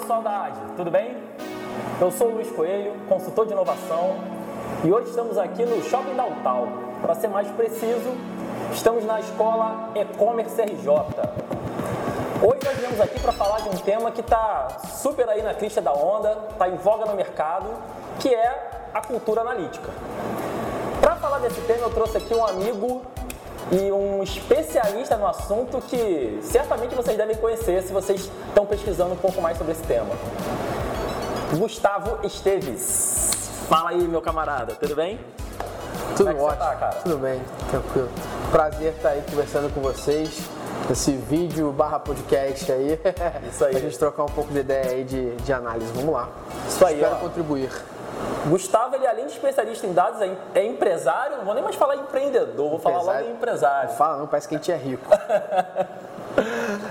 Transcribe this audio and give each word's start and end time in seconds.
pessoal 0.00 0.22
da 0.22 0.44
AD, 0.44 0.60
tudo 0.76 0.92
bem? 0.92 1.16
Eu 2.00 2.12
sou 2.12 2.28
o 2.28 2.34
Luiz 2.34 2.48
Coelho, 2.52 2.94
consultor 3.08 3.46
de 3.46 3.52
inovação, 3.52 4.14
e 4.84 4.92
hoje 4.92 5.10
estamos 5.10 5.36
aqui 5.36 5.64
no 5.64 5.82
Shopping 5.82 6.14
Downtown. 6.14 6.68
Para 7.02 7.16
ser 7.16 7.26
mais 7.26 7.48
preciso, 7.48 8.16
estamos 8.72 9.04
na 9.04 9.18
escola 9.18 9.90
E-Commerce 9.96 10.62
RJ. 10.62 10.88
Hoje 10.88 12.60
nós 12.64 12.76
viemos 12.78 13.00
aqui 13.00 13.18
para 13.18 13.32
falar 13.32 13.60
de 13.62 13.70
um 13.70 13.76
tema 13.78 14.12
que 14.12 14.20
está 14.20 14.68
super 15.02 15.28
aí 15.28 15.42
na 15.42 15.52
crista 15.52 15.82
da 15.82 15.92
onda, 15.92 16.46
está 16.52 16.68
em 16.68 16.76
voga 16.76 17.04
no 17.04 17.16
mercado, 17.16 17.66
que 18.20 18.32
é 18.32 18.70
a 18.94 19.00
cultura 19.00 19.40
analítica. 19.40 19.90
Para 21.00 21.16
falar 21.16 21.40
desse 21.40 21.60
tema, 21.62 21.86
eu 21.86 21.90
trouxe 21.90 22.18
aqui 22.18 22.32
um 22.32 22.46
amigo 22.46 23.02
e 23.70 23.92
um 23.92 24.22
especialista 24.22 25.16
no 25.16 25.26
assunto 25.26 25.80
que 25.82 26.38
certamente 26.42 26.94
vocês 26.94 27.16
devem 27.16 27.36
conhecer 27.36 27.82
se 27.82 27.92
vocês 27.92 28.30
estão 28.48 28.64
pesquisando 28.64 29.12
um 29.12 29.16
pouco 29.16 29.40
mais 29.40 29.58
sobre 29.58 29.72
esse 29.72 29.82
tema. 29.82 30.14
Gustavo 31.56 32.26
Esteves. 32.26 33.50
Fala 33.68 33.90
aí, 33.90 34.08
meu 34.08 34.22
camarada, 34.22 34.74
tudo 34.74 34.96
bem? 34.96 35.20
Tudo 36.16 36.32
Como 36.32 36.38
é 36.38 36.42
ótimo, 36.42 36.58
tá, 36.64 36.74
cara? 36.76 36.96
tudo 36.96 37.18
bem, 37.18 37.40
tranquilo. 37.70 38.08
Prazer 38.50 38.94
estar 38.94 39.10
aí 39.10 39.22
conversando 39.28 39.72
com 39.72 39.80
vocês, 39.80 40.40
esse 40.90 41.12
vídeo 41.12 41.70
barra 41.70 41.98
podcast 41.98 42.72
aí. 42.72 42.98
Isso 43.50 43.64
aí. 43.64 43.72
pra 43.76 43.80
gente 43.80 43.98
trocar 43.98 44.24
um 44.24 44.28
pouco 44.28 44.50
de 44.50 44.60
ideia 44.60 44.90
aí 44.92 45.04
de, 45.04 45.36
de 45.36 45.52
análise. 45.52 45.92
Vamos 45.92 46.12
lá. 46.12 46.28
Isso 46.66 46.84
aí, 46.84 46.94
Espero 46.94 47.16
ó. 47.16 47.18
contribuir. 47.18 47.70
Gustavo, 48.48 48.94
ele 48.96 49.06
além 49.06 49.26
de 49.26 49.32
especialista 49.32 49.86
em 49.86 49.92
dados, 49.92 50.20
é- 50.22 50.36
é 50.54 50.64
empresário, 50.66 51.36
não 51.38 51.44
vou 51.44 51.54
nem 51.54 51.62
mais 51.62 51.76
falar 51.76 51.96
empreendedor, 51.96 52.70
vou 52.70 52.78
falar 52.78 52.96
logo 52.98 53.08
Empresário. 53.10 53.28
em 53.30 53.32
empresário. 53.34 53.90
Fala 53.90 54.16
não, 54.18 54.26
parece 54.26 54.48
que 54.48 54.54
a 54.54 54.58
gente 54.58 54.72
é 54.72 54.76
rico. 54.76 55.06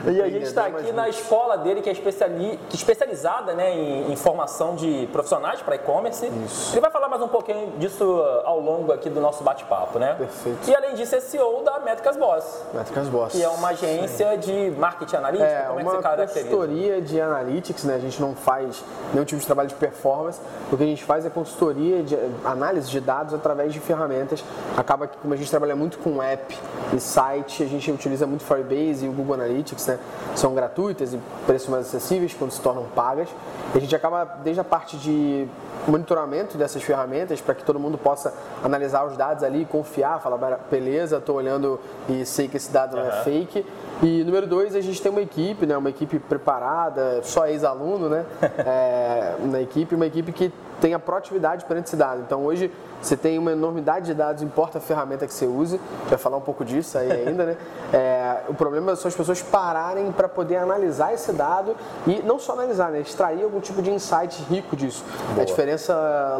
E 0.05 0.21
a 0.21 0.29
gente 0.29 0.43
está 0.43 0.69
Empreendedor, 0.69 0.79
aqui 0.79 0.91
na 0.93 1.09
escola 1.09 1.57
dele, 1.57 1.81
que 1.81 1.89
é 1.89 1.91
especiali- 1.91 2.59
é 2.71 2.73
especializada 2.75 3.53
né, 3.53 3.73
em, 3.73 4.11
em 4.11 4.15
formação 4.15 4.75
de 4.75 5.07
profissionais 5.11 5.61
para 5.61 5.75
e-commerce. 5.75 6.25
Ele 6.25 6.81
vai 6.81 6.89
falar 6.91 7.07
mais 7.09 7.21
um 7.21 7.27
pouquinho 7.27 7.71
disso 7.77 8.03
uh, 8.05 8.41
ao 8.45 8.59
longo 8.59 8.91
aqui 8.91 9.09
do 9.09 9.19
nosso 9.19 9.43
bate-papo, 9.43 9.99
né? 9.99 10.15
Perfeito. 10.17 10.69
E 10.69 10.75
além 10.75 10.95
disso, 10.95 11.15
é 11.15 11.19
CEO 11.19 11.63
da 11.63 11.79
Métricas 11.79 12.15
Boss, 12.17 12.63
Métricas 12.73 13.07
Boss. 13.07 13.31
que 13.33 13.43
é 13.43 13.49
uma 13.49 13.69
agência 13.69 14.37
de 14.37 14.71
marketing 14.77 15.15
analítico. 15.17 15.49
É, 15.49 15.61
Como 15.67 15.79
é 15.79 15.83
que 15.83 15.89
você 15.89 16.01
caracteriza? 16.01 16.39
consultoria 16.49 17.01
de 17.01 17.21
analytics, 17.21 17.83
né? 17.83 17.95
A 17.95 17.99
gente 17.99 18.21
não 18.21 18.35
faz 18.35 18.83
nenhum 19.13 19.25
tipo 19.25 19.39
de 19.39 19.45
trabalho 19.45 19.69
de 19.69 19.75
performance. 19.75 20.39
O 20.71 20.77
que 20.77 20.83
a 20.83 20.87
gente 20.87 21.03
faz 21.03 21.25
é 21.25 21.29
consultoria 21.29 22.01
de 22.03 22.17
análise 22.43 22.89
de 22.89 22.99
dados 22.99 23.33
através 23.33 23.73
de 23.73 23.79
ferramentas. 23.79 24.43
Acaba 24.75 25.07
que, 25.07 25.17
como 25.17 25.33
a 25.33 25.37
gente 25.37 25.49
trabalha 25.49 25.75
muito 25.75 25.97
com 25.99 26.21
app 26.21 26.57
e 26.93 26.99
site, 26.99 27.63
a 27.63 27.67
gente 27.67 27.91
utiliza 27.91 28.25
muito 28.25 28.43
Firebase 28.43 29.05
e 29.05 29.09
o 29.09 29.11
Google 29.11 29.36
Analytics, 29.39 29.87
né? 29.87 29.99
São 30.35 30.53
gratuitas 30.53 31.13
e 31.13 31.19
preços 31.45 31.69
mais 31.69 31.87
acessíveis 31.87 32.33
quando 32.33 32.51
se 32.51 32.61
tornam 32.61 32.83
pagas. 32.95 33.29
E 33.73 33.77
a 33.77 33.81
gente 33.81 33.95
acaba, 33.95 34.25
desde 34.43 34.59
a 34.59 34.63
parte 34.63 34.97
de 34.97 35.47
monitoramento 35.91 36.57
dessas 36.57 36.83
ferramentas 36.83 37.41
para 37.41 37.55
que 37.55 37.63
todo 37.63 37.79
mundo 37.79 37.97
possa 37.97 38.33
analisar 38.63 39.05
os 39.05 39.15
dados 39.15 39.43
ali, 39.43 39.65
confiar, 39.65 40.21
falar, 40.21 40.59
beleza, 40.69 41.17
estou 41.17 41.35
olhando 41.35 41.79
e 42.09 42.25
sei 42.25 42.47
que 42.47 42.57
esse 42.57 42.71
dado 42.71 42.97
não 42.97 43.05
é 43.05 43.23
fake. 43.23 43.65
E 44.01 44.23
número 44.23 44.45
dois, 44.45 44.75
a 44.75 44.81
gente 44.81 45.01
tem 45.01 45.11
uma 45.11 45.21
equipe, 45.21 45.65
né, 45.65 45.75
uma 45.77 45.89
equipe 45.89 46.19
preparada, 46.19 47.21
só 47.23 47.47
ex-aluno, 47.47 48.09
né, 48.09 48.25
é, 48.59 49.35
na 49.45 49.61
equipe, 49.61 49.95
uma 49.95 50.05
equipe 50.05 50.31
que 50.31 50.51
tem 50.79 50.93
a 50.93 50.99
proatividade 50.99 51.65
perante 51.65 51.87
esse 51.87 51.95
dado. 51.95 52.21
Então 52.21 52.45
hoje 52.45 52.71
você 53.01 53.15
tem 53.15 53.37
uma 53.37 53.51
enormidade 53.51 54.07
de 54.07 54.13
dados, 54.13 54.41
importa 54.41 54.79
a 54.79 54.81
ferramenta 54.81 55.27
que 55.27 55.33
você 55.33 55.45
use, 55.45 55.79
vai 56.07 56.17
falar 56.17 56.37
um 56.37 56.41
pouco 56.41 56.65
disso 56.65 56.97
aí 56.97 57.11
ainda, 57.11 57.45
né? 57.45 57.57
É, 57.93 58.41
o 58.49 58.53
problema 58.53 58.95
são 58.95 59.07
as 59.07 59.15
pessoas 59.15 59.41
pararem 59.41 60.11
para 60.11 60.27
poder 60.27 60.57
analisar 60.57 61.13
esse 61.13 61.31
dado 61.31 61.75
e 62.05 62.21
não 62.23 62.39
só 62.39 62.53
analisar, 62.53 62.91
né, 62.91 62.99
extrair 62.99 63.43
algum 63.43 63.59
tipo 63.59 63.81
de 63.81 63.91
insight 63.91 64.41
rico 64.49 64.75
disso. 64.75 65.03
A 65.39 65.43
diferença 65.43 65.76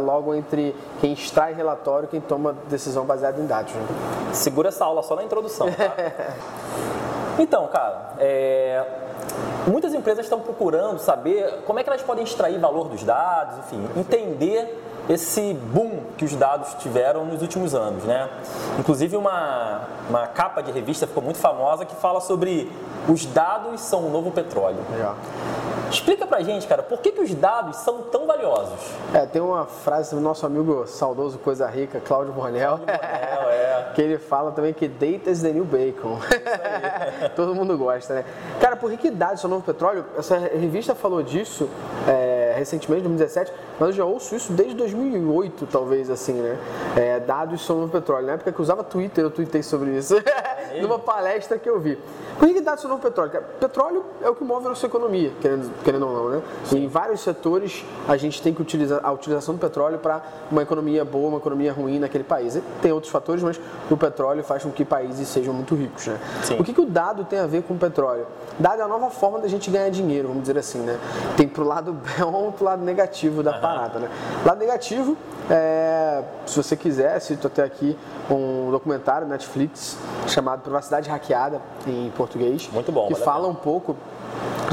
logo 0.05 0.33
entre 0.33 0.75
quem 0.99 1.13
extrai 1.13 1.53
relatório 1.53 2.05
e 2.05 2.09
quem 2.09 2.21
toma 2.21 2.55
decisão 2.69 3.05
baseada 3.05 3.39
em 3.39 3.45
dados. 3.45 3.73
Né? 3.73 3.81
Segura 4.33 4.69
essa 4.69 4.85
aula 4.85 5.03
só 5.03 5.15
na 5.15 5.23
introdução, 5.23 5.67
tá? 5.71 5.93
Então, 7.39 7.67
cara, 7.67 8.13
é, 8.17 8.83
muitas 9.67 9.93
empresas 9.93 10.25
estão 10.25 10.39
procurando 10.39 10.97
saber 10.97 11.61
como 11.67 11.77
é 11.77 11.83
que 11.83 11.89
elas 11.89 12.01
podem 12.01 12.23
extrair 12.23 12.59
valor 12.59 12.89
dos 12.89 13.03
dados, 13.03 13.59
enfim, 13.59 13.87
entender 13.95 14.75
esse 15.09 15.53
boom 15.53 16.01
que 16.17 16.25
os 16.25 16.35
dados 16.35 16.73
tiveram 16.75 17.25
nos 17.25 17.41
últimos 17.41 17.73
anos, 17.73 18.03
né? 18.03 18.29
Inclusive 18.79 19.15
uma, 19.15 19.81
uma 20.09 20.27
capa 20.27 20.61
de 20.61 20.71
revista 20.71 21.07
ficou 21.07 21.23
muito 21.23 21.39
famosa 21.39 21.85
que 21.85 21.95
fala 21.95 22.19
sobre 22.19 22.69
os 23.07 23.25
dados 23.25 23.81
são 23.81 24.05
o 24.05 24.09
novo 24.09 24.31
petróleo. 24.31 24.79
Legal. 24.91 25.15
Explica 25.89 26.27
pra 26.27 26.41
gente, 26.41 26.67
cara, 26.67 26.83
por 26.83 26.99
que, 26.99 27.11
que 27.11 27.21
os 27.21 27.33
dados 27.33 27.77
são 27.77 28.03
tão 28.03 28.27
valiosos? 28.27 28.79
É, 29.13 29.25
tem 29.25 29.41
uma 29.41 29.65
frase 29.65 30.13
do 30.13 30.21
nosso 30.21 30.45
amigo 30.45 30.85
saudoso 30.85 31.37
Coisa 31.39 31.67
Rica, 31.67 31.99
Cláudio 31.99 32.33
Bornel, 32.33 32.79
é. 32.87 33.91
que 33.95 34.01
ele 34.01 34.17
fala 34.17 34.51
também 34.51 34.73
que 34.73 34.87
data 34.87 35.29
is 35.29 35.41
the 35.41 35.51
new 35.51 35.65
bacon. 35.65 36.19
Todo 37.35 37.55
mundo 37.55 37.77
gosta, 37.77 38.15
né? 38.15 38.25
Cara, 38.59 38.75
por 38.75 38.91
que, 38.91 38.97
que 38.97 39.11
dados 39.11 39.41
são 39.41 39.49
o 39.49 39.53
novo 39.53 39.65
petróleo? 39.65 40.05
Essa 40.17 40.37
revista 40.37 40.93
falou 40.93 41.23
disso 41.23 41.69
é, 42.07 42.53
recentemente, 42.57 43.01
em 43.01 43.15
2017, 43.15 43.53
mas 43.79 43.89
eu 43.89 43.95
já 43.95 44.05
ouço 44.05 44.35
isso 44.35 44.51
desde 44.51 44.75
2008, 44.75 45.67
talvez, 45.67 46.09
assim, 46.09 46.33
né? 46.33 46.57
É, 46.95 47.19
dados 47.19 47.65
são 47.65 47.79
novo 47.79 47.91
petróleo. 47.91 48.27
Na 48.27 48.33
época 48.33 48.51
que 48.51 48.59
eu 48.59 48.63
usava 48.63 48.83
Twitter, 48.83 49.23
eu 49.23 49.31
tuitei 49.31 49.63
sobre 49.63 49.91
isso. 49.91 50.15
Numa 50.81 50.99
palestra 50.99 51.57
que 51.57 51.69
eu 51.69 51.79
vi. 51.79 51.97
Por 52.37 52.47
que, 52.47 52.61
que 52.61 52.77
são 52.77 52.85
o 52.85 52.93
novo 52.93 53.01
petróleo? 53.01 53.31
Cara, 53.31 53.45
petróleo 53.59 54.05
é 54.21 54.29
o 54.29 54.35
que 54.35 54.43
move 54.43 54.67
a 54.67 54.69
nossa 54.69 54.85
economia, 54.85 55.31
querendo, 55.41 55.71
querendo 55.83 56.07
ou 56.07 56.13
não, 56.13 56.29
né? 56.29 56.41
E 56.71 56.77
em 56.77 56.87
vários 56.87 57.21
setores 57.21 57.83
a 58.07 58.15
gente 58.15 58.41
tem 58.41 58.53
que 58.53 58.61
utilizar 58.61 58.99
a 59.03 59.11
utilização 59.11 59.55
do 59.55 59.59
petróleo 59.59 59.97
para 59.97 60.21
uma 60.51 60.61
economia 60.61 61.03
boa, 61.03 61.29
uma 61.29 61.37
economia 61.39 61.73
ruim 61.73 61.99
naquele 61.99 62.23
país. 62.23 62.55
E 62.55 62.61
tem 62.81 62.91
outros 62.91 63.11
fatores, 63.11 63.41
mas 63.41 63.59
o 63.89 63.97
petróleo 63.97 64.43
faz 64.43 64.63
com 64.63 64.71
que 64.71 64.85
países 64.85 65.27
sejam 65.27 65.53
muito 65.53 65.73
ricos, 65.73 66.05
né? 66.07 66.19
Sim. 66.43 66.59
O 66.59 66.63
que, 66.63 66.73
que 66.73 66.81
o 66.81 66.85
dado 66.85 67.25
tem 67.25 67.39
a 67.39 67.47
ver 67.47 67.63
com 67.63 67.73
o 67.73 67.77
petróleo? 67.77 68.27
Dado 68.59 68.81
é 68.81 68.85
a 68.85 68.87
nova 68.87 69.09
forma 69.09 69.39
da 69.39 69.47
gente 69.47 69.71
ganhar 69.71 69.89
dinheiro, 69.89 70.27
vamos 70.27 70.43
dizer 70.43 70.57
assim, 70.59 70.79
né? 70.79 70.99
Tem 71.35 71.47
pro 71.47 71.63
lado 71.63 71.93
bom 72.19 72.49
e 72.49 72.51
pro 72.51 72.65
lado 72.65 72.83
negativo 72.83 73.41
da 73.41 73.53
parada, 73.53 73.99
né? 73.99 74.09
Lado 74.45 74.59
negativo, 74.59 75.17
é, 75.49 76.23
se 76.45 76.55
você 76.55 76.75
quiser, 76.75 77.19
cito 77.19 77.47
até 77.47 77.63
aqui 77.63 77.97
um 78.29 78.69
documentário 78.69 79.27
Netflix 79.27 79.97
chamado 80.27 80.61
Privacidade 80.67 81.09
Hackeada, 81.09 81.61
em 81.87 82.11
português. 82.15 82.69
Muito 82.71 82.91
bom, 82.91 83.07
Que 83.07 83.15
fala 83.15 83.47
um 83.47 83.55
pouco 83.55 83.95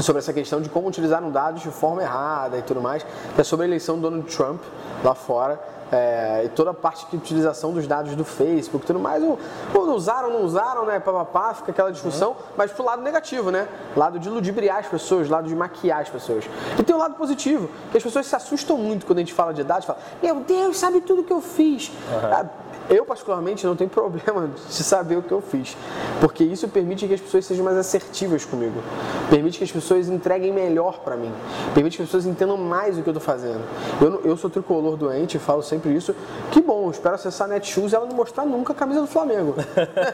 sobre 0.01 0.19
essa 0.19 0.33
questão 0.33 0.61
de 0.61 0.67
como 0.69 0.87
utilizaram 0.87 1.31
dados 1.31 1.61
de 1.61 1.69
forma 1.71 2.03
errada 2.03 2.57
e 2.57 2.61
tudo 2.61 2.81
mais, 2.81 3.03
que 3.03 3.41
é 3.41 3.43
sobre 3.43 3.65
a 3.65 3.67
eleição 3.67 3.95
do 3.95 4.01
Donald 4.09 4.29
Trump 4.35 4.61
lá 5.03 5.15
fora. 5.15 5.59
é, 5.91 6.41
e 6.45 6.49
toda 6.49 6.71
a 6.71 6.73
parte 6.73 7.05
de 7.09 7.15
utilização 7.15 7.71
dos 7.71 7.85
dados 7.85 8.15
do 8.15 8.25
Facebook 8.25 8.83
e 8.83 8.87
tudo 8.87 8.99
mais, 8.99 9.23
ou, 9.23 9.37
ou 9.73 9.85
não 9.85 9.95
usaram, 9.95 10.31
não 10.31 10.43
usaram, 10.43 10.83
né? 10.83 10.99
Papapá, 10.99 11.53
fica 11.53 11.71
aquela 11.71 11.91
discussão, 11.91 12.35
mas 12.57 12.71
pro 12.71 12.83
lado 12.83 13.03
negativo, 13.03 13.51
né? 13.51 13.67
Lado 13.95 14.17
de 14.17 14.27
ludibriar 14.27 14.79
as 14.79 14.87
pessoas, 14.87 15.29
lado 15.29 15.47
de 15.47 15.55
maquiar 15.55 16.01
as 16.01 16.09
pessoas. 16.09 16.43
E 16.77 16.83
tem 16.83 16.95
o 16.95 16.99
lado 16.99 17.13
positivo, 17.13 17.69
que 17.91 17.97
as 17.97 18.03
pessoas 18.03 18.25
se 18.25 18.35
assustam 18.35 18.77
muito 18.77 19.05
quando 19.05 19.19
a 19.19 19.21
gente 19.21 19.33
fala 19.33 19.53
de 19.53 19.63
dados, 19.63 19.85
fala, 19.85 19.99
meu 20.23 20.37
Deus, 20.39 20.75
sabe 20.75 21.01
tudo 21.01 21.23
que 21.23 21.31
eu 21.31 21.39
fiz. 21.39 21.91
Ah, 22.11 22.45
eu, 22.89 23.05
particularmente, 23.05 23.65
não 23.65 23.75
tenho 23.75 23.89
problema 23.91 24.47
de 24.47 24.83
saber 24.83 25.17
o 25.17 25.23
que 25.23 25.31
eu 25.31 25.41
fiz, 25.41 25.75
porque 26.19 26.43
isso 26.43 26.67
permite 26.67 27.07
que 27.07 27.13
as 27.13 27.21
pessoas 27.21 27.45
sejam 27.45 27.63
mais 27.63 27.77
assertivas 27.77 28.45
comigo, 28.45 28.81
permite 29.29 29.57
que 29.57 29.63
as 29.63 29.71
pessoas 29.71 30.07
entreguem 30.07 30.51
melhor 30.51 30.99
para 30.99 31.15
mim, 31.15 31.31
permite 31.73 31.97
que 31.97 32.03
as 32.03 32.09
pessoas 32.09 32.25
entendam 32.25 32.57
mais 32.57 32.97
o 32.97 33.03
que 33.03 33.09
eu 33.09 33.13
estou 33.13 33.25
fazendo. 33.25 33.61
Eu, 34.01 34.21
eu 34.23 34.37
sou 34.37 34.49
tricolor 34.49 34.97
doente, 34.97 35.39
falo 35.39 35.61
sempre 35.61 35.95
isso. 35.95 36.15
Que 36.51 36.61
bom, 36.61 36.89
espero 36.89 37.15
acessar 37.15 37.47
a 37.49 37.53
Netshoes 37.53 37.91
e 37.91 37.95
ela 37.95 38.05
não 38.05 38.15
mostrar 38.15 38.45
nunca 38.45 38.73
a 38.73 38.75
camisa 38.75 39.01
do 39.01 39.07
Flamengo. 39.07 39.55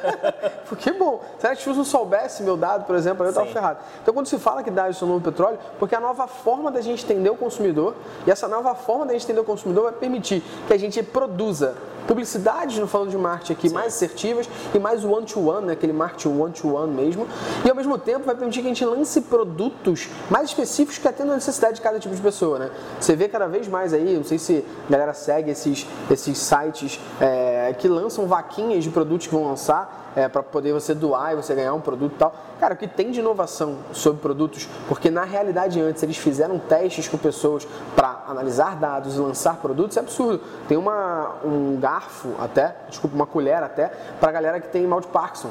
porque 0.67 0.91
bom, 0.91 1.21
se 1.39 1.47
a 1.47 1.49
Netshoes 1.49 1.77
não 1.77 1.85
soubesse 1.85 2.43
meu 2.43 2.57
dado, 2.57 2.85
por 2.85 2.95
exemplo, 2.95 3.25
eu 3.25 3.29
estava 3.29 3.47
ferrado. 3.47 3.79
Então, 4.01 4.13
quando 4.13 4.27
se 4.27 4.37
fala 4.37 4.63
que 4.63 4.71
dados 4.71 4.97
são 4.97 5.07
novo 5.07 5.21
petróleo, 5.21 5.57
porque 5.79 5.95
é 5.95 5.97
a 5.97 6.01
nova 6.01 6.27
forma 6.27 6.71
da 6.71 6.81
gente 6.81 7.03
entender 7.03 7.29
o 7.29 7.35
consumidor 7.35 7.95
e 8.25 8.31
essa 8.31 8.47
nova 8.47 8.73
forma 8.75 9.05
da 9.05 9.13
gente 9.13 9.23
entender 9.23 9.39
o 9.39 9.45
consumidor 9.45 9.83
vai 9.83 9.93
permitir 9.93 10.43
que 10.67 10.73
a 10.73 10.77
gente 10.77 11.01
produza 11.03 11.75
publicidades, 12.11 12.77
não 12.77 12.87
falando 12.87 13.09
de 13.09 13.17
marketing 13.17 13.53
aqui, 13.53 13.69
mais 13.69 13.93
assertivas 13.93 14.49
e 14.75 14.79
mais 14.79 15.05
one-to-one, 15.05 15.67
né, 15.67 15.73
aquele 15.73 15.93
marketing 15.93 16.37
one-to-one 16.37 16.93
mesmo. 16.93 17.25
E 17.63 17.69
ao 17.69 17.75
mesmo 17.75 17.97
tempo 17.97 18.25
vai 18.25 18.35
permitir 18.35 18.59
que 18.59 18.65
a 18.65 18.69
gente 18.69 18.83
lance 18.83 19.21
produtos 19.21 20.09
mais 20.29 20.49
específicos 20.49 20.97
que 20.97 21.07
atendam 21.07 21.31
a 21.31 21.35
necessidade 21.35 21.75
de 21.75 21.81
cada 21.81 21.99
tipo 21.99 22.13
de 22.13 22.21
pessoa. 22.21 22.59
Né? 22.59 22.71
Você 22.99 23.15
vê 23.15 23.29
cada 23.29 23.47
vez 23.47 23.65
mais 23.69 23.93
aí, 23.93 24.17
não 24.17 24.25
sei 24.25 24.37
se 24.37 24.65
a 24.89 24.91
galera 24.91 25.13
segue 25.13 25.51
esses, 25.51 25.87
esses 26.09 26.37
sites 26.37 26.99
é, 27.21 27.73
que 27.79 27.87
lançam 27.87 28.27
vaquinhas 28.27 28.83
de 28.83 28.89
produtos 28.89 29.27
que 29.27 29.33
vão 29.33 29.45
lançar 29.45 30.00
é, 30.15 30.27
para 30.27 30.43
poder 30.43 30.73
você 30.73 30.93
doar 30.93 31.33
e 31.33 31.35
você 31.35 31.53
ganhar 31.55 31.73
um 31.73 31.81
produto 31.81 32.13
e 32.13 32.17
tal. 32.17 32.33
Cara, 32.59 32.73
o 32.73 32.77
que 32.77 32.87
tem 32.87 33.11
de 33.11 33.19
inovação 33.19 33.77
sobre 33.91 34.21
produtos, 34.21 34.67
porque 34.87 35.09
na 35.09 35.23
realidade 35.23 35.79
antes 35.81 36.03
eles 36.03 36.17
fizeram 36.17 36.59
testes 36.59 37.07
com 37.07 37.17
pessoas 37.17 37.67
para 37.95 38.23
analisar 38.27 38.75
dados 38.75 39.15
e 39.15 39.19
lançar 39.19 39.55
produtos, 39.55 39.97
é 39.97 39.99
absurdo. 39.99 40.41
Tem 40.67 40.77
uma, 40.77 41.35
um 41.43 41.77
garfo 41.79 42.29
até, 42.39 42.75
desculpa, 42.89 43.15
uma 43.15 43.25
colher 43.25 43.63
até, 43.63 43.91
para 44.19 44.31
galera 44.31 44.59
que 44.59 44.67
tem 44.69 44.85
mal 44.85 45.01
de 45.01 45.07
Parkinson. 45.07 45.49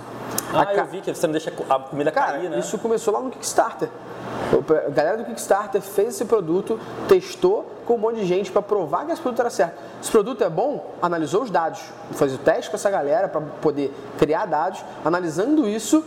Ah, 0.53 0.69
A 0.69 0.75
eu 0.75 0.85
vi 0.87 1.01
que 1.01 1.13
você 1.15 1.27
não 1.27 1.33
deixa 1.33 1.53
a 1.69 1.79
comida 1.79 2.11
Cara, 2.11 2.33
cair, 2.33 2.51
né? 2.51 2.59
isso 2.59 2.79
começou 2.79 3.15
lá 3.15 3.21
no 3.21 3.31
Kickstarter. 3.31 3.89
A 4.87 4.91
galera 4.91 5.17
do 5.17 5.25
Kickstarter 5.25 5.81
fez 5.81 6.15
esse 6.15 6.25
produto, 6.25 6.79
testou 7.09 7.67
um 7.97 7.99
monte 7.99 8.17
de 8.17 8.27
gente 8.27 8.51
para 8.51 8.63
provar 8.63 9.05
que 9.05 9.13
esse 9.13 9.21
produto 9.21 9.41
era 9.41 9.51
certo. 9.51 9.75
Esse 10.01 10.11
produto 10.11 10.43
é 10.43 10.51
bom, 10.51 10.93
analisou 11.01 11.43
os 11.43 11.51
dados, 11.51 11.81
fez 12.13 12.35
o 12.35 12.39
teste 12.39 12.71
com 12.71 12.77
essa 12.77 12.91
galera 12.91 13.29
para 13.29 13.41
poder 13.41 13.95
criar 14.19 14.47
dados, 14.47 14.85
analisando 15.05 15.69
isso, 15.69 16.05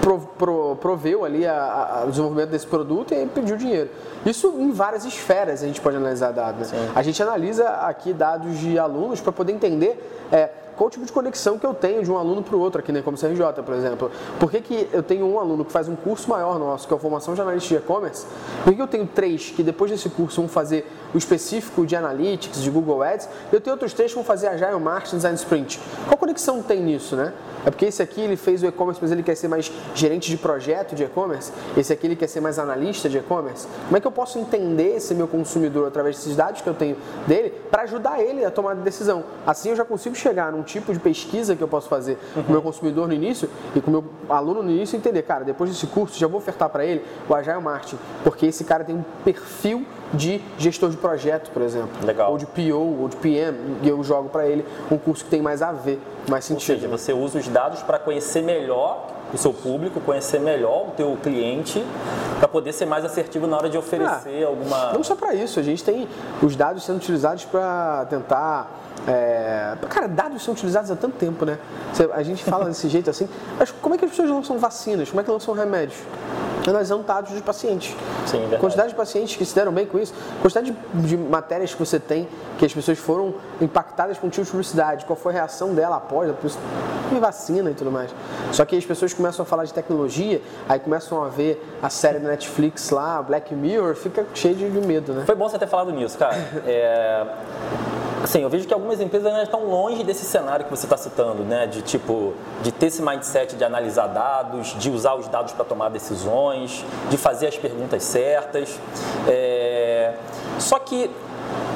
pro, 0.00 0.20
pro, 0.20 0.76
proveu 0.76 1.24
ali 1.24 1.46
a, 1.46 2.00
a, 2.00 2.04
o 2.04 2.10
desenvolvimento 2.10 2.50
desse 2.50 2.66
produto 2.66 3.12
e 3.12 3.16
aí 3.16 3.26
pediu 3.26 3.56
dinheiro. 3.56 3.90
Isso 4.24 4.54
em 4.58 4.70
várias 4.70 5.04
esferas 5.04 5.62
a 5.62 5.66
gente 5.66 5.80
pode 5.80 5.96
analisar 5.96 6.32
dados. 6.32 6.72
Né? 6.72 6.90
A 6.94 7.02
gente 7.02 7.22
analisa 7.22 7.68
aqui 7.68 8.12
dados 8.12 8.58
de 8.58 8.78
alunos 8.78 9.20
para 9.20 9.32
poder 9.32 9.52
entender 9.52 10.26
é, 10.32 10.50
qual 10.78 10.86
o 10.86 10.90
tipo 10.90 11.04
de 11.04 11.10
conexão 11.10 11.58
que 11.58 11.66
eu 11.66 11.74
tenho 11.74 12.04
de 12.04 12.10
um 12.10 12.16
aluno 12.16 12.40
para 12.40 12.54
o 12.54 12.60
outro 12.60 12.78
aqui, 12.78 12.92
né, 12.92 13.02
como 13.02 13.18
CRJ, 13.18 13.64
por 13.64 13.74
exemplo. 13.74 14.12
Por 14.38 14.48
que, 14.48 14.60
que 14.60 14.88
eu 14.92 15.02
tenho 15.02 15.26
um 15.26 15.36
aluno 15.36 15.64
que 15.64 15.72
faz 15.72 15.88
um 15.88 15.96
curso 15.96 16.30
maior 16.30 16.56
nosso, 16.56 16.86
que 16.86 16.94
é 16.94 16.96
a 16.96 17.00
formação 17.00 17.34
de 17.34 17.40
analista 17.40 17.68
de 17.68 17.74
e-commerce, 17.74 18.24
por 18.62 18.72
que 18.72 18.80
eu 18.80 18.86
tenho 18.86 19.04
três 19.04 19.50
que 19.50 19.64
depois 19.64 19.90
desse 19.90 20.08
curso 20.08 20.40
vão 20.40 20.48
fazer 20.48 20.86
o 21.14 21.18
específico 21.18 21.86
de 21.86 21.96
Analytics, 21.96 22.62
de 22.62 22.70
Google 22.70 23.02
Ads, 23.02 23.28
eu 23.52 23.60
tenho 23.60 23.74
outros 23.74 23.92
três 23.92 24.12
vão 24.12 24.24
fazer 24.24 24.48
Agile 24.48 24.78
Marketing 24.80 25.16
Design 25.16 25.36
Sprint? 25.36 25.80
Qual 26.06 26.16
conexão 26.16 26.62
tem 26.62 26.80
nisso, 26.80 27.16
né? 27.16 27.32
É 27.64 27.70
porque 27.70 27.86
esse 27.86 28.02
aqui 28.02 28.20
ele 28.20 28.36
fez 28.36 28.62
o 28.62 28.66
e-commerce, 28.66 29.00
mas 29.02 29.10
ele 29.10 29.22
quer 29.22 29.34
ser 29.34 29.48
mais 29.48 29.70
gerente 29.94 30.30
de 30.30 30.36
projeto 30.36 30.94
de 30.94 31.04
e-commerce. 31.04 31.52
Esse 31.76 31.92
aqui 31.92 32.06
ele 32.06 32.16
quer 32.16 32.28
ser 32.28 32.40
mais 32.40 32.58
analista 32.58 33.08
de 33.08 33.18
e-commerce. 33.18 33.66
Como 33.86 33.96
é 33.96 34.00
que 34.00 34.06
eu 34.06 34.12
posso 34.12 34.38
entender 34.38 34.96
esse 34.96 35.14
meu 35.14 35.26
consumidor 35.26 35.88
através 35.88 36.16
desses 36.16 36.36
dados 36.36 36.60
que 36.60 36.68
eu 36.68 36.74
tenho 36.74 36.96
dele 37.26 37.50
para 37.70 37.82
ajudar 37.82 38.20
ele 38.20 38.44
a 38.44 38.50
tomar 38.50 38.74
decisão? 38.76 39.24
Assim 39.46 39.70
eu 39.70 39.76
já 39.76 39.84
consigo 39.84 40.14
chegar 40.14 40.52
num 40.52 40.62
tipo 40.62 40.92
de 40.92 41.00
pesquisa 41.00 41.56
que 41.56 41.62
eu 41.62 41.68
posso 41.68 41.88
fazer 41.88 42.18
uhum. 42.36 42.42
com 42.42 42.48
o 42.48 42.52
meu 42.52 42.62
consumidor 42.62 43.08
no 43.08 43.14
início 43.14 43.50
e 43.74 43.80
com 43.80 43.90
o 43.90 43.92
meu 43.92 44.04
aluno 44.28 44.62
no 44.62 44.70
início 44.70 44.96
entender, 44.96 45.22
cara, 45.22 45.44
depois 45.44 45.70
desse 45.70 45.86
curso 45.86 46.18
já 46.18 46.26
vou 46.26 46.38
ofertar 46.38 46.68
para 46.68 46.84
ele 46.84 47.04
o 47.28 47.34
Agile 47.34 47.60
Marketing, 47.60 47.98
porque 48.22 48.46
esse 48.46 48.64
cara 48.64 48.84
tem 48.84 48.96
um 48.96 49.04
perfil 49.24 49.84
de 50.12 50.40
gestor 50.58 50.90
de 50.90 50.96
projeto, 50.96 51.50
por 51.50 51.62
exemplo, 51.62 51.90
Legal. 52.04 52.30
ou 52.30 52.38
de 52.38 52.46
PO, 52.46 53.00
ou 53.00 53.08
de 53.08 53.16
PM, 53.16 53.56
e 53.82 53.88
eu 53.88 54.02
jogo 54.02 54.28
para 54.28 54.46
ele 54.46 54.64
um 54.90 54.96
curso 54.96 55.24
que 55.24 55.30
tem 55.30 55.42
mais 55.42 55.62
a 55.62 55.72
ver, 55.72 56.00
mais 56.28 56.44
sentido. 56.44 56.74
Ou 56.74 56.76
seja, 56.76 56.88
você 56.88 57.12
usa 57.12 57.38
os 57.38 57.48
dados 57.48 57.82
para 57.82 57.98
conhecer 57.98 58.42
melhor 58.42 59.06
o 59.32 59.36
seu 59.36 59.52
público, 59.52 60.00
conhecer 60.00 60.40
melhor 60.40 60.88
o 60.88 60.90
teu 60.92 61.16
cliente, 61.22 61.84
para 62.38 62.48
poder 62.48 62.72
ser 62.72 62.86
mais 62.86 63.04
assertivo 63.04 63.46
na 63.46 63.56
hora 63.56 63.68
de 63.68 63.76
oferecer 63.76 64.44
ah, 64.44 64.48
alguma. 64.48 64.92
Não 64.92 65.04
só 65.04 65.14
para 65.14 65.34
isso, 65.34 65.60
a 65.60 65.62
gente 65.62 65.84
tem 65.84 66.08
os 66.42 66.56
dados 66.56 66.84
sendo 66.84 66.96
utilizados 66.96 67.44
para 67.44 68.06
tentar 68.08 68.70
é... 69.06 69.76
Cara, 69.88 70.08
dados 70.08 70.42
são 70.42 70.54
utilizados 70.54 70.90
há 70.90 70.96
tanto 70.96 71.16
tempo, 71.16 71.44
né? 71.44 71.58
A 72.12 72.22
gente 72.22 72.42
fala 72.42 72.64
desse 72.68 72.88
jeito 72.88 73.08
assim, 73.08 73.28
mas 73.58 73.70
como 73.70 73.94
é 73.94 73.98
que 73.98 74.04
as 74.04 74.10
pessoas 74.10 74.30
lançam 74.30 74.58
vacinas? 74.58 75.08
Como 75.08 75.20
é 75.20 75.24
que 75.24 75.30
lançam 75.30 75.54
remédios? 75.54 75.98
Analisando 76.68 77.02
dados 77.02 77.34
de 77.34 77.40
pacientes. 77.40 77.96
Sim, 78.26 78.40
verdade. 78.40 78.60
Quantidade 78.60 78.88
de 78.90 78.94
pacientes 78.94 79.36
que 79.36 79.44
se 79.44 79.54
deram 79.54 79.72
bem 79.72 79.86
com 79.86 79.98
isso, 79.98 80.12
quantidade 80.40 80.76
de, 80.94 81.06
de, 81.06 81.16
matérias 81.16 81.72
que 81.72 81.78
você 81.78 81.98
tem, 81.98 82.28
que 82.58 82.64
as 82.64 82.72
pessoas 82.72 82.98
foram 82.98 83.34
impactadas 83.60 84.18
com 84.18 84.26
um 84.26 84.30
tipo 84.30 84.44
de 84.44 84.50
publicidade, 84.50 85.04
qual 85.04 85.16
foi 85.16 85.32
a 85.32 85.36
reação 85.36 85.74
dela 85.74 85.96
após, 85.96 86.30
a 86.30 87.18
vacina 87.18 87.70
e 87.70 87.74
tudo 87.74 87.90
mais. 87.90 88.10
Só 88.52 88.64
que 88.64 88.76
as 88.76 88.84
pessoas 88.84 89.14
começam 89.14 89.42
a 89.42 89.46
falar 89.46 89.64
de 89.64 89.72
tecnologia, 89.72 90.42
aí 90.68 90.78
começam 90.78 91.22
a 91.22 91.28
ver 91.28 91.78
a 91.82 91.88
série 91.88 92.18
da 92.18 92.28
Netflix 92.28 92.90
lá, 92.90 93.22
Black 93.22 93.54
Mirror, 93.54 93.94
fica 93.94 94.26
cheio 94.34 94.54
de 94.54 94.64
medo, 94.86 95.12
né? 95.12 95.24
Foi 95.24 95.34
bom 95.34 95.48
você 95.48 95.58
ter 95.58 95.68
falado 95.68 95.90
nisso, 95.90 96.18
cara. 96.18 96.36
É 96.66 97.26
Assim, 98.22 98.42
eu 98.42 98.50
vejo 98.50 98.66
que 98.66 98.74
algumas 98.74 99.00
empresas 99.00 99.28
ainda 99.28 99.44
estão 99.44 99.64
longe 99.64 100.02
desse 100.02 100.24
cenário 100.24 100.64
que 100.64 100.70
você 100.70 100.86
está 100.86 100.96
citando, 100.96 101.44
né? 101.44 101.66
De 101.66 101.82
tipo, 101.82 102.34
de 102.62 102.72
ter 102.72 102.86
esse 102.86 103.00
mindset 103.00 103.54
de 103.54 103.64
analisar 103.64 104.08
dados, 104.08 104.74
de 104.78 104.90
usar 104.90 105.14
os 105.14 105.28
dados 105.28 105.52
para 105.52 105.64
tomar 105.64 105.88
decisões, 105.88 106.84
de 107.10 107.16
fazer 107.16 107.46
as 107.46 107.56
perguntas 107.56 108.02
certas. 108.02 108.78
É... 109.26 110.14
Só 110.58 110.78
que 110.78 111.10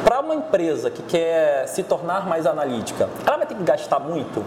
para 0.04 0.20
uma 0.20 0.34
empresa 0.34 0.90
que 0.90 1.02
quer 1.02 1.66
se 1.68 1.82
tornar 1.82 2.26
mais 2.26 2.46
analítica, 2.46 3.08
ela 3.26 3.38
vai 3.38 3.46
ter 3.46 3.54
que 3.54 3.62
gastar 3.62 4.00
muito. 4.00 4.44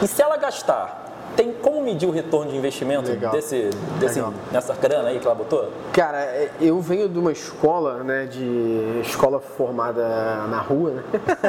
E 0.00 0.06
se 0.06 0.22
ela 0.22 0.36
gastar 0.36 1.01
tem 1.36 1.52
como 1.52 1.82
medir 1.82 2.08
o 2.08 2.12
retorno 2.12 2.50
de 2.50 2.56
investimento 2.56 3.10
Legal. 3.10 3.32
desse, 3.32 3.70
desse 3.98 4.16
Legal. 4.16 4.34
nessa 4.50 4.74
grana 4.74 5.08
aí 5.08 5.18
que 5.18 5.26
ela 5.26 5.34
botou? 5.34 5.68
Cara, 5.92 6.18
é, 6.18 6.50
eu 6.60 6.80
venho 6.80 7.08
de 7.08 7.18
uma 7.18 7.32
escola, 7.32 8.02
né, 8.02 8.26
de 8.26 9.00
escola 9.02 9.40
formada 9.40 10.02
na 10.48 10.60
rua, 10.60 10.90
né? 10.90 11.02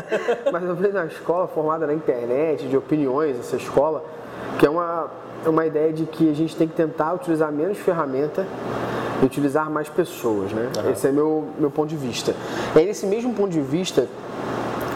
Mas 0.51 0.63
eu 0.63 0.75
venho 0.75 0.93
de 0.93 0.97
uma 0.97 1.05
escola 1.05 1.47
formada 1.47 1.85
na 1.85 1.93
internet, 1.93 2.67
de 2.67 2.77
opiniões, 2.77 3.39
essa 3.39 3.55
escola, 3.55 4.03
que 4.57 4.65
é 4.65 4.69
uma, 4.69 5.07
uma 5.45 5.65
ideia 5.65 5.91
de 5.91 6.05
que 6.05 6.29
a 6.29 6.33
gente 6.33 6.55
tem 6.55 6.67
que 6.67 6.75
tentar 6.75 7.13
utilizar 7.13 7.51
menos 7.51 7.77
ferramenta 7.77 8.47
e 9.21 9.25
utilizar 9.25 9.69
mais 9.69 9.89
pessoas, 9.89 10.51
né? 10.53 10.69
Uhum. 10.77 10.91
Esse 10.91 11.07
é 11.07 11.11
meu, 11.11 11.45
meu 11.59 11.71
ponto 11.71 11.89
de 11.89 11.97
vista. 11.97 12.33
E 12.75 12.79
aí, 12.79 12.85
nesse 12.85 13.05
mesmo 13.05 13.33
ponto 13.33 13.49
de 13.49 13.61
vista, 13.61 14.07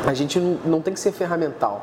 a 0.06 0.14
gente 0.14 0.40
não 0.40 0.82
tem 0.82 0.94
que 0.94 1.00
ser 1.00 1.12
ferramental 1.12 1.82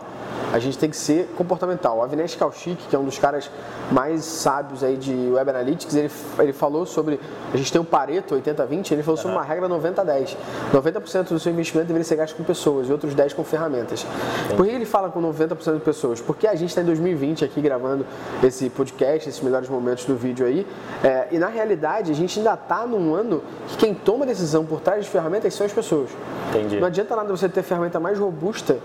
a 0.54 0.60
gente 0.60 0.78
tem 0.78 0.88
que 0.88 0.96
ser 0.96 1.26
comportamental. 1.36 1.98
O 1.98 2.02
Avinash 2.02 2.36
Kaushik, 2.36 2.86
que 2.86 2.94
é 2.94 2.98
um 2.98 3.04
dos 3.04 3.18
caras 3.18 3.50
mais 3.90 4.24
sábios 4.24 4.84
aí 4.84 4.96
de 4.96 5.12
Web 5.12 5.50
Analytics, 5.50 5.96
ele, 5.96 6.08
ele 6.38 6.52
falou 6.52 6.86
sobre, 6.86 7.18
a 7.52 7.56
gente 7.56 7.72
tem 7.72 7.80
o 7.80 7.84
Pareto 7.84 8.36
80-20, 8.36 8.92
ele 8.92 9.02
falou 9.02 9.18
uhum. 9.18 9.22
sobre 9.22 9.36
uma 9.36 9.42
regra 9.42 9.68
90-10. 9.68 10.36
90%, 10.72 11.30
do 11.30 11.40
seu 11.40 11.50
investimento 11.50 11.88
deveria 11.88 12.04
ser 12.04 12.14
gasto 12.14 12.36
com 12.36 12.44
pessoas 12.44 12.88
e 12.88 12.92
outros 12.92 13.16
10% 13.16 13.34
com 13.34 13.42
ferramentas. 13.42 14.06
Entendi. 14.44 14.54
Por 14.54 14.64
que 14.64 14.70
ele 14.70 14.84
fala 14.84 15.10
com 15.10 15.20
90% 15.20 15.74
de 15.74 15.80
pessoas? 15.80 16.20
Porque 16.20 16.46
a 16.46 16.54
gente 16.54 16.68
está 16.68 16.82
em 16.82 16.84
2020 16.84 17.44
aqui 17.44 17.60
gravando 17.60 18.06
esse 18.40 18.70
podcast, 18.70 19.28
esses 19.28 19.40
melhores 19.40 19.68
momentos 19.68 20.04
do 20.04 20.14
vídeo 20.14 20.46
aí, 20.46 20.64
é, 21.02 21.26
e 21.32 21.38
na 21.38 21.48
realidade 21.48 22.12
a 22.12 22.14
gente 22.14 22.38
ainda 22.38 22.54
está 22.54 22.86
num 22.86 23.12
ano 23.12 23.42
que 23.66 23.76
quem 23.76 23.92
toma 23.92 24.24
decisão 24.24 24.64
por 24.64 24.78
trás 24.78 25.04
de 25.04 25.10
ferramentas 25.10 25.52
são 25.52 25.66
as 25.66 25.72
pessoas. 25.72 26.10
Entendi. 26.50 26.78
Não 26.78 26.86
adianta 26.86 27.16
nada 27.16 27.36
você 27.36 27.48
ter 27.48 27.64
ferramenta 27.64 27.98
mais 27.98 28.20
robusta 28.20 28.78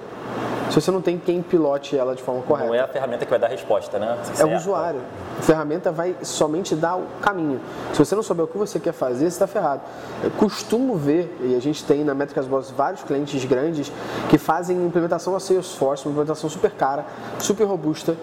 se 0.69 0.79
você 0.79 0.91
não 0.91 1.01
tem 1.01 1.17
quem 1.17 1.41
pilote 1.59 1.97
ela 1.97 2.15
de 2.15 2.23
forma 2.23 2.41
correta. 2.41 2.67
Não 2.67 2.73
é 2.73 2.79
a 2.79 2.87
ferramenta 2.87 3.25
que 3.25 3.29
vai 3.29 3.39
dar 3.39 3.47
a 3.47 3.49
resposta, 3.49 3.99
né? 3.99 4.17
é 4.37 4.45
o 4.45 4.55
usuário. 4.55 5.01
A 5.37 5.41
ferramenta 5.41 5.91
vai 5.91 6.15
somente 6.23 6.73
dar 6.73 6.95
o 6.95 7.03
caminho. 7.21 7.59
Se 7.91 7.99
você 7.99 8.15
não 8.15 8.23
souber 8.23 8.45
o 8.45 8.47
que 8.47 8.57
você 8.57 8.79
quer 8.79 8.93
fazer, 8.93 9.25
você 9.25 9.27
está 9.27 9.47
ferrado. 9.47 9.81
Eu 10.23 10.31
costumo 10.31 10.95
ver, 10.95 11.37
e 11.41 11.55
a 11.55 11.59
gente 11.59 11.83
tem 11.83 12.03
na 12.03 12.13
Métricas 12.13 12.47
Boss 12.47 12.71
vários 12.71 13.03
clientes 13.03 13.43
grandes 13.43 13.91
que 14.29 14.37
fazem 14.37 14.77
implementação 14.85 15.35
a 15.35 15.39
Salesforce, 15.39 16.05
uma 16.05 16.11
implementação 16.11 16.49
super 16.49 16.71
cara, 16.71 17.05
super 17.39 17.65
robusta. 17.65 18.15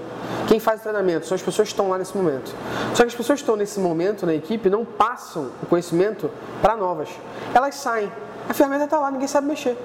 Quem 0.48 0.58
faz 0.58 0.80
o 0.80 0.82
treinamento 0.84 1.26
são 1.26 1.34
as 1.34 1.42
pessoas 1.42 1.68
que 1.68 1.74
estão 1.74 1.90
lá 1.90 1.98
nesse 1.98 2.16
momento. 2.16 2.54
Só 2.94 3.02
que 3.02 3.08
as 3.08 3.14
pessoas 3.14 3.38
que 3.38 3.42
estão 3.42 3.56
nesse 3.56 3.78
momento 3.78 4.24
na 4.24 4.34
equipe 4.34 4.70
não 4.70 4.84
passam 4.84 5.50
o 5.62 5.66
conhecimento 5.66 6.30
para 6.62 6.76
novas. 6.76 7.08
Elas 7.52 7.74
saem. 7.74 8.10
A 8.48 8.54
ferramenta 8.54 8.84
está 8.84 8.98
lá, 8.98 9.10
ninguém 9.10 9.28
sabe 9.28 9.46
mexer. 9.46 9.76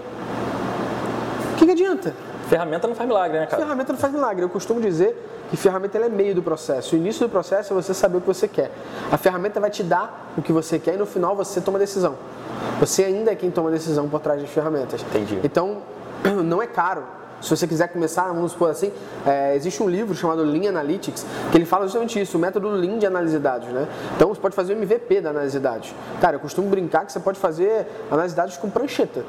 O 1.54 1.56
que, 1.58 1.66
que 1.66 1.72
adianta? 1.72 2.16
Ferramenta 2.52 2.86
não 2.86 2.96
faz 2.96 3.08
milagre, 3.08 3.40
né, 3.40 3.46
cara? 3.46 3.64
Ferramenta 3.64 3.94
não 3.94 4.00
faz 4.00 4.14
milagre. 4.14 4.44
Eu 4.44 4.50
costumo 4.50 4.82
dizer 4.82 5.16
que 5.50 5.56
ferramenta 5.56 5.98
é 5.98 6.10
meio 6.10 6.36
do 6.36 6.44
processo. 6.44 6.96
O 6.96 6.98
início 6.98 7.26
do 7.26 7.32
processo 7.32 7.72
é 7.72 7.74
você 7.74 7.94
saber 7.94 8.18
o 8.18 8.22
que 8.22 8.28
você 8.28 8.46
quer. 8.46 8.70
A 9.10 9.18
ferramenta 9.18 9.58
vai 9.62 9.70
te 9.70 9.82
dar 9.82 10.34
o 10.38 10.42
que 10.42 10.52
você 10.52 10.78
quer 10.78 10.96
e 10.96 10.98
no 10.98 11.06
final 11.06 11.34
você 11.34 11.62
toma 11.62 11.78
a 11.78 11.80
decisão. 11.80 12.18
Você 12.78 13.06
ainda 13.06 13.32
é 13.32 13.36
quem 13.36 13.50
toma 13.50 13.70
a 13.70 13.72
decisão 13.72 14.10
por 14.10 14.20
trás 14.20 14.42
das 14.42 14.50
ferramentas. 14.50 15.02
Entendi. 15.02 15.40
Então, 15.42 15.78
não 16.44 16.62
é 16.62 16.68
caro. 16.68 17.06
Se 17.40 17.50
você 17.50 17.66
quiser 17.66 17.88
começar, 17.88 18.28
vamos 18.34 18.52
supor 18.52 18.70
assim, 18.70 18.92
é, 19.26 19.56
existe 19.56 19.82
um 19.82 19.88
livro 19.88 20.14
chamado 20.14 20.44
Lean 20.44 20.68
Analytics 20.70 21.26
que 21.52 21.58
ele 21.58 21.66
fala 21.66 21.86
justamente 21.86 22.22
isso, 22.22 22.38
o 22.38 22.40
método 22.40 22.68
Lean 22.68 23.00
de 23.00 23.06
análise 23.06 23.38
de 23.38 23.42
dados, 23.42 23.70
né? 23.70 23.88
Então 24.14 24.28
você 24.28 24.42
pode 24.42 24.54
fazer 24.54 24.74
o 24.74 24.78
MVP 24.78 25.22
da 25.22 25.30
análise 25.30 25.54
de 25.58 25.64
dados. 25.64 25.96
Cara, 26.20 26.36
eu 26.36 26.40
costumo 26.42 26.70
brincar 26.70 27.06
que 27.06 27.14
você 27.14 27.20
pode 27.20 27.40
fazer 27.40 27.88
análise 28.12 28.36
de 28.36 28.42
dados 28.42 28.58
com 28.58 28.70
prancheta. 28.70 29.24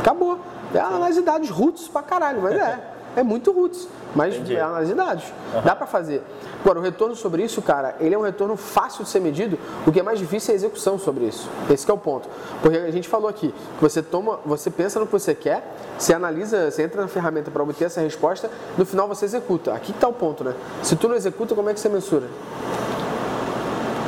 Acabou. 0.00 0.40
É 0.74 0.80
análise 0.80 1.20
de 1.20 1.26
dados 1.26 1.50
roots 1.50 1.88
pra 1.88 2.02
caralho, 2.02 2.42
mas 2.42 2.54
é. 2.54 2.94
É 3.16 3.22
muito 3.22 3.52
roots, 3.52 3.86
mas 4.14 4.34
Entendi. 4.34 4.56
é 4.56 4.60
análise 4.60 4.90
de 4.90 4.96
dados. 4.96 5.24
Uhum. 5.54 5.62
Dá 5.62 5.76
para 5.76 5.86
fazer. 5.86 6.20
Agora, 6.60 6.80
o 6.80 6.82
retorno 6.82 7.14
sobre 7.14 7.44
isso, 7.44 7.62
cara, 7.62 7.94
ele 8.00 8.14
é 8.14 8.18
um 8.18 8.22
retorno 8.22 8.56
fácil 8.56 9.04
de 9.04 9.10
ser 9.10 9.20
medido. 9.20 9.56
O 9.86 9.92
que 9.92 10.00
é 10.00 10.02
mais 10.02 10.18
difícil 10.18 10.50
é 10.50 10.54
a 10.54 10.56
execução 10.56 10.98
sobre 10.98 11.26
isso. 11.26 11.48
Esse 11.70 11.88
é 11.88 11.94
o 11.94 11.98
ponto. 11.98 12.28
Porque 12.60 12.76
a 12.76 12.90
gente 12.90 13.08
falou 13.08 13.28
aqui, 13.28 13.54
você 13.80 14.02
toma, 14.02 14.40
você 14.44 14.68
pensa 14.68 14.98
no 14.98 15.06
que 15.06 15.12
você 15.12 15.34
quer, 15.34 15.62
você 15.96 16.12
analisa, 16.12 16.70
você 16.70 16.82
entra 16.82 17.02
na 17.02 17.08
ferramenta 17.08 17.50
para 17.52 17.62
obter 17.62 17.84
essa 17.84 18.00
resposta, 18.00 18.50
no 18.76 18.84
final 18.84 19.06
você 19.06 19.26
executa. 19.26 19.72
Aqui 19.72 19.92
está 19.92 20.08
o 20.08 20.12
ponto, 20.12 20.42
né? 20.42 20.54
Se 20.82 20.96
tu 20.96 21.06
não 21.08 21.14
executa, 21.14 21.54
como 21.54 21.70
é 21.70 21.74
que 21.74 21.78
você 21.78 21.88
mensura? 21.88 22.26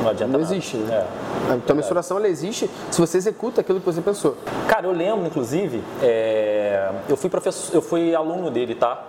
Não 0.07 0.13
adianta 0.13 0.33
Não 0.33 0.41
existe, 0.41 0.77
né? 0.77 1.05
É. 1.51 1.55
Então 1.55 1.75
a 1.75 1.77
mensuração 1.77 2.17
ela 2.17 2.29
existe 2.29 2.71
se 2.91 3.01
você 3.01 3.19
executa 3.19 3.61
aquilo 3.61 3.81
que 3.81 3.87
você 3.87 4.01
pensou. 4.01 4.37
Cara, 4.69 4.87
eu 4.87 4.93
lembro, 4.93 5.27
inclusive, 5.27 5.83
é... 6.03 6.91
eu 7.09 7.17
fui 7.17 7.29
professor, 7.29 7.75
eu 7.75 7.83
fui 7.83 8.15
aluno 8.15 8.51
dele, 8.51 8.75
tá? 8.75 9.03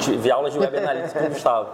Tive 0.00 0.30
aulas 0.30 0.52
de 0.52 0.58
Web 0.58 0.76
Analytics 0.76 1.12
com 1.12 1.24
o 1.24 1.28
Gustavo. 1.28 1.68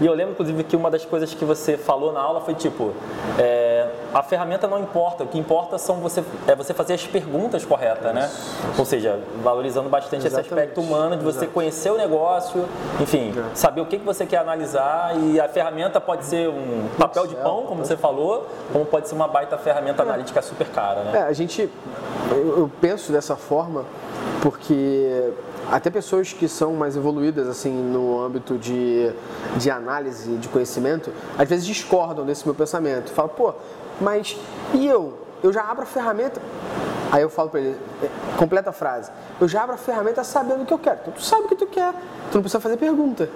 E 0.00 0.06
eu 0.06 0.12
lembro, 0.12 0.32
inclusive, 0.32 0.64
que 0.64 0.76
uma 0.76 0.90
das 0.90 1.04
coisas 1.04 1.32
que 1.32 1.44
você 1.44 1.76
falou 1.76 2.12
na 2.12 2.20
aula 2.20 2.40
foi 2.40 2.54
tipo: 2.54 2.92
é, 3.38 3.75
a 4.14 4.22
ferramenta 4.22 4.66
não 4.66 4.80
importa, 4.80 5.24
o 5.24 5.26
que 5.26 5.38
importa 5.38 5.78
são 5.78 5.96
você, 5.96 6.24
é 6.46 6.54
você 6.54 6.72
fazer 6.72 6.94
as 6.94 7.06
perguntas 7.06 7.64
corretas, 7.64 8.14
né? 8.14 8.30
Ou 8.78 8.84
seja, 8.84 9.20
valorizando 9.42 9.88
bastante 9.88 10.26
Exatamente. 10.26 10.46
esse 10.46 10.54
aspecto 10.54 10.80
humano 10.80 11.16
de 11.16 11.24
você 11.24 11.38
Exato. 11.38 11.52
conhecer 11.52 11.90
o 11.90 11.96
negócio, 11.96 12.64
enfim, 13.00 13.32
É. 13.36 13.54
saber 13.54 13.80
o 13.80 13.86
que, 13.86 13.98
que 13.98 14.04
você 14.04 14.24
quer 14.26 14.38
analisar 14.38 15.16
e 15.18 15.40
a 15.40 15.48
ferramenta 15.48 16.00
pode 16.00 16.24
ser 16.24 16.48
um 16.48 16.88
papel 16.98 17.26
de 17.26 17.34
Excel, 17.34 17.44
pão, 17.44 17.62
como 17.62 17.84
você 17.84 17.96
falou, 17.96 18.46
como 18.72 18.84
pode 18.84 19.08
ser 19.08 19.14
uma 19.14 19.28
baita 19.28 19.56
ferramenta 19.58 20.02
analítica 20.02 20.40
super 20.42 20.68
cara, 20.68 21.04
né? 21.04 21.18
É, 21.18 21.22
a 21.22 21.32
gente, 21.32 21.70
eu, 22.30 22.70
penso 22.80 23.12
dessa 23.12 23.36
forma 23.36 23.84
porque 24.42 25.32
até 25.70 25.90
pessoas 25.90 26.32
que 26.32 26.46
são 26.46 26.74
mais 26.74 26.96
evoluídas 26.96 27.48
assim 27.48 27.72
no 27.72 28.22
âmbito 28.22 28.56
de, 28.56 29.10
de 29.56 29.70
análise, 29.70 30.36
de 30.36 30.48
conhecimento, 30.48 31.10
às 31.36 31.48
vezes 31.48 31.66
discordam 31.66 32.24
desse 32.24 32.44
meu 32.44 32.54
pensamento. 32.54 33.10
Falam, 33.10 33.30
pô, 33.34 33.52
mas 34.00 34.36
e 34.74 34.86
eu? 34.86 35.18
Eu 35.42 35.52
já 35.52 35.62
abro 35.62 35.82
a 35.82 35.86
ferramenta. 35.86 36.40
Aí 37.12 37.22
eu 37.22 37.30
falo 37.30 37.50
pra 37.50 37.60
ele, 37.60 37.78
é, 38.02 38.36
completa 38.36 38.70
a 38.70 38.72
frase. 38.72 39.10
Eu 39.40 39.46
já 39.46 39.62
abro 39.62 39.74
a 39.74 39.78
ferramenta 39.78 40.24
sabendo 40.24 40.62
o 40.62 40.66
que 40.66 40.74
eu 40.74 40.78
quero. 40.78 40.98
Então 41.02 41.12
tu 41.12 41.22
sabe 41.22 41.44
o 41.44 41.48
que 41.48 41.54
tu 41.54 41.66
quer. 41.66 41.92
Tu 41.92 42.34
não 42.34 42.42
precisa 42.42 42.58
fazer 42.58 42.76
pergunta. 42.76 43.28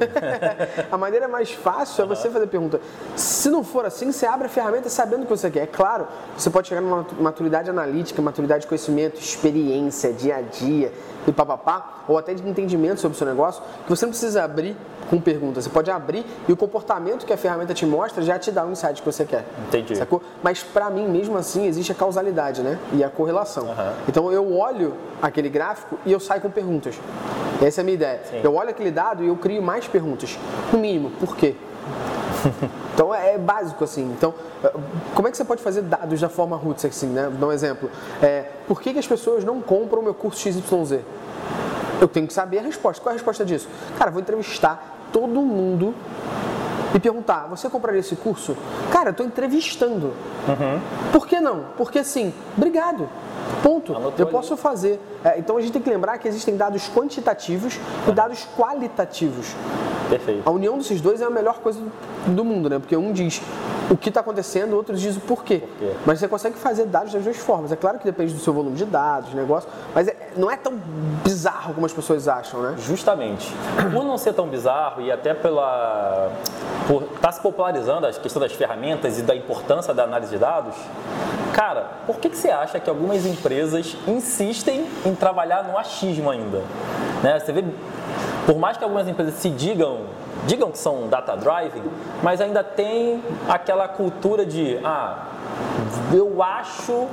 a 0.91 0.99
maneira 0.99 1.29
mais 1.29 1.53
fácil 1.53 2.03
é 2.03 2.07
você 2.07 2.29
fazer 2.29 2.49
pergunta. 2.49 2.81
Se 3.15 3.49
não 3.49 3.63
for 3.63 3.85
assim, 3.85 4.11
você 4.11 4.27
abre 4.27 4.47
a 4.47 4.51
ferramenta 4.51 4.89
sabendo 4.89 5.21
o 5.21 5.27
que 5.27 5.31
você 5.31 5.51
quer. 5.51 5.63
É 5.63 5.67
claro, 5.67 6.09
você 6.37 6.51
pode 6.51 6.67
chegar 6.67 6.81
numa 6.81 7.07
maturidade 7.21 7.71
analítica, 7.71 8.21
maturidade 8.21 8.63
de 8.63 8.67
conhecimento, 8.67 9.21
experiência, 9.21 10.13
dia 10.13 10.37
a 10.37 10.41
dia 10.41 10.93
e 11.27 11.33
papapá, 11.33 12.05
ou 12.09 12.19
até 12.19 12.35
de 12.35 12.49
entendimento 12.49 13.01
sobre 13.01 13.15
o 13.15 13.19
seu 13.19 13.27
negócio, 13.27 13.63
que 13.85 13.91
você 13.91 14.07
não 14.07 14.11
precisa 14.11 14.45
abrir 14.45 14.77
com 15.09 15.21
perguntas. 15.21 15.65
Você 15.65 15.71
pode 15.71 15.91
abrir 15.91 16.25
e 16.49 16.53
o 16.53 16.57
comportamento 16.57 17.27
que 17.27 17.33
a 17.33 17.37
ferramenta 17.37 17.75
te 17.75 17.85
mostra 17.85 18.23
já 18.23 18.39
te 18.39 18.51
dá 18.51 18.65
o 18.65 18.71
insight 18.71 19.01
que 19.03 19.07
você 19.07 19.25
quer. 19.25 19.45
Entendi. 19.69 19.97
Sacou? 19.97 20.23
Mas 20.43 20.63
pra 20.63 20.89
mim, 20.89 21.09
mesmo 21.09 21.37
assim, 21.37 21.67
existe 21.67 21.93
a 21.93 21.95
causalidade, 21.95 22.63
né? 22.63 22.79
E 22.93 23.03
a 23.03 23.11
correlação. 23.11 23.71
Aham. 23.71 23.93
Então 24.09 24.33
eu 24.33 24.57
olho 24.57 24.95
aquele 25.21 25.49
gráfico 25.49 25.99
e 26.07 26.13
eu 26.13 26.21
saio 26.21 26.41
com 26.41 26.51
perguntas. 26.51 26.99
Essa 27.61 27.81
é 27.81 27.83
a 27.83 27.85
minha 27.85 27.95
ideia. 27.95 28.21
Sim. 28.31 28.41
Eu 28.43 28.55
olho 28.55 28.71
aquele 28.71 28.91
dado 28.91 29.23
e 29.23 29.29
eu 29.29 29.37
crio 29.37 29.63
mais 29.63 29.87
perguntas. 29.87 30.39
No 30.73 30.79
mínimo, 30.79 31.11
por 31.19 31.37
quê? 31.37 31.55
Então 32.93 33.15
é, 33.15 33.35
é 33.35 33.39
básico 33.39 33.83
assim. 33.83 34.03
Então, 34.15 34.35
eh, 34.63 34.73
como 35.15 35.27
é 35.27 35.31
que 35.31 35.37
você 35.39 35.45
pode 35.45 35.63
fazer 35.63 35.81
dados 35.81 36.21
da 36.21 36.29
forma 36.29 36.55
roots 36.55 36.85
assim, 36.85 37.07
né? 37.07 37.29
Vou 37.31 37.39
dar 37.39 37.47
um 37.47 37.53
exemplo. 37.53 37.91
É, 38.23 38.50
por 38.71 38.81
que, 38.81 38.93
que 38.93 39.01
as 39.01 39.07
pessoas 39.09 39.43
não 39.43 39.61
compram 39.61 39.99
o 40.01 40.05
meu 40.05 40.15
curso 40.15 40.39
XYZ? 40.43 41.01
Eu 42.01 42.07
tenho 42.07 42.29
que 42.29 42.33
saber 42.33 42.61
a 42.61 42.63
resposta. 42.63 43.03
Qual 43.03 43.11
é 43.11 43.15
a 43.15 43.19
resposta 43.19 43.45
disso? 43.45 43.69
Cara, 43.99 44.13
vou 44.13 44.21
entrevistar 44.21 45.09
todo 45.13 45.43
mundo 45.43 45.93
e 46.95 47.01
perguntar: 47.01 47.49
você 47.49 47.69
compraria 47.69 47.99
esse 47.99 48.15
curso? 48.15 48.57
Cara, 48.93 49.09
eu 49.09 49.11
estou 49.11 49.27
entrevistando. 49.27 50.13
Por 51.13 51.27
que 51.27 51.41
não? 51.41 51.65
Porque 51.77 52.05
sim. 52.05 52.33
Obrigado. 52.57 53.09
Ponto. 53.61 53.93
Anotou 53.93 54.15
Eu 54.17 54.27
ali. 54.27 54.33
posso 54.37 54.57
fazer. 54.57 55.01
É, 55.25 55.37
então 55.37 55.57
a 55.57 55.61
gente 55.61 55.73
tem 55.73 55.83
que 55.83 55.91
lembrar 55.91 56.17
que 56.19 56.29
existem 56.29 56.57
dados 56.57 56.89
quantitativos 56.95 57.77
e 58.07 58.13
dados 58.13 58.47
qualitativos. 58.57 59.49
Perfeito. 60.11 60.43
A 60.45 60.51
união 60.51 60.77
desses 60.77 61.01
dois 61.01 61.21
é 61.21 61.25
a 61.25 61.31
melhor 61.31 61.61
coisa 61.61 61.81
do 62.27 62.45
mundo, 62.45 62.69
né? 62.69 62.79
Porque 62.79 62.97
um 62.97 63.13
diz 63.13 63.41
o 63.91 63.97
que 63.97 64.09
está 64.09 64.21
acontecendo, 64.21 64.73
o 64.73 64.77
outro 64.77 64.95
diz 64.97 65.17
o 65.17 65.21
porquê. 65.21 65.63
quê? 65.79 65.93
Mas 66.07 66.19
você 66.21 66.29
consegue 66.29 66.57
fazer 66.57 66.87
dados 66.87 67.13
das 67.13 67.25
duas 67.25 67.37
formas. 67.39 67.73
É 67.73 67.77
claro 67.77 67.99
que 67.99 68.05
depende 68.05 68.33
do 68.33 68.39
seu 68.41 68.53
volume 68.53 68.77
de 68.77 68.85
dados, 68.85 69.33
negócio, 69.35 69.69
mas 69.95 70.07
é- 70.07 70.17
não 70.37 70.51
é 70.51 70.57
tão 70.57 70.75
bizarro 71.25 71.75
como 71.75 71.87
as 71.87 71.93
pessoas 71.93 72.29
acham, 72.29 72.61
né? 72.63 72.75
Justamente. 72.79 73.53
Por 73.93 74.05
não 74.05 74.19
ser 74.19 74.33
tão 74.33 74.47
bizarro 74.47 75.01
e 75.03 75.11
até 75.11 75.35
pela 75.35 76.31
por 76.87 77.03
estar 77.03 77.31
se 77.33 77.41
popularizando 77.41 78.07
a 78.07 78.13
questão 78.13 78.41
das 78.41 78.53
ferramentas 78.53 79.19
e 79.19 79.23
da 79.23 79.35
importância 79.35 79.95
da 79.95 80.03
análise 80.05 80.33
de 80.33 80.39
dados, 80.39 80.75
cara, 81.53 81.87
por 82.07 82.17
que, 82.17 82.29
que 82.31 82.37
você 82.37 82.51
acha 82.51 82.81
que 82.81 82.91
algumas 82.91 83.25
empresas 83.27 83.97
insistem 84.09 84.87
em 85.05 85.15
trabalhar 85.15 85.63
no 85.65 85.79
achismo 85.79 86.31
ainda? 86.31 86.63
Né? 87.23 87.39
Você 87.39 87.53
vê, 87.53 87.65
por 88.51 88.59
mais 88.59 88.77
que 88.77 88.83
algumas 88.83 89.07
empresas 89.07 89.35
se 89.35 89.49
digam 89.49 90.07
digam 90.45 90.73
que 90.73 90.79
são 90.79 91.07
data 91.07 91.37
driving, 91.37 91.85
mas 92.21 92.41
ainda 92.41 92.65
tem 92.65 93.23
aquela 93.49 93.87
cultura 93.87 94.45
de 94.45 94.77
ah, 94.83 95.27
eu 96.13 96.43
acho 96.43 97.07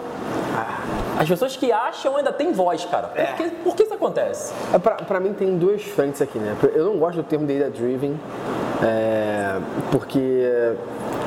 as 1.20 1.28
pessoas 1.28 1.56
que 1.56 1.72
acham 1.72 2.18
ainda 2.18 2.32
têm 2.32 2.54
voz, 2.54 2.86
cara. 2.86 3.10
Por, 3.10 3.36
que, 3.36 3.50
por 3.50 3.76
que 3.76 3.84
isso 3.84 3.94
acontece? 3.94 4.52
É, 4.74 4.80
Pra, 4.80 4.96
pra 4.96 5.20
mim 5.20 5.34
tem 5.34 5.58
duas 5.60 5.84
frentes 5.84 6.24
aqui, 6.24 6.40
né? 6.40 6.58
Eu 6.74 6.86
não 6.86 6.98
gosto 6.98 7.18
do 7.18 7.24
termo 7.24 7.46
data 7.46 7.70
driven, 7.70 8.20
é, 8.84 9.60
porque 9.92 10.20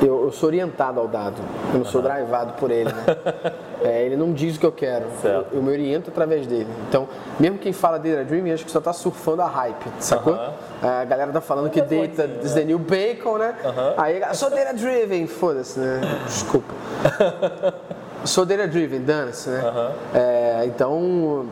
eu, 0.03 0.25
eu 0.25 0.33
sou 0.33 0.49
orientado 0.49 0.99
ao 0.99 1.07
dado, 1.07 1.37
eu 1.73 1.79
não 1.79 1.85
sou 1.85 2.03
drivado 2.03 2.55
por 2.55 2.73
ele, 2.73 2.93
né? 2.93 3.53
É, 3.83 4.05
ele 4.05 4.17
não 4.17 4.33
diz 4.33 4.57
o 4.57 4.61
que 4.61 4.67
eu 4.67 4.73
quero, 4.73 5.07
eu, 5.07 5.11
Certo. 5.23 5.55
eu 5.55 5.63
me 5.63 5.71
oriento 5.71 6.11
através 6.11 6.47
dele. 6.47 6.69
Então, 6.89 7.09
mesmo 7.39 7.59
quem 7.59 7.73
fala 7.73 7.99
data 7.99 8.25
driven, 8.25 8.53
acho 8.53 8.65
que 8.65 8.71
só 8.71 8.81
tá 8.81 8.93
surfando 8.93 9.43
a 9.43 9.47
hype, 9.47 9.87
sacou? 9.99 10.35
Aham. 10.35 10.53
É, 10.83 10.87
a 11.03 11.05
galera 11.05 11.33
tá 11.33 11.41
falando 11.41 11.71
que 11.71 11.81
data 11.81 12.29
is 12.43 12.53
the 12.55 12.65
new 12.65 12.79
bacon, 12.79 13.39
né? 13.39 13.55
Aham. 13.65 13.95
Aí, 13.97 14.21
eu 14.21 14.35
sou 14.35 14.51
data 14.51 14.75
driven, 14.75 15.27
foda-se, 15.27 15.79
né? 15.81 16.01
Desculpa. 16.27 16.73
Sou 18.23 18.45
data 18.45 18.69
driven, 18.69 19.01
dane-se, 19.01 19.49
né? 19.49 19.61
Aham. 19.65 19.93
É, 20.15 20.63
então, 20.67 21.47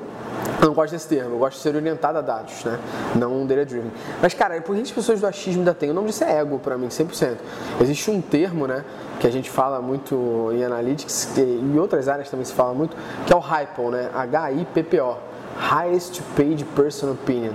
eu 0.60 0.66
não 0.66 0.74
gosto 0.74 0.92
desse 0.92 1.06
termo, 1.06 1.34
eu 1.34 1.38
gosto 1.38 1.56
de 1.56 1.62
ser 1.62 1.76
orientado 1.76 2.18
a 2.18 2.20
dados, 2.20 2.64
né? 2.64 2.78
Não 3.14 3.46
data 3.46 3.64
driven. 3.64 3.90
Mas, 4.20 4.34
cara, 4.34 4.60
por 4.60 4.74
que 4.74 4.82
as 4.82 4.90
pessoas 4.90 5.20
do 5.20 5.26
achismo 5.26 5.60
ainda 5.60 5.74
têm? 5.74 5.90
O 5.90 5.94
nome 5.94 6.08
disso 6.08 6.24
é 6.24 6.38
ego 6.38 6.58
pra 6.58 6.76
mim, 6.76 6.88
100%. 6.88 7.36
Existe 7.80 8.10
um 8.10 8.20
termo, 8.20 8.66
né? 8.66 8.84
Que 9.20 9.26
a 9.26 9.30
gente 9.30 9.50
fala 9.50 9.80
muito 9.80 10.50
em 10.52 10.64
analytics 10.64 11.36
e 11.36 11.40
em 11.40 11.78
outras 11.78 12.08
áreas 12.08 12.30
também 12.30 12.44
se 12.44 12.52
fala 12.52 12.74
muito, 12.74 12.96
que 13.26 13.32
é 13.32 13.36
o 13.36 13.40
HIPPO, 13.40 13.90
né? 13.90 14.10
H-I-P-P-O. 14.14 15.16
Highest 15.58 16.20
Paid 16.36 16.64
Person 16.64 17.10
Opinion. 17.12 17.52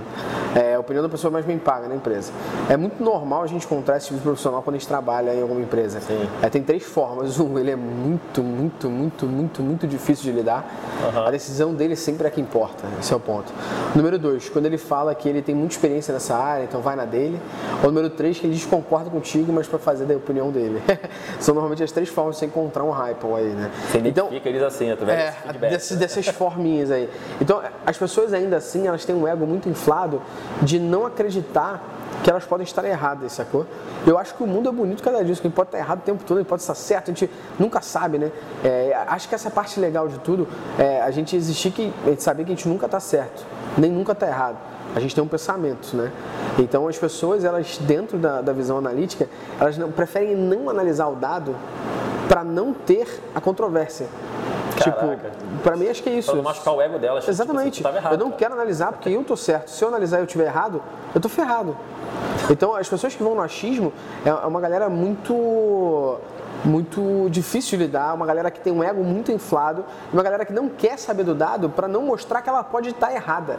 É 0.54 0.74
a 0.74 0.80
opinião 0.80 1.02
da 1.02 1.08
pessoa 1.08 1.30
mais 1.32 1.44
bem 1.44 1.58
paga 1.58 1.88
na 1.88 1.96
empresa. 1.96 2.30
É 2.68 2.76
muito 2.76 3.02
normal 3.02 3.42
a 3.42 3.46
gente 3.46 3.64
encontrar 3.66 3.96
esse 3.96 4.06
tipo 4.06 4.18
de 4.18 4.22
profissional 4.24 4.62
quando 4.62 4.76
a 4.76 4.78
gente 4.78 4.86
trabalha 4.86 5.34
em 5.34 5.42
alguma 5.42 5.60
empresa. 5.60 5.98
É, 6.42 6.48
tem 6.48 6.62
três 6.62 6.82
formas. 6.82 7.38
Um, 7.44 7.58
ele 7.58 7.70
é 7.72 7.76
muito, 7.76 8.42
muito, 8.42 8.88
muito, 8.88 9.26
muito, 9.26 9.62
muito 9.62 9.86
difícil 9.86 10.24
de 10.24 10.32
lidar. 10.32 10.64
A 11.26 11.30
decisão 11.30 11.74
dele 11.74 11.94
sempre 11.96 12.26
é 12.26 12.30
que 12.30 12.40
importa. 12.40 12.84
Esse 13.00 13.12
é 13.12 13.16
o 13.16 13.20
ponto. 13.20 13.52
Número 13.94 14.18
dois, 14.18 14.48
quando 14.48 14.66
ele 14.66 14.78
fala 14.78 15.14
que 15.14 15.28
ele 15.28 15.42
tem 15.42 15.54
muita 15.54 15.74
experiência 15.74 16.14
nessa 16.14 16.34
área, 16.36 16.64
então 16.64 16.80
vai 16.80 16.94
na 16.96 17.04
dele. 17.04 17.38
Ou 17.82 17.90
número 17.90 18.08
três, 18.08 18.38
que 18.38 18.46
ele 18.46 18.58
concorda 18.66 19.10
contigo, 19.10 19.52
mas 19.52 19.66
para 19.66 19.78
fazer 19.78 20.04
da 20.06 20.14
opinião 20.14 20.50
dele. 20.50 20.80
São 21.40 21.54
normalmente 21.54 21.82
as 21.82 21.90
três 21.92 22.08
formas 22.08 22.36
de 22.36 22.40
você 22.40 22.46
encontrar 22.46 22.84
um 22.84 22.90
hype 22.90 23.24
aí, 23.36 23.48
né? 23.48 23.70
Você 23.90 23.98
identifica 23.98 24.48
eles 24.48 24.62
assim, 24.62 24.90
através 24.90 25.18
É, 25.18 25.30
desse 25.52 25.68
desse- 25.68 25.96
dessas 25.96 26.26
forminhas 26.28 26.90
aí. 26.90 27.10
Então, 27.40 27.60
as 27.84 27.93
pessoas 27.96 28.32
ainda 28.32 28.56
assim, 28.56 28.86
elas 28.86 29.04
têm 29.04 29.14
um 29.14 29.26
ego 29.26 29.46
muito 29.46 29.68
inflado 29.68 30.20
de 30.62 30.78
não 30.78 31.06
acreditar 31.06 31.82
que 32.22 32.30
elas 32.30 32.44
podem 32.44 32.64
estar 32.64 32.84
erradas, 32.84 33.32
sacou? 33.32 33.66
Eu 34.06 34.16
acho 34.18 34.34
que 34.34 34.42
o 34.42 34.46
mundo 34.46 34.68
é 34.68 34.72
bonito 34.72 35.02
cada 35.02 35.22
dia, 35.22 35.34
que 35.34 35.48
pode 35.50 35.68
estar 35.68 35.78
errado 35.78 35.98
o 35.98 36.02
tempo 36.02 36.24
todo, 36.24 36.38
ele 36.38 36.48
pode 36.48 36.62
estar 36.62 36.74
certo, 36.74 37.10
a 37.10 37.14
gente 37.14 37.30
nunca 37.58 37.80
sabe, 37.82 38.18
né? 38.18 38.32
É, 38.64 38.96
acho 39.08 39.28
que 39.28 39.34
essa 39.34 39.50
parte 39.50 39.78
legal 39.78 40.08
de 40.08 40.18
tudo 40.20 40.48
é 40.78 41.02
a 41.02 41.10
gente 41.10 41.36
existir, 41.36 41.70
que, 41.70 41.92
gente 42.06 42.22
saber 42.22 42.44
que 42.44 42.52
a 42.52 42.54
gente 42.54 42.68
nunca 42.68 42.86
está 42.86 42.98
certo, 42.98 43.44
nem 43.76 43.90
nunca 43.90 44.12
está 44.12 44.26
errado. 44.26 44.56
A 44.94 45.00
gente 45.00 45.14
tem 45.14 45.22
um 45.22 45.28
pensamento, 45.28 45.94
né? 45.96 46.10
Então 46.58 46.86
as 46.88 46.96
pessoas, 46.96 47.44
elas 47.44 47.78
dentro 47.78 48.16
da, 48.16 48.40
da 48.40 48.52
visão 48.52 48.78
analítica, 48.78 49.28
elas 49.60 49.76
não, 49.76 49.90
preferem 49.90 50.36
não 50.36 50.70
analisar 50.70 51.08
o 51.08 51.16
dado 51.16 51.54
para 52.28 52.44
não 52.44 52.72
ter 52.72 53.06
a 53.34 53.40
controvérsia. 53.40 54.06
Caraca. 54.78 55.30
Tipo, 55.30 55.53
pra 55.64 55.76
mim 55.76 55.88
acho 55.88 56.02
que 56.02 56.08
é 56.10 56.12
isso. 56.12 56.28
Pra 56.28 56.36
não 56.36 56.44
machucar 56.44 56.74
o 56.74 56.80
ego 56.80 56.98
delas. 56.98 57.24
tipo, 57.24 57.32
Exatamente. 57.32 57.78
você 57.78 57.82
tava 57.82 57.96
errado, 57.96 58.12
eu 58.12 58.18
não 58.18 58.26
cara. 58.26 58.38
quero 58.38 58.54
analisar 58.54 58.92
porque 58.92 59.08
eu 59.08 59.24
tô 59.24 59.36
certo. 59.36 59.68
Se 59.70 59.82
eu 59.82 59.88
analisar 59.88 60.18
e 60.18 60.20
eu 60.20 60.26
tiver 60.26 60.44
errado, 60.44 60.80
eu 61.12 61.20
tô 61.20 61.28
ferrado. 61.28 61.76
Então, 62.50 62.76
as 62.76 62.88
pessoas 62.88 63.14
que 63.14 63.22
vão 63.22 63.34
no 63.34 63.40
achismo 63.40 63.92
é 64.24 64.28
é 64.28 64.46
uma 64.46 64.60
galera 64.60 64.88
muito 64.88 66.18
muito 66.64 67.28
difícil 67.30 67.78
de 67.78 67.84
lidar, 67.84 68.14
uma 68.14 68.24
galera 68.24 68.50
que 68.50 68.58
tem 68.58 68.72
um 68.72 68.82
ego 68.82 69.04
muito 69.04 69.30
inflado, 69.30 69.84
uma 70.10 70.22
galera 70.22 70.46
que 70.46 70.52
não 70.52 70.68
quer 70.68 70.98
saber 70.98 71.22
do 71.22 71.34
dado 71.34 71.68
para 71.68 71.86
não 71.86 72.02
mostrar 72.02 72.40
que 72.40 72.48
ela 72.48 72.64
pode 72.64 72.88
estar 72.90 73.12
errada. 73.12 73.58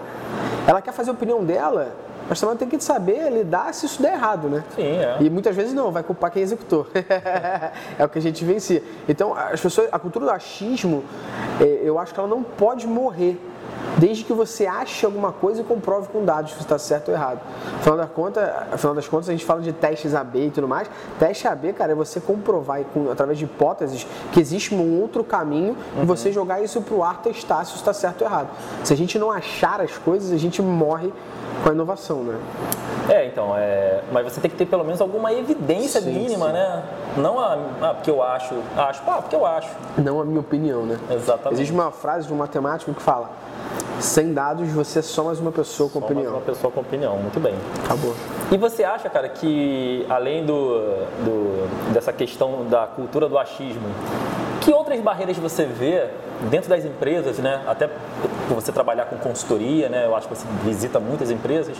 Ela 0.67 0.81
quer 0.81 0.91
fazer 0.91 1.11
a 1.11 1.13
opinião 1.13 1.43
dela, 1.43 1.89
mas 2.27 2.39
também 2.39 2.57
tem 2.57 2.67
que 2.67 2.83
saber 2.83 3.29
lidar 3.31 3.73
se 3.73 3.85
isso 3.85 4.01
der 4.01 4.13
errado, 4.13 4.49
né? 4.49 4.63
Sim, 4.75 4.83
é. 4.83 5.17
E 5.21 5.29
muitas 5.29 5.55
vezes 5.55 5.73
não, 5.73 5.91
vai 5.91 6.03
culpar 6.03 6.31
quem 6.31 6.41
executou. 6.41 6.87
é 7.97 8.03
o 8.03 8.09
que 8.09 8.17
a 8.17 8.21
gente 8.21 8.43
vencia. 8.43 8.81
Então, 9.07 9.35
as 9.35 9.61
pessoas, 9.61 9.89
a 9.91 9.99
cultura 9.99 10.25
do 10.25 10.31
achismo, 10.31 11.03
eh, 11.59 11.81
eu 11.83 11.99
acho 11.99 12.13
que 12.13 12.19
ela 12.19 12.29
não 12.29 12.41
pode 12.43 12.87
morrer. 12.87 13.39
Desde 13.97 14.25
que 14.25 14.33
você 14.33 14.65
ache 14.67 15.05
alguma 15.05 15.31
coisa 15.31 15.61
e 15.61 15.63
comprove 15.63 16.09
com 16.09 16.25
dados 16.25 16.51
se 16.53 16.59
está 16.59 16.77
certo 16.77 17.09
ou 17.09 17.13
errado. 17.15 17.39
Afinal, 17.79 17.97
da 17.97 18.07
conta, 18.07 18.67
afinal 18.71 18.93
das 18.93 19.07
contas, 19.07 19.29
a 19.29 19.31
gente 19.31 19.45
fala 19.45 19.61
de 19.61 19.71
testes 19.71 20.13
AB 20.13 20.47
e 20.47 20.51
tudo 20.51 20.67
mais. 20.67 20.89
Teste 21.17 21.47
AB, 21.47 21.71
cara, 21.71 21.93
é 21.93 21.95
você 21.95 22.19
comprovar 22.19 22.81
com- 22.93 23.09
através 23.09 23.37
de 23.37 23.45
hipóteses 23.45 24.05
que 24.33 24.39
existe 24.39 24.75
um 24.75 24.99
outro 25.01 25.23
caminho 25.23 25.77
e 26.01 26.05
você 26.05 26.29
jogar 26.31 26.61
isso 26.61 26.81
para 26.81 26.93
o 26.93 27.03
ar 27.03 27.21
testar 27.21 27.63
se 27.63 27.75
está 27.75 27.93
certo 27.93 28.21
ou 28.23 28.27
errado. 28.27 28.49
Se 28.83 28.91
a 28.93 28.97
gente 28.97 29.17
não 29.17 29.31
achar 29.31 29.79
as 29.79 29.97
coisas, 29.97 30.31
a 30.33 30.37
gente 30.37 30.61
morre 30.61 31.13
com 31.63 31.69
a 31.69 31.71
inovação. 31.71 32.17
né? 32.21 32.37
É, 33.07 33.27
então, 33.27 33.53
é... 33.55 34.01
mas 34.11 34.25
você 34.33 34.41
tem 34.41 34.49
que 34.51 34.57
ter 34.57 34.65
pelo 34.65 34.83
menos 34.83 34.99
alguma 34.99 35.31
evidência 35.31 36.01
Sim, 36.01 36.11
mínima, 36.11 36.47
sim. 36.47 36.53
né? 36.53 36.83
Não 37.17 37.39
a, 37.39 37.57
ah, 37.81 37.93
porque 37.93 38.09
eu 38.11 38.21
acho, 38.21 38.55
acho, 38.77 39.01
ah, 39.07 39.21
porque 39.21 39.35
eu 39.35 39.45
acho. 39.45 39.69
Não 39.97 40.19
a 40.19 40.25
minha 40.25 40.39
opinião, 40.41 40.85
né? 40.85 40.97
Exatamente. 41.09 41.53
Existe 41.53 41.73
uma 41.73 41.91
frase 41.91 42.27
de 42.27 42.33
um 42.33 42.37
matemático 42.37 42.93
que 42.93 43.01
fala: 43.01 43.29
sem 43.99 44.33
dados 44.33 44.69
você 44.71 44.99
é 44.99 45.01
só 45.01 45.23
mais 45.23 45.39
uma 45.39 45.51
pessoa 45.51 45.89
com 45.89 45.99
Só 45.99 46.05
mais 46.05 46.11
opinião. 46.11 46.33
uma 46.33 46.41
pessoa 46.41 46.71
com 46.71 46.81
opinião, 46.81 47.15
muito 47.17 47.39
bem. 47.39 47.55
Acabou. 47.85 48.13
E 48.51 48.57
você 48.57 48.83
acha, 48.83 49.09
cara, 49.09 49.29
que 49.29 50.05
além 50.09 50.45
do, 50.45 50.77
do- 51.23 51.93
dessa 51.93 52.11
questão 52.11 52.65
da 52.69 52.85
cultura 52.85 53.29
do 53.29 53.37
achismo, 53.37 53.87
que 54.61 54.71
outras 54.71 54.99
barreiras 54.99 55.37
você 55.37 55.65
vê 55.65 56.07
dentro 56.49 56.69
das 56.69 56.85
empresas, 56.85 57.39
né? 57.39 57.61
Até 57.67 57.87
por 58.47 58.55
você 58.55 58.71
trabalhar 58.71 59.05
com 59.05 59.17
consultoria, 59.17 59.89
né? 59.89 60.05
Eu 60.05 60.15
acho 60.15 60.27
que 60.27 60.35
você 60.35 60.45
visita 60.63 60.99
muitas 60.99 61.31
empresas. 61.31 61.77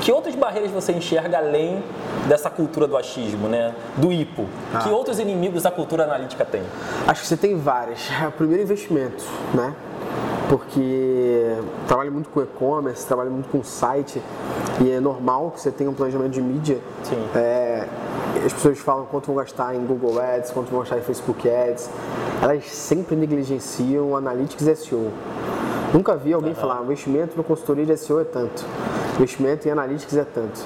Que 0.00 0.12
outras 0.12 0.34
barreiras 0.34 0.70
você 0.70 0.92
enxerga 0.92 1.38
além 1.38 1.82
dessa 2.28 2.48
cultura 2.50 2.86
do 2.86 2.96
achismo, 2.96 3.48
né? 3.48 3.74
Do 3.96 4.12
hipo? 4.12 4.46
Ah. 4.74 4.78
Que 4.78 4.88
outros 4.88 5.18
inimigos 5.18 5.66
a 5.66 5.70
cultura 5.70 6.04
analítica 6.04 6.44
tem? 6.44 6.62
Acho 7.06 7.22
que 7.22 7.28
você 7.28 7.36
tem 7.36 7.58
várias. 7.58 8.08
O 8.28 8.32
primeiro 8.36 8.62
investimento, 8.62 9.24
né? 9.54 9.74
Porque 10.48 11.56
trabalho 11.88 12.12
muito 12.12 12.28
com 12.28 12.40
e-commerce, 12.40 13.04
trabalho 13.06 13.30
muito 13.30 13.48
com 13.48 13.64
site 13.64 14.22
e 14.80 14.90
é 14.90 15.00
normal 15.00 15.50
que 15.50 15.60
você 15.60 15.70
tenha 15.70 15.90
um 15.90 15.94
planejamento 15.94 16.32
de 16.32 16.40
mídia. 16.40 16.78
Sim. 17.02 17.16
É, 17.34 17.88
as 18.44 18.52
pessoas 18.52 18.78
falam 18.78 19.06
quanto 19.06 19.26
vão 19.26 19.36
gastar 19.36 19.74
em 19.74 19.84
Google 19.84 20.20
Ads, 20.20 20.50
quanto 20.52 20.70
vão 20.70 20.80
gastar 20.80 20.98
em 20.98 21.02
Facebook 21.02 21.48
Ads. 21.48 21.90
Elas 22.42 22.64
sempre 22.66 23.16
negligenciam 23.16 24.10
o 24.10 24.16
Analytics 24.16 24.78
SEO. 24.78 25.10
Nunca 25.96 26.14
vi 26.14 26.34
alguém 26.34 26.52
falar, 26.52 26.82
investimento 26.82 27.38
no 27.38 27.42
consultoria 27.42 27.86
de 27.86 27.96
SEO 27.96 28.20
é 28.20 28.24
tanto, 28.24 28.62
investimento 29.14 29.66
em 29.66 29.70
Analytics 29.70 30.14
é 30.14 30.24
tanto. 30.24 30.60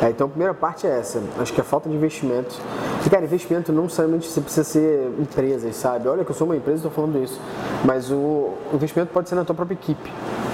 É, 0.00 0.10
então 0.10 0.28
a 0.28 0.30
primeira 0.30 0.54
parte 0.54 0.86
é 0.86 0.90
essa, 0.90 1.20
acho 1.40 1.52
que 1.52 1.60
a 1.60 1.64
falta 1.64 1.88
de 1.88 1.96
investimento. 1.96 2.54
E 3.04 3.10
cara, 3.10 3.24
investimento 3.24 3.72
não 3.72 3.82
necessariamente 3.82 4.28
você 4.28 4.40
precisa 4.40 4.62
ser 4.62 5.10
empresas, 5.18 5.74
sabe? 5.74 6.06
Olha 6.06 6.24
que 6.24 6.30
eu 6.30 6.34
sou 6.36 6.46
uma 6.46 6.56
empresa 6.56 6.76
e 6.76 6.86
estou 6.86 6.92
falando 6.92 7.20
isso. 7.20 7.40
Mas 7.84 8.12
o 8.12 8.52
investimento 8.72 9.12
pode 9.12 9.28
ser 9.28 9.34
na 9.34 9.44
tua 9.44 9.56
própria 9.56 9.74
equipe. 9.74 10.08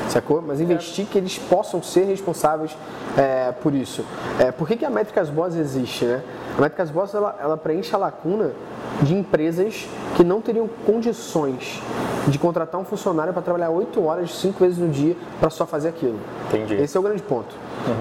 Sacou? 0.09 0.41
Mas 0.41 0.63
investir 0.63 1.05
que 1.05 1.19
eles 1.19 1.39
possam 1.39 1.83
ser 1.83 2.05
responsáveis 2.05 2.75
é, 3.19 3.53
por 3.53 3.75
isso. 3.75 4.03
É, 4.39 4.51
por 4.51 4.67
que, 4.67 4.79
que 4.79 4.85
a 4.87 4.91
Métricas 4.91 5.29
Boss 5.29 5.55
existe, 5.57 6.07
né? 6.07 6.23
A 6.57 6.61
Métricas 6.63 6.91
Boss 6.91 7.15
ela, 7.15 7.37
ela 7.39 7.59
preenche 7.59 7.95
a 7.95 7.99
lacuna 7.99 8.53
de 9.03 9.15
empresas 9.15 9.87
que 10.17 10.25
não 10.25 10.41
teriam 10.41 10.67
condições 10.87 11.83
de 12.29 12.39
contratar 12.39 12.81
um 12.81 12.85
funcionário 12.85 13.33
para 13.33 13.43
trabalhar 13.43 13.71
8 13.71 14.03
horas, 14.05 14.35
5 14.37 14.59
vezes 14.59 14.79
no 14.79 14.89
dia 14.89 15.17
para 15.41 15.51
só 15.51 15.67
fazer 15.67 15.89
aquilo. 15.89 16.19
Entendi. 16.49 16.75
Esse 16.75 16.97
é 16.97 17.01
o 17.01 17.03
grande 17.03 17.23
ponto. 17.23 17.55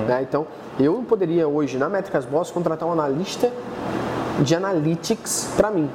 né? 0.08 0.22
Então, 0.22 0.46
eu 0.80 0.94
não 0.94 1.04
poderia 1.04 1.48
hoje, 1.48 1.78
na 1.78 1.90
Métricas 1.90 2.26
Boss, 2.26 2.52
contratar 2.52 2.88
um 2.88 2.92
analista 2.92 3.52
de 4.40 4.56
analytics 4.56 5.52
para 5.56 5.72
mim. 5.72 5.90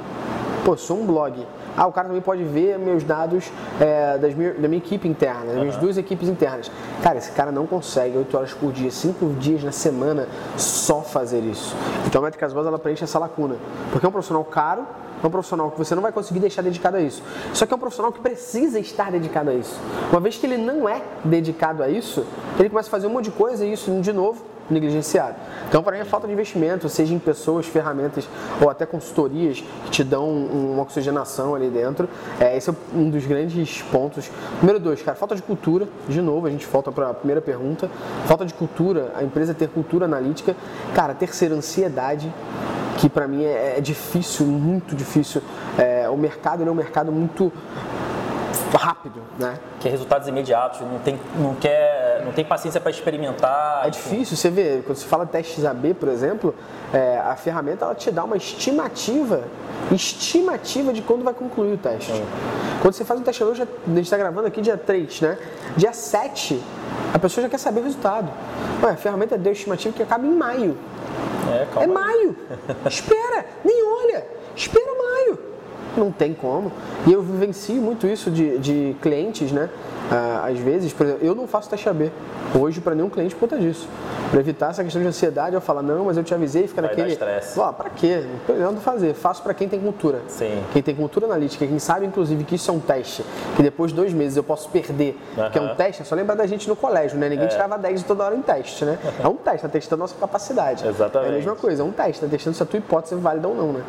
Pô, 0.64 0.76
sou 0.76 0.98
um 1.00 1.06
blog. 1.06 1.46
Ah, 1.76 1.86
o 1.86 1.92
cara 1.92 2.08
também 2.08 2.22
pode 2.22 2.42
ver 2.42 2.78
meus 2.78 3.04
dados 3.04 3.50
é, 3.80 4.16
das 4.18 4.34
minha- 4.34 4.54
da 4.54 4.66
minha 4.68 4.78
equipe 4.78 5.06
interna, 5.06 5.46
das 5.52 5.56
minhas 5.60 5.76
duas 5.76 5.98
equipes 5.98 6.28
internas. 6.28 6.70
Cara, 7.02 7.18
esse 7.18 7.30
cara 7.32 7.52
não 7.52 7.66
consegue 7.66 8.16
8 8.16 8.36
horas 8.36 8.52
por 8.54 8.72
dia, 8.72 8.90
5 8.90 9.26
dias 9.38 9.62
na 9.62 9.72
semana 9.72 10.26
só 10.56 11.02
fazer 11.02 11.40
isso. 11.40 11.74
Então 12.06 12.20
a 12.20 12.24
Métricas 12.24 12.52
Boss 12.52 12.66
ela 12.66 12.78
preenche 12.78 13.04
essa 13.04 13.18
lacuna. 13.18 13.56
Porque 13.92 14.06
é 14.06 14.08
um 14.08 14.12
profissional 14.12 14.44
caro, 14.44 14.86
é 15.22 15.26
um 15.26 15.30
profissional 15.30 15.70
que 15.70 15.78
você 15.78 15.94
não 15.94 16.02
vai 16.02 16.12
conseguir 16.12 16.40
deixar 16.40 16.62
dedicado 16.62 16.96
a 16.96 17.00
isso. 17.00 17.22
Só 17.52 17.66
que 17.66 17.72
é 17.72 17.76
um 17.76 17.80
profissional 17.80 18.12
que 18.12 18.20
precisa 18.20 18.78
estar 18.78 19.10
dedicado 19.10 19.50
a 19.50 19.54
isso. 19.54 19.78
Uma 20.10 20.20
vez 20.20 20.36
que 20.36 20.46
ele 20.46 20.56
não 20.58 20.88
é 20.88 21.02
dedicado 21.24 21.82
a 21.82 21.88
isso, 21.88 22.24
ele 22.58 22.68
começa 22.70 22.88
a 22.88 22.90
fazer 22.90 23.06
um 23.06 23.10
monte 23.10 23.24
de 23.26 23.30
coisa 23.32 23.64
e 23.66 23.72
isso, 23.72 23.90
de 24.00 24.12
novo, 24.12 24.42
negligenciado. 24.70 25.34
Então, 25.68 25.82
para 25.82 25.96
mim, 25.96 26.02
é 26.02 26.04
falta 26.04 26.26
de 26.26 26.32
investimento, 26.32 26.88
seja 26.88 27.14
em 27.14 27.18
pessoas, 27.18 27.66
ferramentas 27.66 28.28
ou 28.60 28.68
até 28.70 28.84
consultorias 28.86 29.62
que 29.84 29.90
te 29.90 30.04
dão 30.04 30.28
um- 30.28 30.72
uma 30.72 30.82
oxigenação 30.82 31.54
ali 31.54 31.68
dentro. 31.68 32.08
É, 32.40 32.56
esse 32.56 32.70
é 32.70 32.74
um 32.94 33.10
dos 33.10 33.24
grandes 33.26 33.82
pontos. 33.82 34.30
Número 34.60 34.78
dois, 34.80 35.02
cara, 35.02 35.16
falta 35.16 35.34
de 35.34 35.42
cultura. 35.42 35.88
De 36.08 36.20
novo, 36.20 36.46
a 36.46 36.50
gente 36.50 36.66
volta 36.66 36.90
para 36.92 37.10
a 37.10 37.14
primeira 37.14 37.40
pergunta. 37.40 37.90
Falta 38.26 38.44
de 38.44 38.54
cultura, 38.54 39.12
a 39.16 39.22
empresa 39.22 39.54
ter 39.54 39.68
cultura 39.68 40.04
analítica. 40.04 40.54
Cara, 40.94 41.14
terceiro, 41.14 41.54
ansiedade 41.54 42.32
que 42.98 43.10
para 43.10 43.28
mim 43.28 43.44
é, 43.44 43.74
é 43.76 43.80
difícil, 43.80 44.46
muito 44.46 44.96
difícil. 44.96 45.42
É, 45.78 46.08
o 46.08 46.16
mercado 46.16 46.62
é 46.62 46.70
um 46.70 46.74
mercado 46.74 47.12
muito 47.12 47.52
rápido, 48.74 49.20
né? 49.38 49.58
Que 49.80 49.88
resultados 49.88 50.26
imediatos, 50.28 50.80
não 50.80 50.98
tem, 50.98 51.18
não 51.38 51.54
quer, 51.54 51.95
não 52.26 52.32
tem 52.32 52.44
paciência 52.44 52.80
para 52.80 52.90
experimentar. 52.90 53.86
É 53.86 53.90
difícil, 53.90 54.36
você 54.36 54.50
vê, 54.50 54.82
quando 54.84 54.98
se 54.98 55.06
fala 55.06 55.24
testes 55.24 55.64
AB, 55.64 55.94
por 55.94 56.08
exemplo, 56.08 56.54
é, 56.92 57.18
a 57.18 57.36
ferramenta 57.36 57.84
ela 57.84 57.94
te 57.94 58.10
dá 58.10 58.24
uma 58.24 58.36
estimativa, 58.36 59.44
estimativa 59.92 60.92
de 60.92 61.02
quando 61.02 61.22
vai 61.24 61.32
concluir 61.32 61.74
o 61.74 61.78
teste. 61.78 62.12
Quando 62.82 62.94
você 62.94 63.04
faz 63.04 63.20
um 63.20 63.22
teste 63.22 63.42
hoje, 63.44 63.62
a 63.62 63.90
gente 63.90 64.02
está 64.02 64.16
gravando 64.16 64.46
aqui 64.48 64.60
dia 64.60 64.76
3, 64.76 65.20
né? 65.20 65.38
Dia 65.76 65.92
7, 65.92 66.60
a 67.14 67.18
pessoa 67.18 67.42
já 67.42 67.48
quer 67.48 67.58
saber 67.58 67.80
o 67.80 67.84
resultado. 67.84 68.28
Ué, 68.82 68.90
a 68.90 68.96
ferramenta 68.96 69.38
deu 69.38 69.52
estimativa 69.52 69.94
que 69.94 70.02
acaba 70.02 70.26
em 70.26 70.34
maio. 70.34 70.76
É, 71.48 71.62
É 71.62 71.66
calma. 71.66 71.94
maio. 71.94 72.36
Espera, 72.86 73.46
nem 73.64 73.82
olha. 73.84 74.26
Espera. 74.54 74.95
Não 75.96 76.10
tem 76.12 76.34
como. 76.34 76.70
E 77.06 77.12
eu 77.12 77.22
vivencio 77.22 77.80
muito 77.80 78.06
isso 78.06 78.30
de, 78.30 78.58
de 78.58 78.96
clientes, 79.00 79.50
né? 79.52 79.70
Ah, 80.10 80.46
às 80.48 80.58
vezes, 80.58 80.92
por 80.92 81.06
exemplo, 81.06 81.26
eu 81.26 81.34
não 81.34 81.48
faço 81.48 81.68
teste 81.68 81.88
AB 81.88 82.12
hoje 82.54 82.80
para 82.80 82.94
nenhum 82.94 83.10
cliente 83.10 83.34
por 83.34 83.48
conta 83.48 83.58
disso. 83.58 83.88
Para 84.30 84.40
evitar 84.40 84.70
essa 84.70 84.82
questão 84.82 85.00
de 85.00 85.08
ansiedade, 85.08 85.54
eu 85.54 85.60
falo, 85.60 85.82
não, 85.82 86.04
mas 86.04 86.16
eu 86.16 86.24
te 86.24 86.34
avisei, 86.34 86.66
fica 86.66 86.82
Vai 86.82 86.90
naquele. 86.90 87.18
Ó, 87.56 87.72
pra 87.72 87.90
quê? 87.90 88.24
Não 88.48 88.70
a 88.70 88.72
fazer. 88.74 89.14
Faço 89.14 89.42
para 89.42 89.54
quem 89.54 89.68
tem 89.68 89.80
cultura. 89.80 90.20
Sim. 90.28 90.62
Quem 90.72 90.82
tem 90.82 90.94
cultura 90.94 91.26
analítica, 91.26 91.66
quem 91.66 91.78
sabe, 91.78 92.06
inclusive, 92.06 92.42
que 92.44 92.56
isso 92.56 92.70
é 92.70 92.74
um 92.74 92.80
teste, 92.80 93.24
que 93.56 93.62
depois 93.62 93.92
de 93.92 93.96
dois 93.96 94.12
meses 94.12 94.36
eu 94.36 94.42
posso 94.42 94.68
perder, 94.68 95.16
que 95.52 95.58
é 95.58 95.60
um 95.60 95.74
teste, 95.74 96.02
é 96.02 96.04
só 96.04 96.14
lembrar 96.14 96.34
da 96.34 96.46
gente 96.46 96.68
no 96.68 96.76
colégio, 96.76 97.18
né? 97.18 97.28
Ninguém 97.28 97.48
tirava 97.48 97.78
10 97.78 98.02
toda 98.02 98.24
hora 98.24 98.34
em 98.34 98.42
teste, 98.42 98.84
né? 98.84 98.98
É 99.22 99.28
um 99.28 99.36
teste, 99.36 99.62
tá 99.62 99.68
testando 99.68 100.02
a 100.02 100.04
nossa 100.04 100.14
capacidade. 100.18 100.86
Exatamente. 100.86 101.30
É 101.30 101.32
a 101.32 101.36
mesma 101.36 101.56
coisa, 101.56 101.82
é 101.82 101.84
um 101.84 101.92
teste, 101.92 102.20
tá 102.20 102.28
testando 102.28 102.56
se 102.56 102.62
a 102.62 102.66
tua 102.66 102.78
hipótese 102.78 103.14
é 103.14 103.18
válida 103.18 103.48
ou 103.48 103.54
não, 103.54 103.72
né? 103.72 103.82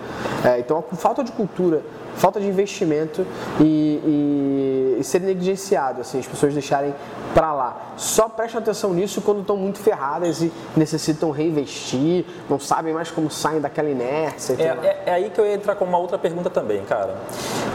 É, 0.45 0.59
então, 0.59 0.83
a 0.91 0.95
falta 0.95 1.23
de 1.23 1.31
cultura, 1.31 1.81
falta 2.15 2.39
de 2.39 2.47
investimento 2.47 3.25
e, 3.59 3.63
e, 3.63 4.97
e 4.99 5.03
ser 5.03 5.21
negligenciado, 5.21 6.01
assim, 6.01 6.19
as 6.19 6.27
pessoas 6.27 6.53
deixarem 6.53 6.93
para 7.33 7.53
lá. 7.53 7.77
Só 7.95 8.27
prestam 8.27 8.59
atenção 8.61 8.93
nisso 8.93 9.21
quando 9.21 9.41
estão 9.41 9.55
muito 9.55 9.79
ferradas 9.79 10.41
e 10.41 10.51
necessitam 10.75 11.29
reinvestir, 11.31 12.25
não 12.49 12.59
sabem 12.59 12.93
mais 12.93 13.11
como 13.11 13.29
saem 13.29 13.61
daquela 13.61 13.89
inércia 13.89 14.53
e. 14.53 14.61
É, 14.61 14.65
é- 14.65 15.03
é 15.07 15.13
aí 15.13 15.29
que 15.29 15.39
eu 15.39 15.45
ia 15.45 15.53
entrar 15.53 15.75
com 15.75 15.85
uma 15.85 15.97
outra 15.97 16.17
pergunta 16.17 16.49
também, 16.49 16.83
cara. 16.83 17.15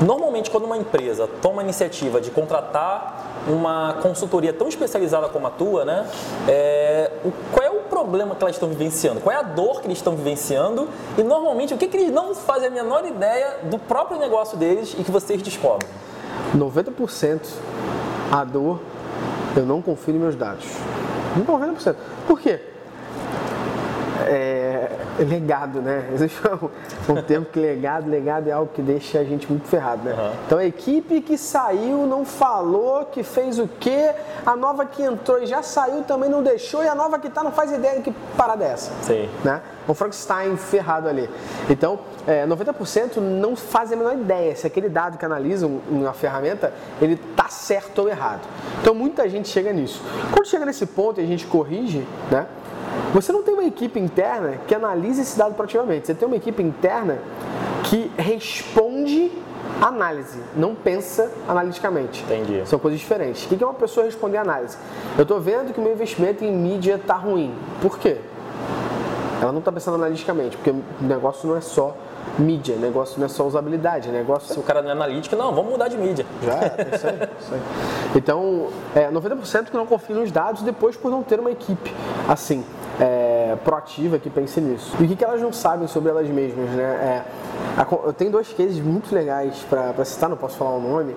Normalmente, 0.01 0.51
quando 0.51 0.65
uma 0.65 0.77
empresa 0.77 1.29
toma 1.41 1.63
a 1.63 1.65
iniciativa 1.65 2.21
de 2.21 2.31
contratar 2.31 3.43
uma 3.49 3.95
consultoria 4.03 4.53
tão 4.53 4.69
especializada 4.69 5.29
como 5.29 5.47
a 5.47 5.51
tua, 5.51 5.85
né? 5.85 6.07
é, 6.49 7.11
qual 7.53 7.67
é 7.67 7.71
o 7.71 7.72
problema 8.03 8.35
que 8.35 8.43
elas 8.43 8.57
estão 8.57 8.69
vivenciando? 8.69 9.21
Qual 9.21 9.35
é 9.35 9.39
a 9.39 9.43
dor 9.43 9.81
que 9.81 9.87
eles 9.87 9.99
estão 9.99 10.17
vivenciando? 10.17 10.89
E 11.17 11.23
normalmente, 11.23 11.73
o 11.73 11.79
que, 11.79 11.87
que 11.87 11.97
eles 11.97 12.11
não 12.11 12.35
fazem 12.35 12.69
a 12.69 12.71
menor 12.71 13.07
ideia 13.07 13.59
do 13.65 13.79
próprio 13.79 14.19
negócio 14.19 14.59
deles 14.59 14.95
e 14.99 15.05
que 15.05 15.11
vocês 15.11 15.41
descobrem? 15.41 15.89
90% 16.57 17.41
a 18.31 18.45
dor, 18.45 18.81
eu 19.57 19.65
não 19.65 19.81
confio 19.81 20.15
nos 20.15 20.23
meus 20.23 20.37
dados. 20.37 20.65
90%. 21.39 21.95
Por 22.27 22.41
quê? 22.41 22.61
É, 24.27 24.62
legado, 25.29 25.81
né? 25.81 26.09
Existe 26.15 26.41
um, 27.09 27.13
um 27.13 27.23
termo 27.23 27.47
que 27.47 27.59
legado, 27.59 28.09
legado 28.09 28.49
é 28.49 28.53
algo 28.53 28.71
que 28.73 28.83
deixa 28.83 29.19
a 29.19 29.25
gente 29.25 29.49
muito 29.49 29.69
ferrado, 29.69 30.05
né? 30.05 30.13
Aham. 30.13 30.33
Então 30.47 30.59
a 30.59 30.65
equipe 30.65 31.21
que 31.21 31.37
saiu 31.37 32.07
não 32.07 32.25
falou, 32.25 33.07
que 33.07 33.23
fez 33.23 33.59
o 33.59 33.69
quê, 33.69 34.13
a 34.45 34.57
nova 34.57 34.87
que 34.87 35.03
entrou 35.03 35.43
e 35.43 35.47
já 35.47 35.63
saiu 35.63 36.03
também 36.03 36.29
não 36.29 36.43
deixou, 36.43 36.83
e 36.83 36.89
a 36.89 36.95
nova 36.95 37.19
que 37.19 37.29
tá 37.29 37.43
não 37.43 37.53
faz 37.53 37.73
ideia 37.73 37.97
de 37.97 38.03
que 38.03 38.15
parada 38.37 38.65
é 38.65 38.69
essa 38.69 38.93
Sim. 39.03 39.29
né? 39.45 39.61
Um 39.89 39.95
Frankenstein 39.95 40.57
ferrado 40.57 41.09
ali. 41.09 41.29
Então, 41.69 41.99
é, 42.27 42.47
90% 42.47 43.17
não 43.17 43.57
fazem 43.57 43.97
a 43.97 44.01
menor 44.01 44.15
ideia 44.15 44.55
se 44.55 44.67
aquele 44.67 44.89
dado 44.89 45.19
que 45.19 45.25
analisam 45.25 45.81
uma 45.91 46.13
ferramenta, 46.13 46.73
ele 47.01 47.17
tá 47.17 47.49
certo 47.49 48.03
ou 48.03 48.09
errado. 48.09 48.43
Então, 48.81 48.95
muita 48.95 49.29
gente 49.29 49.49
chega 49.49 49.73
nisso. 49.73 50.01
Quando 50.33 50.47
chega 50.47 50.65
nesse 50.65 50.87
ponto 50.87 51.21
e 51.21 51.25
a 51.25 51.27
gente 51.27 51.47
corrige, 51.47 52.07
né? 52.31 52.47
Você 53.13 53.33
não 53.33 53.43
tem 53.43 53.55
uma 53.55 53.65
equipe 53.65 54.01
interna 54.01 54.59
que 54.67 54.75
analise 54.75 55.21
esse 55.21 55.37
dado 55.37 55.55
proativamente. 55.55 56.07
Você 56.07 56.15
tem 56.15 56.27
uma 56.27 56.37
equipe 56.37 56.63
interna 56.63 57.19
que 57.85 58.11
responde 58.17 59.31
análise, 59.81 60.39
não 60.57 60.75
pensa 60.75 61.31
analiticamente. 61.49 62.23
Entendi. 62.23 62.63
São 62.67 62.79
coisas 62.79 62.99
diferentes. 63.01 63.45
O 63.45 63.49
que 63.49 63.63
é 63.63 63.67
uma 63.67 63.75
pessoa 63.75 64.07
responder 64.07 64.39
análise? 64.39 64.77
Eu 65.17 65.23
estou 65.23 65.41
vendo 65.41 65.73
que 65.73 65.81
o 65.81 65.83
meu 65.83 65.93
investimento 65.93 66.45
em 66.45 66.53
mídia 66.53 66.95
está 66.95 67.15
ruim. 67.15 67.55
Por 67.81 67.99
quê? 67.99 68.19
Ela 69.41 69.53
não 69.53 69.59
está 69.59 69.73
pensando 69.73 69.97
analiticamente, 69.97 70.57
porque 70.57 70.71
o 70.71 70.85
negócio 71.01 71.49
não 71.49 71.57
é 71.57 71.61
só 71.61 71.97
mídia. 72.39 72.77
Negócio 72.77 73.19
não 73.19 73.27
é 73.27 73.29
só 73.29 73.45
usabilidade, 73.47 74.09
é 74.09 74.13
negócio. 74.13 74.55
Se 74.55 74.59
o 74.59 74.63
cara 74.63 74.81
não 74.83 74.91
é 74.91 74.93
analítico, 74.93 75.35
não, 75.37 75.53
vamos 75.53 75.73
mudar 75.73 75.89
de 75.89 75.99
mídia. 75.99 76.25
Já 76.43 76.55
é, 76.55 76.95
isso 76.95 77.07
aí, 77.07 77.29
isso 77.41 77.55
aí. 77.55 77.61
Então, 78.15 78.69
é, 78.95 79.11
90% 79.11 79.65
que 79.65 79.77
não 79.77 79.87
confiam 79.87 80.21
nos 80.21 80.31
dados 80.31 80.63
depois 80.63 80.97
por 80.97 81.11
não 81.11 81.23
ter 81.23 81.41
uma 81.41 81.51
equipe 81.51 81.93
assim. 82.29 82.65
É, 83.53 83.57
proativa 83.57 84.19
que 84.19 84.31
pense 84.31 84.61
nisso. 84.61 84.97
E 84.99 85.05
o 85.05 85.09
que, 85.09 85.17
que 85.17 85.25
elas 85.25 85.41
não 85.41 85.53
sabem 85.53 85.87
sobre 85.87 86.11
elas 86.11 86.29
mesmas, 86.29 86.71
né? 86.71 86.83
É, 86.83 87.25
a, 87.81 87.87
eu 88.07 88.13
tenho 88.13 88.31
dois 88.31 88.53
cases 88.53 88.81
muito 88.81 89.15
legais 89.15 89.65
para 89.69 90.05
citar, 90.05 90.31
não 90.31 90.37
posso 90.37 90.57
falar 90.57 90.77
o 90.77 90.81
nome 90.81 91.15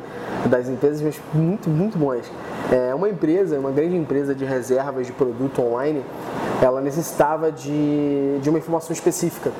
das 0.47 0.67
empresas, 0.67 1.01
mas 1.01 1.19
muito, 1.33 1.69
muito 1.69 1.97
bons. 1.97 2.29
É, 2.71 2.93
uma 2.93 3.09
empresa, 3.09 3.57
uma 3.59 3.71
grande 3.71 3.95
empresa 3.95 4.35
de 4.35 4.43
reservas 4.43 5.07
de 5.07 5.13
produto 5.13 5.61
online, 5.61 6.03
ela 6.61 6.81
necessitava 6.81 7.51
de, 7.51 8.39
de 8.41 8.49
uma 8.49 8.59
informação 8.59 8.91
específica. 8.91 9.51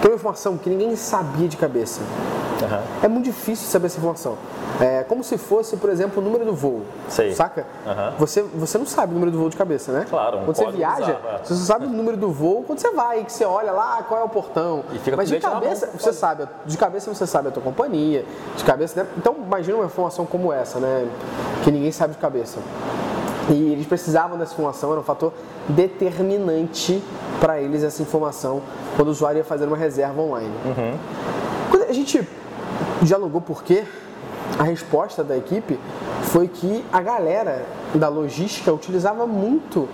Que 0.00 0.06
é 0.06 0.10
uma 0.10 0.16
informação 0.16 0.56
que 0.56 0.68
ninguém 0.68 0.94
sabia 0.96 1.48
de 1.48 1.56
cabeça. 1.56 2.00
Uhum. 2.62 2.80
É 3.02 3.08
muito 3.08 3.24
difícil 3.26 3.66
saber 3.68 3.86
essa 3.86 3.98
informação. 3.98 4.36
É 4.80 5.04
como 5.04 5.24
se 5.24 5.36
fosse, 5.38 5.76
por 5.76 5.90
exemplo, 5.90 6.22
o 6.22 6.24
número 6.24 6.44
do 6.44 6.54
voo. 6.54 6.82
Sei. 7.08 7.32
Saca? 7.32 7.66
Uhum. 7.86 8.16
Você, 8.18 8.42
você 8.42 8.78
não 8.78 8.86
sabe 8.86 9.12
o 9.12 9.14
número 9.14 9.30
do 9.32 9.38
voo 9.38 9.48
de 9.48 9.56
cabeça, 9.56 9.92
né? 9.92 10.06
Claro. 10.08 10.38
Quando 10.44 10.56
você 10.56 10.70
viaja, 10.70 11.18
usar, 11.18 11.40
você 11.44 11.54
só 11.54 11.64
sabe 11.64 11.86
o 11.86 11.88
número 11.88 12.16
do 12.16 12.30
voo 12.30 12.64
quando 12.64 12.78
você 12.78 12.90
vai, 12.90 13.24
que 13.24 13.32
você 13.32 13.44
olha 13.44 13.72
lá 13.72 14.02
qual 14.02 14.20
é 14.20 14.24
o 14.24 14.28
portão. 14.28 14.84
E 14.92 14.98
fica 14.98 15.16
Mas 15.16 15.28
de 15.28 15.38
cabeça, 15.40 15.86
mão, 15.86 15.94
você 15.96 16.04
pode. 16.04 16.16
sabe, 16.16 16.48
de 16.64 16.78
cabeça 16.78 17.12
você 17.12 17.26
sabe 17.26 17.48
a 17.48 17.50
tua 17.50 17.62
companhia, 17.62 18.24
de 18.56 18.64
cabeça, 18.64 19.02
né? 19.02 19.08
Então 19.16 19.34
imagina 19.44 19.76
uma 19.76 19.86
informação 19.86 20.26
como 20.26 20.52
essa, 20.52 20.78
né? 20.78 21.08
Que 21.64 21.70
ninguém 21.70 21.92
sabe 21.92 22.14
de 22.14 22.20
cabeça. 22.20 22.58
E 23.50 23.72
eles 23.72 23.86
precisavam 23.86 24.36
dessa 24.36 24.52
informação, 24.52 24.90
era 24.90 25.00
um 25.00 25.04
fator 25.04 25.32
determinante 25.68 27.02
para 27.40 27.60
eles 27.60 27.82
essa 27.82 28.02
informação 28.02 28.60
quando 28.94 29.08
o 29.08 29.10
usuário 29.10 29.38
ia 29.38 29.44
fazer 29.44 29.66
uma 29.66 29.76
reserva 29.76 30.20
online. 30.20 30.52
Uhum. 30.66 30.98
Quando 31.70 31.84
a 31.88 31.92
gente 31.92 32.26
dialogou 33.02 33.40
por 33.40 33.62
quê, 33.62 33.84
a 34.58 34.62
resposta 34.62 35.22
da 35.22 35.36
equipe 35.36 35.78
foi 36.24 36.48
que 36.48 36.84
a 36.92 37.00
galera 37.00 37.64
da 37.94 38.08
logística 38.08 38.72
utilizava 38.72 39.26
muito 39.26 39.88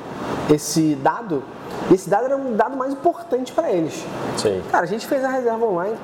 esse 0.50 0.94
dado 0.96 1.42
esse 1.90 2.08
dado 2.08 2.24
era 2.24 2.36
um 2.36 2.56
dado 2.56 2.76
mais 2.76 2.92
importante 2.92 3.52
para 3.52 3.70
eles. 3.70 4.04
Sim. 4.38 4.62
Cara, 4.70 4.84
a 4.84 4.86
gente 4.86 5.06
fez 5.06 5.22
a 5.22 5.28
reserva 5.28 5.66
online, 5.66 5.96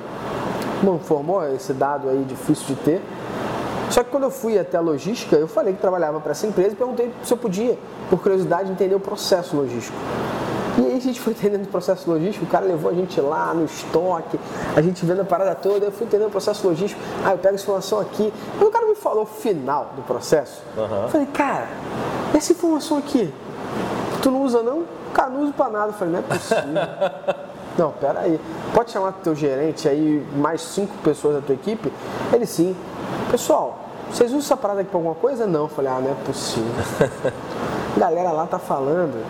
não 0.83 0.99
formou 0.99 1.43
esse 1.55 1.73
dado 1.73 2.09
aí 2.09 2.23
difícil 2.29 2.67
de 2.67 2.75
ter, 2.77 3.03
só 3.91 4.05
que 4.05 4.11
quando 4.11 4.25
eu 4.25 4.31
fui 4.31 4.59
até 4.59 4.77
a 4.77 4.81
logística, 4.81 5.35
eu 5.37 5.49
falei 5.49 5.75
que 5.75 5.81
trabalhava 5.81 6.21
para 6.21 6.31
essa 6.31 6.47
empresa 6.47 6.71
e 6.71 6.77
perguntei 6.77 7.13
se 7.25 7.33
eu 7.33 7.37
podia, 7.37 7.77
por 8.09 8.21
curiosidade, 8.21 8.71
entender 8.71 8.95
o 8.95 9.01
processo 9.01 9.57
logístico. 9.57 9.97
E 10.79 10.87
aí 10.87 10.97
a 10.97 11.01
gente 11.01 11.21
foi 11.21 11.33
entendendo 11.33 11.65
o 11.65 11.69
processo 11.69 12.11
logístico, 12.11 12.45
o 12.45 12.49
cara 12.49 12.65
levou 12.65 12.91
a 12.91 12.95
gente 12.95 13.21
lá 13.21 13.53
no 13.53 13.65
estoque, 13.65 14.39
a 14.77 14.81
gente 14.81 15.05
vendo 15.05 15.23
a 15.23 15.25
parada 15.25 15.55
toda, 15.55 15.87
eu 15.87 15.93
fui 15.93 16.07
entendendo 16.07 16.29
o 16.29 16.31
processo 16.31 16.67
logístico, 16.67 17.01
ah, 17.25 17.33
eu 17.33 17.39
pego 17.39 17.55
essa 17.55 17.65
informação 17.65 18.01
aqui. 18.01 18.33
Quando 18.59 18.69
o 18.69 18.73
cara 18.73 18.87
me 18.87 18.95
falou 18.95 19.25
o 19.25 19.27
final 19.27 19.93
do 19.97 20.03
processo, 20.03 20.63
uhum. 20.77 21.03
eu 21.03 21.09
falei, 21.09 21.27
cara, 21.27 21.69
essa 22.35 22.53
informação 22.53 22.99
aqui, 22.99 23.33
tu 24.23 24.31
não 24.31 24.43
usa 24.43 24.63
não? 24.63 24.85
Cara, 25.13 25.31
não 25.31 25.43
uso 25.43 25.53
pra 25.53 25.69
nada. 25.69 25.89
Eu 25.89 25.93
falei, 25.93 26.13
não 26.15 26.21
é 26.21 26.23
possível. 26.23 26.65
não, 27.77 27.93
pera 27.93 28.21
aí. 28.21 28.41
Pode 28.75 28.91
chamar 28.91 29.13
teu 29.13 29.35
gerente 29.35 29.89
aí, 29.89 30.25
mais 30.37 30.61
cinco 30.61 30.97
pessoas 30.99 31.37
da 31.37 31.41
tua 31.41 31.55
equipe? 31.55 31.93
Ele 32.33 32.47
sim. 32.47 32.77
Pessoal, 33.31 33.79
vocês 34.11 34.31
usam 34.31 34.41
essa 34.41 34.57
parada 34.57 34.81
aqui 34.81 34.91
pra 34.91 34.99
alguma 34.99 35.15
coisa? 35.15 35.47
Não. 35.47 35.63
Eu 35.63 35.69
falei, 35.69 35.91
ah, 35.91 36.01
não 36.01 36.11
é 36.11 36.15
possível. 36.25 36.71
A 37.97 37.99
galera 37.99 38.31
lá 38.31 38.47
tá 38.47 38.59
falando 38.59 39.25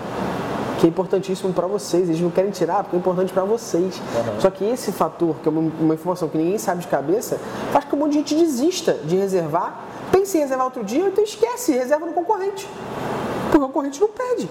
que 0.81 0.87
é 0.87 0.89
importantíssimo 0.89 1.53
para 1.53 1.67
vocês, 1.67 2.09
eles 2.09 2.21
não 2.21 2.31
querem 2.31 2.51
tirar 2.51 2.83
porque 2.83 2.97
é 2.97 2.99
importante 2.99 3.33
para 3.33 3.45
vocês. 3.45 3.99
Uhum. 3.99 4.41
Só 4.41 4.51
que 4.51 4.65
esse 4.65 4.91
fator, 4.91 5.37
que 5.43 5.49
é 5.49 5.53
uma, 5.53 5.71
uma, 5.79 5.95
informação 5.95 6.27
que 6.27 6.39
ninguém 6.39 6.57
sabe 6.57 6.81
de 6.81 6.89
cabeça, 6.89 7.39
faz 7.71 7.85
com 7.85 7.91
que 7.91 7.97
um 7.97 7.99
monte 7.99 8.13
de 8.13 8.19
gente 8.19 8.35
desista 8.35 8.95
de 8.95 9.15
reservar, 9.17 9.79
pense 10.11 10.39
em 10.39 10.41
reservar 10.41 10.65
outro 10.65 10.83
dia, 10.83 11.07
então 11.07 11.23
esquece, 11.23 11.73
reserva 11.73 12.07
no 12.07 12.15
concorrente. 12.15 12.67
Porque 13.51 13.59
o 13.59 13.61
concorrente 13.69 14.01
não 14.01 14.09
pede. 14.09 14.49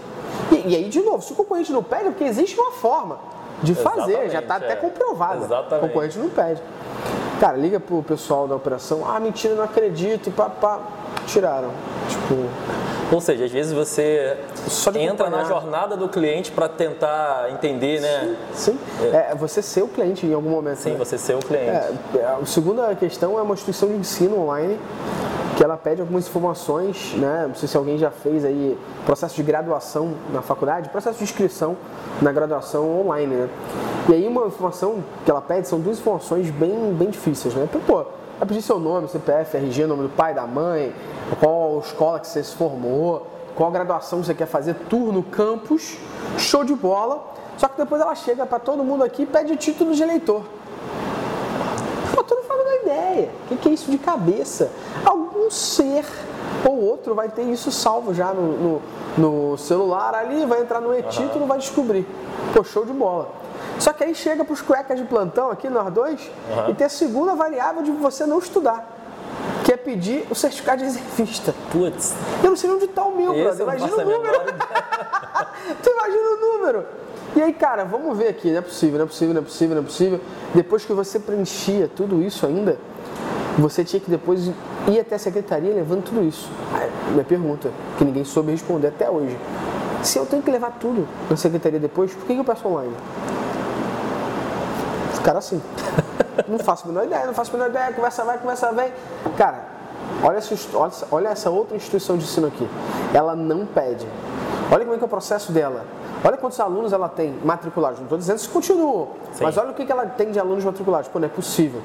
E, 0.51 0.69
e 0.69 0.75
aí, 0.75 0.87
de 0.87 1.01
novo, 1.01 1.23
se 1.23 1.33
o 1.33 1.35
concorrente 1.35 1.71
não 1.71 1.81
pede, 1.81 2.07
é 2.07 2.09
porque 2.11 2.25
existe 2.25 2.59
uma 2.59 2.71
forma 2.73 3.17
de 3.63 3.73
fazer, 3.73 4.11
Exatamente, 4.11 4.31
já 4.31 4.39
está 4.39 4.53
é. 4.53 4.57
até 4.57 4.75
comprovada. 4.75 5.45
Exatamente. 5.45 5.85
O 5.85 5.87
concorrente 5.87 6.19
não 6.19 6.29
pede. 6.29 6.61
Cara, 7.39 7.57
liga 7.57 7.79
pro 7.79 8.03
pessoal 8.03 8.47
da 8.47 8.55
operação, 8.55 9.03
ah, 9.09 9.19
mentira, 9.19 9.55
não 9.55 9.63
acredito, 9.63 10.27
e 10.27 10.31
pá, 10.31 10.49
pá, 10.49 10.79
tiraram. 11.31 11.71
Tipo. 12.09 12.35
Ou 13.11 13.19
seja, 13.19 13.45
às 13.45 13.51
vezes 13.51 13.73
você 13.73 14.37
entra 14.95 15.31
na 15.31 15.43
jornada 15.43 15.97
do 15.97 16.07
cliente 16.07 16.51
para 16.51 16.69
tentar 16.69 17.49
entender, 17.51 17.99
né? 17.99 18.35
Sim, 18.53 18.73
sim. 18.73 18.79
É. 19.11 19.31
é. 19.31 19.35
você 19.35 19.63
ser 19.63 19.81
o 19.81 19.87
cliente 19.87 20.27
em 20.27 20.33
algum 20.33 20.49
momento. 20.49 20.77
Sim, 20.77 20.91
né? 20.91 20.97
você 20.97 21.17
ser 21.17 21.35
o 21.35 21.39
cliente. 21.39 21.65
É, 21.65 21.93
é 22.17 22.37
a 22.39 22.45
segunda 22.45 22.93
questão 22.95 23.39
é 23.39 23.41
uma 23.41 23.55
instituição 23.55 23.89
de 23.89 23.95
ensino 23.95 24.39
online 24.39 24.77
que 25.59 25.63
ela 25.63 25.75
pede 25.75 25.99
algumas 25.99 26.25
informações, 26.25 27.13
né? 27.15 27.45
Não 27.45 27.53
sei 27.53 27.67
se 27.67 27.75
alguém 27.75 27.97
já 27.97 28.09
fez 28.09 28.45
aí 28.45 28.77
processo 29.05 29.35
de 29.35 29.43
graduação 29.43 30.13
na 30.31 30.41
faculdade, 30.41 30.87
processo 30.87 31.17
de 31.17 31.25
inscrição 31.25 31.75
na 32.21 32.31
graduação 32.31 33.01
online, 33.01 33.35
né? 33.35 33.49
E 34.07 34.13
aí 34.13 34.25
uma 34.25 34.47
informação 34.47 35.03
que 35.25 35.29
ela 35.29 35.41
pede 35.41 35.67
são 35.67 35.77
duas 35.79 35.99
informações 35.99 36.49
bem, 36.49 36.93
bem 36.93 37.09
difíceis, 37.09 37.53
né? 37.53 37.65
Então, 37.67 37.81
pô, 37.81 38.05
vai 38.39 38.47
pedir 38.47 38.61
seu 38.61 38.79
nome, 38.79 39.09
CPF, 39.09 39.57
RG, 39.57 39.85
nome 39.85 40.03
do 40.03 40.09
pai, 40.09 40.33
da 40.33 40.47
mãe, 40.47 40.95
qual 41.41 41.79
escola 41.79 42.19
que 42.19 42.27
você 42.27 42.41
se 42.41 42.55
formou, 42.55 43.27
qual 43.53 43.69
graduação 43.69 44.23
você 44.23 44.33
quer 44.33 44.45
fazer, 44.45 44.73
turno, 44.89 45.21
campus, 45.21 45.97
show 46.37 46.63
de 46.63 46.73
bola. 46.73 47.21
Só 47.57 47.67
que 47.67 47.75
depois 47.77 48.01
ela 48.01 48.15
chega 48.15 48.45
para 48.45 48.57
todo 48.57 48.81
mundo 48.81 49.03
aqui 49.03 49.23
e 49.23 49.25
pede 49.25 49.57
título 49.57 49.93
de 49.93 50.01
eleitor. 50.01 50.43
Pô, 52.15 52.23
tu 52.23 52.33
não 52.33 52.43
faz 52.43 52.61
uma 52.61 52.75
ideia. 52.75 53.29
O 53.43 53.47
que, 53.49 53.57
que 53.57 53.69
é 53.69 53.71
isso 53.73 53.91
de 53.91 53.97
cabeça? 53.97 54.71
Algum 55.03 55.51
ser 55.51 56.05
ou 56.65 56.81
outro 56.81 57.13
vai 57.13 57.27
ter 57.27 57.43
isso 57.43 57.69
salvo 57.69 58.13
já 58.13 58.33
no, 58.33 58.79
no, 59.17 59.51
no 59.51 59.57
celular 59.57 60.15
ali, 60.15 60.45
vai 60.45 60.61
entrar 60.61 60.79
no 60.79 60.97
e-título, 60.97 61.45
vai 61.45 61.57
descobrir. 61.57 62.07
Pô, 62.53 62.63
show 62.63 62.85
de 62.85 62.93
bola. 62.93 63.29
Só 63.79 63.93
que 63.93 64.03
aí 64.03 64.13
chega 64.13 64.43
para 64.43 64.53
os 64.53 64.61
cuecas 64.61 64.99
de 64.99 65.05
plantão 65.05 65.49
aqui, 65.49 65.69
nós 65.69 65.91
dois, 65.91 66.19
uhum. 66.21 66.69
e 66.69 66.73
tem 66.75 66.85
a 66.85 66.89
segunda 66.89 67.33
variável 67.33 67.81
de 67.81 67.91
você 67.91 68.25
não 68.25 68.37
estudar. 68.37 68.97
Que 69.63 69.73
é 69.73 69.77
pedir 69.77 70.27
o 70.29 70.35
certificado 70.35 70.79
de 70.79 70.85
reservista. 70.85 71.55
Putz. 71.71 72.13
Eu 72.43 72.49
não 72.49 72.57
sei 72.57 72.69
onde 72.69 72.85
está 72.85 73.03
o 73.03 73.15
meu, 73.15 73.33
brother. 73.33 73.61
Imagina 73.61 73.95
o 73.95 74.05
número. 74.05 74.39
tu 75.81 75.89
imagina 75.89 76.23
o 76.23 76.57
número. 76.57 76.85
E 77.35 77.41
aí, 77.41 77.53
cara, 77.53 77.85
vamos 77.85 78.17
ver 78.17 78.27
aqui. 78.27 78.49
Não 78.49 78.57
é 78.57 78.61
possível, 78.61 78.97
não 78.97 79.05
é 79.05 79.07
possível, 79.07 79.33
não 79.33 79.41
é 79.41 79.45
possível, 79.45 79.75
não 79.75 79.81
é 79.81 79.85
possível. 79.85 80.21
Depois 80.53 80.83
que 80.83 80.93
você 80.93 81.19
preenchia 81.19 81.87
tudo 81.87 82.21
isso 82.21 82.45
ainda, 82.45 82.77
você 83.57 83.83
tinha 83.83 83.99
que 83.99 84.09
depois 84.09 84.51
ir 84.87 84.99
até 84.99 85.15
a 85.15 85.19
secretaria 85.19 85.73
levando 85.73 86.03
tudo 86.03 86.23
isso. 86.27 86.49
Aí, 86.73 86.89
minha 87.11 87.23
pergunta, 87.23 87.71
que 87.97 88.03
ninguém 88.03 88.25
soube 88.25 88.51
responder 88.51 88.87
até 88.87 89.09
hoje. 89.09 89.37
Se 90.03 90.17
eu 90.17 90.25
tenho 90.25 90.41
que 90.41 90.49
levar 90.49 90.71
tudo 90.79 91.07
na 91.29 91.35
secretaria 91.35 91.79
depois, 91.79 92.13
por 92.13 92.25
que 92.25 92.33
eu 92.33 92.43
peço 92.43 92.67
online? 92.67 92.93
Cara 95.23 95.39
assim. 95.39 95.61
não 96.47 96.59
faço 96.59 96.85
a 96.85 96.87
menor 96.87 97.05
ideia, 97.05 97.25
não 97.25 97.33
faço 97.33 97.51
a 97.51 97.57
menor 97.57 97.69
ideia, 97.69 97.93
conversa 97.93 98.23
vai, 98.23 98.37
conversa 98.37 98.71
vem. 98.71 98.91
Cara, 99.37 99.63
olha 100.23 100.37
essa, 100.37 100.55
olha 101.11 101.29
essa 101.29 101.49
outra 101.49 101.75
instituição 101.75 102.17
de 102.17 102.23
ensino 102.23 102.47
aqui. 102.47 102.67
Ela 103.13 103.35
não 103.35 103.65
pede. 103.65 104.07
Olha 104.71 104.81
como 104.81 104.93
é 104.93 104.97
que 104.97 105.03
é 105.03 105.07
o 105.07 105.09
processo 105.09 105.51
dela. 105.51 105.85
Olha 106.23 106.37
quantos 106.37 106.59
alunos 106.59 106.91
ela 106.91 107.07
tem 107.07 107.39
matriculados. 107.43 107.99
Não 107.99 108.05
estou 108.05 108.17
dizendo 108.17 108.37
se 108.39 108.49
continuou, 108.49 109.15
mas 109.41 109.57
olha 109.57 109.71
o 109.71 109.73
que 109.73 109.89
ela 109.89 110.05
tem 110.05 110.31
de 110.31 110.39
alunos 110.39 110.65
matriculados. 110.65 111.07
Pô, 111.07 111.19
não 111.19 111.27
é 111.27 111.29
possível. 111.29 111.81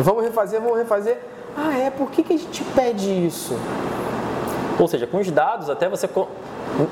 Vamos 0.00 0.22
refazer, 0.22 0.60
vamos 0.60 0.78
refazer. 0.78 1.18
Ah, 1.56 1.76
é? 1.76 1.90
Por 1.90 2.10
que, 2.10 2.22
que 2.22 2.34
a 2.34 2.38
gente 2.38 2.62
pede 2.74 3.26
isso? 3.26 3.58
Ou 4.78 4.86
seja, 4.86 5.06
com 5.06 5.18
os 5.18 5.30
dados, 5.30 5.70
até 5.70 5.88
você. 5.88 6.08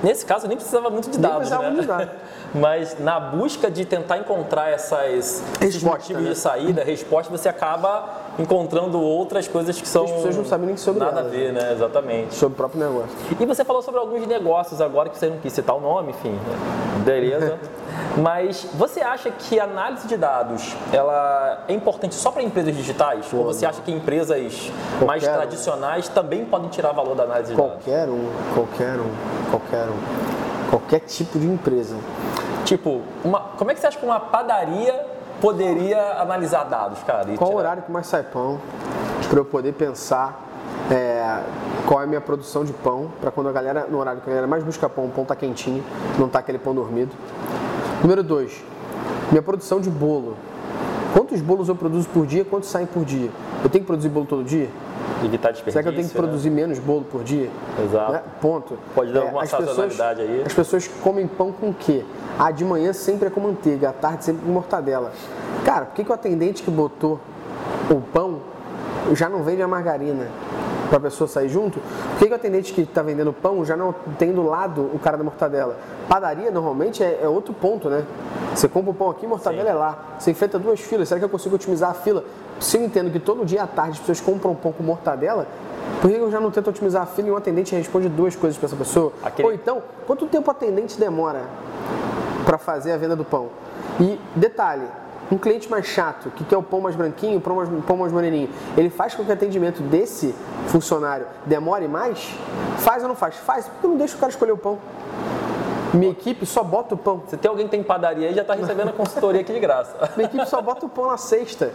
Nesse 0.03 0.25
caso, 0.27 0.49
nem 0.49 0.57
precisava 0.57 0.91
muito 0.91 1.11
de 1.11 1.19
dados. 1.19 1.51
Nem 1.51 1.59
precisava 1.59 1.71
né? 1.71 1.81
de 1.81 1.87
dados. 1.87 2.09
Mas 2.55 2.99
na 2.99 3.21
busca 3.21 3.71
de 3.71 3.85
tentar 3.85 4.19
encontrar 4.19 4.71
essas, 4.71 5.43
esses 5.61 5.83
motivos 5.83 6.23
né? 6.23 6.31
de 6.31 6.39
saída, 6.39 6.83
resposta, 6.83 7.31
você 7.31 7.49
acaba 7.49 8.26
encontrando 8.39 9.01
outras 9.01 9.49
coisas 9.49 9.81
que 9.81 9.89
são. 9.89 10.05
As 10.05 10.11
pessoas 10.13 10.37
não 10.37 10.45
sabem 10.45 10.67
nem 10.67 10.77
sobre 10.77 11.01
Nada 11.01 11.21
elas, 11.21 11.33
a 11.33 11.37
ver, 11.37 11.53
né? 11.53 11.73
Exatamente. 11.73 12.35
Sobre 12.35 12.55
o 12.55 12.57
próprio 12.57 12.81
negócio. 12.81 13.17
E 13.39 13.47
você 13.47 13.65
falou 13.65 13.83
sobre 13.83 14.01
alguns 14.01 14.27
negócios 14.27 14.81
agora 14.81 15.09
que 15.09 15.19
você 15.19 15.29
não 15.29 15.39
quis 15.39 15.53
citar 15.53 15.77
o 15.77 15.81
nome, 15.81 16.11
enfim. 16.11 16.31
Né? 16.31 17.03
Beleza. 17.05 17.59
Mas 18.17 18.67
você 18.75 19.01
acha 19.01 19.31
que 19.31 19.61
a 19.61 19.65
análise 19.65 20.07
de 20.09 20.17
dados 20.17 20.75
ela 20.93 21.65
é 21.69 21.73
importante 21.73 22.15
só 22.15 22.31
para 22.31 22.43
empresas 22.43 22.75
digitais? 22.75 23.27
Pô, 23.27 23.39
Ou 23.39 23.45
você 23.45 23.67
acha 23.67 23.83
que 23.83 23.93
empresas 23.93 24.71
qualquer 24.99 25.07
mais 25.07 25.23
tradicionais 25.23 26.09
um. 26.09 26.13
também 26.13 26.45
podem 26.45 26.69
tirar 26.71 26.93
valor 26.93 27.15
da 27.15 27.25
análise 27.25 27.53
de 27.53 27.57
dados? 27.57 27.75
Qualquer 27.75 28.09
um, 28.09 28.31
qualquer 28.55 28.99
um, 28.99 29.51
qualquer 29.51 29.89
um. 29.89 30.71
Qualquer 30.71 31.01
tipo 31.01 31.39
de 31.39 31.47
empresa. 31.47 31.97
Tipo, 32.65 33.03
uma, 33.23 33.41
como 33.57 33.71
é 33.71 33.75
que 33.75 33.81
você 33.81 33.87
acha 33.87 33.99
que 33.99 34.05
uma 34.05 34.19
padaria 34.19 35.16
poderia 35.41 36.21
analisar 36.21 36.65
dados, 36.65 37.03
cara? 37.03 37.27
Qual 37.37 37.53
o 37.53 37.57
horário 37.57 37.83
que 37.83 37.91
mais 37.91 38.07
sai 38.07 38.23
pão? 38.23 38.61
Para 39.29 39.41
eu 39.41 39.45
poder 39.45 39.73
pensar 39.73 40.47
é, 40.91 41.43
qual 41.87 42.01
é 42.01 42.05
a 42.05 42.07
minha 42.07 42.21
produção 42.21 42.65
de 42.65 42.73
pão, 42.73 43.11
para 43.21 43.31
quando 43.31 43.49
a 43.49 43.53
galera, 43.53 43.87
no 43.89 43.99
horário 43.99 44.21
que 44.21 44.29
a 44.29 44.31
galera 44.31 44.47
mais 44.47 44.63
busca 44.63 44.89
pão, 44.89 45.07
o 45.07 45.11
pão 45.11 45.25
tá 45.25 45.35
quentinho, 45.35 45.85
não 46.19 46.29
tá 46.29 46.39
aquele 46.39 46.59
pão 46.59 46.75
dormido. 46.75 47.13
Número 48.03 48.23
2, 48.23 48.65
minha 49.31 49.43
produção 49.43 49.81
de 49.81 49.91
bolo. 49.91 50.37
Quantos 51.13 51.41
bolos 51.41 51.69
eu 51.69 51.75
produzo 51.75 52.09
por 52.09 52.27
dia? 52.27 52.45
Quantos 52.45 52.69
saem 52.69 52.87
por 52.87 53.05
dia? 53.05 53.31
Eu 53.65 53.71
tenho 53.71 53.83
que 53.83 53.87
produzir 53.87 54.09
bolo 54.09 54.27
todo 54.27 54.45
dia? 54.45 54.69
Evitar 55.25 55.51
desperdício. 55.51 55.73
Será 55.73 55.83
que 55.83 55.89
eu 55.89 55.95
tenho 55.95 56.09
que 56.09 56.15
né? 56.15 56.21
produzir 56.21 56.51
menos 56.51 56.79
bolo 56.79 57.05
por 57.05 57.25
dia? 57.25 57.51
Exato. 57.83 58.13
Né? 58.13 58.23
Ponto. 58.41 58.79
Pode 58.95 59.13
dar 59.13 59.23
alguma 59.23 59.43
as 59.43 59.51
pessoas, 59.51 59.69
sazonalidade 59.69 60.23
aí. 60.23 60.43
As 60.45 60.53
pessoas 60.53 60.89
comem 61.03 61.27
pão 61.27 61.53
com 61.53 61.71
o 61.71 61.75
quê? 61.75 62.05
Ah, 62.39 62.51
de 62.51 62.65
manhã 62.65 62.93
sempre 62.93 63.29
é 63.29 63.31
com 63.31 63.41
manteiga, 63.41 63.91
à 63.91 63.93
tarde 63.93 64.25
sempre 64.25 64.45
com 64.45 64.53
mortadela. 64.53 65.13
Cara, 65.65 65.87
por 65.87 65.95
que, 65.95 66.05
que 66.05 66.11
o 66.11 66.15
atendente 66.15 66.63
que 66.63 66.71
botou 66.71 67.19
o 67.91 68.01
pão 68.01 68.41
já 69.15 69.29
não 69.29 69.43
vende 69.43 69.63
a 69.63 69.69
margarina? 69.69 70.29
Para 70.89 70.99
a 70.99 71.01
pessoa 71.01 71.27
sair 71.27 71.49
junto? 71.49 71.81
Por 71.81 72.19
que, 72.19 72.27
que 72.27 72.33
o 72.33 72.35
atendente 72.37 72.73
que 72.73 72.83
está 72.83 73.03
vendendo 73.03 73.33
pão 73.33 73.65
já 73.65 73.77
não 73.77 73.93
tem 74.19 74.33
do 74.33 74.43
lado 74.43 74.83
o 74.95 74.99
cara 74.99 75.17
da 75.17 75.25
mortadela? 75.25 75.77
Padaria 76.09 76.51
normalmente 76.51 77.03
é, 77.03 77.21
é 77.23 77.29
outro 77.29 77.53
ponto, 77.53 77.89
né? 77.89 78.05
Você 78.55 78.69
compra 78.69 78.91
o 78.93 78.95
pão 78.95 79.11
aqui, 79.11 79.27
mortadela 79.27 79.65
Sim. 79.65 79.71
é 79.71 79.75
lá. 79.75 79.99
Você 80.19 80.31
enfrenta 80.31 80.59
duas 80.59 80.81
filas. 80.81 81.09
Será 81.09 81.19
que 81.19 81.25
eu 81.25 81.29
consigo 81.29 81.57
otimizar 81.57 81.91
a 81.91 81.95
fila? 81.95 82.25
Se 82.61 82.77
eu 82.79 82.85
entendo 82.85 83.11
que 83.11 83.19
todo 83.19 83.45
dia 83.45 83.65
à 83.65 83.67
tarde 83.67 83.93
as 83.93 83.99
pessoas 83.99 84.21
compram 84.21 84.55
pão 84.55 84.73
com 84.73 84.83
mortadela, 84.83 85.47
por 86.01 86.11
que 86.11 86.17
eu 86.17 86.31
já 86.31 86.41
não 86.41 86.51
tento 86.51 86.71
otimizar 86.71 87.03
a 87.03 87.07
fila 87.07 87.29
e 87.29 87.31
um 87.33 87.37
atendente 87.37 87.75
responde 87.75 88.09
duas 88.09 88.37
coisas 88.37 88.57
para 88.57 88.67
essa 88.67 88.77
pessoa? 88.77 89.13
Aquele- 89.25 89.49
Ou 89.49 89.55
então, 89.55 89.83
quanto 90.07 90.27
tempo 90.27 90.49
o 90.49 90.51
atendente 90.51 90.99
demora 90.99 91.43
para 92.45 92.59
fazer 92.59 92.93
a 92.93 92.97
venda 92.97 93.17
do 93.17 93.25
pão? 93.25 93.49
E 94.01 94.19
detalhe, 94.35 94.87
um 95.31 95.39
cliente 95.39 95.71
mais 95.71 95.87
chato, 95.87 96.31
que 96.31 96.45
quer 96.45 96.57
o 96.57 96.63
pão 96.63 96.81
mais 96.81 96.95
branquinho, 96.95 97.39
o 97.39 97.41
pão 97.41 97.57
mais, 97.57 97.69
pão 97.85 97.97
mais 97.97 98.13
moreninho, 98.13 98.49
ele 98.77 98.91
faz 98.91 99.15
com 99.15 99.25
que 99.25 99.31
o 99.31 99.33
atendimento 99.33 99.83
desse 99.83 100.35
funcionário 100.69 101.27
demore 101.45 101.89
mais? 101.89 102.35
Faz 102.79 103.03
ou 103.03 103.09
não 103.09 103.17
faz? 103.17 103.37
Faz, 103.37 103.69
porque 103.69 103.87
não 103.87 103.97
deixo 103.97 104.17
o 104.17 104.19
cara 104.19 104.31
escolher 104.31 104.53
o 104.53 104.59
pão. 104.59 104.79
Minha 105.95 106.13
equipe 106.13 106.45
só 106.45 106.63
bota 106.63 106.95
o 106.95 106.99
pão. 106.99 107.23
Se 107.27 107.37
tem 107.37 107.49
alguém 107.49 107.67
que 107.67 107.71
tem 107.71 107.83
padaria 107.83 108.29
aí, 108.29 108.35
já 108.35 108.43
está 108.43 108.55
recebendo 108.55 108.89
a 108.89 108.93
consultoria 108.93 109.41
aqui 109.41 109.53
de 109.53 109.61
graça. 109.61 110.11
Minha 110.17 110.29
equipe 110.29 110.47
só 110.47 110.61
bota 110.61 110.85
o 110.85 110.89
pão 110.89 111.07
na 111.07 111.17
cesta. 111.17 111.73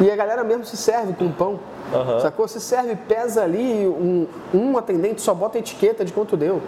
E 0.00 0.10
a 0.10 0.16
galera 0.16 0.42
mesmo 0.42 0.64
se 0.64 0.76
serve 0.76 1.12
com 1.12 1.30
pão. 1.30 1.60
Aham. 1.92 2.20
Sacou? 2.20 2.48
Se 2.48 2.60
serve, 2.60 2.96
pesa 2.96 3.42
ali, 3.42 3.86
um, 3.86 4.26
um 4.52 4.76
atendente 4.76 5.20
só 5.20 5.34
bota 5.34 5.58
a 5.58 5.60
etiqueta 5.60 6.04
de 6.04 6.12
quanto 6.12 6.36
deu. 6.36 6.60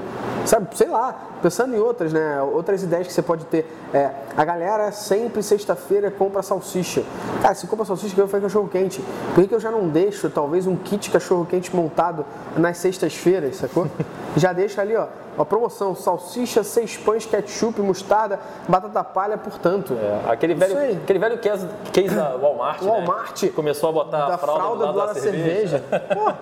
Sabe, 0.45 0.69
sei 0.77 0.89
lá, 0.89 1.15
pensando 1.43 1.75
em 1.75 1.79
outras, 1.79 2.13
né? 2.13 2.41
Outras 2.41 2.83
ideias 2.83 3.07
que 3.07 3.13
você 3.13 3.23
pode 3.23 3.45
ter. 3.47 3.67
É, 3.93 4.11
a 4.37 4.45
galera 4.45 4.93
sempre 4.93 5.43
sexta-feira 5.43 6.11
compra 6.11 6.43
salsicha. 6.43 7.03
Cara, 7.43 7.55
se 7.55 7.67
compra 7.67 7.85
salsicha, 7.85 8.15
que 8.15 8.21
eu 8.21 8.29
fazer 8.29 8.45
cachorro 8.45 8.69
quente. 8.69 9.03
Por 9.35 9.43
que, 9.43 9.49
que 9.49 9.55
eu 9.55 9.61
já 9.61 9.71
não 9.71 9.89
deixo, 9.89 10.31
talvez, 10.31 10.67
um 10.67 10.77
kit 10.77 11.11
cachorro 11.11 11.45
quente 11.45 11.75
montado 11.75 12.25
nas 12.57 12.77
sextas-feiras, 12.79 13.57
sacou? 13.57 13.89
já 14.37 14.53
deixa 14.53 14.81
ali, 14.81 14.95
ó. 14.95 15.07
Uma 15.37 15.45
promoção, 15.45 15.95
salsicha, 15.95 16.65
seis 16.65 16.97
pães, 16.97 17.27
ketchup, 17.27 17.81
mostarda, 17.81 18.41
batata 18.69 19.05
palha, 19.05 19.37
portanto. 19.37 19.95
É, 19.95 20.31
aquele, 20.31 20.55
velho, 20.55 20.97
aquele 21.03 21.19
velho 21.19 21.39
case, 21.39 21.67
case 21.93 22.15
da 22.15 22.37
Walmart, 22.37 22.83
né? 22.83 22.91
Walmart 22.91 23.51
Começou 23.55 23.91
a 23.91 23.93
botar 23.93 24.27
da 24.27 24.35
a 24.35 24.39
fralda, 24.39 24.87
do 24.87 24.97
lado 24.97 25.15
da, 25.15 25.21
cerveja. 25.21 25.83
Pô, 25.91 26.33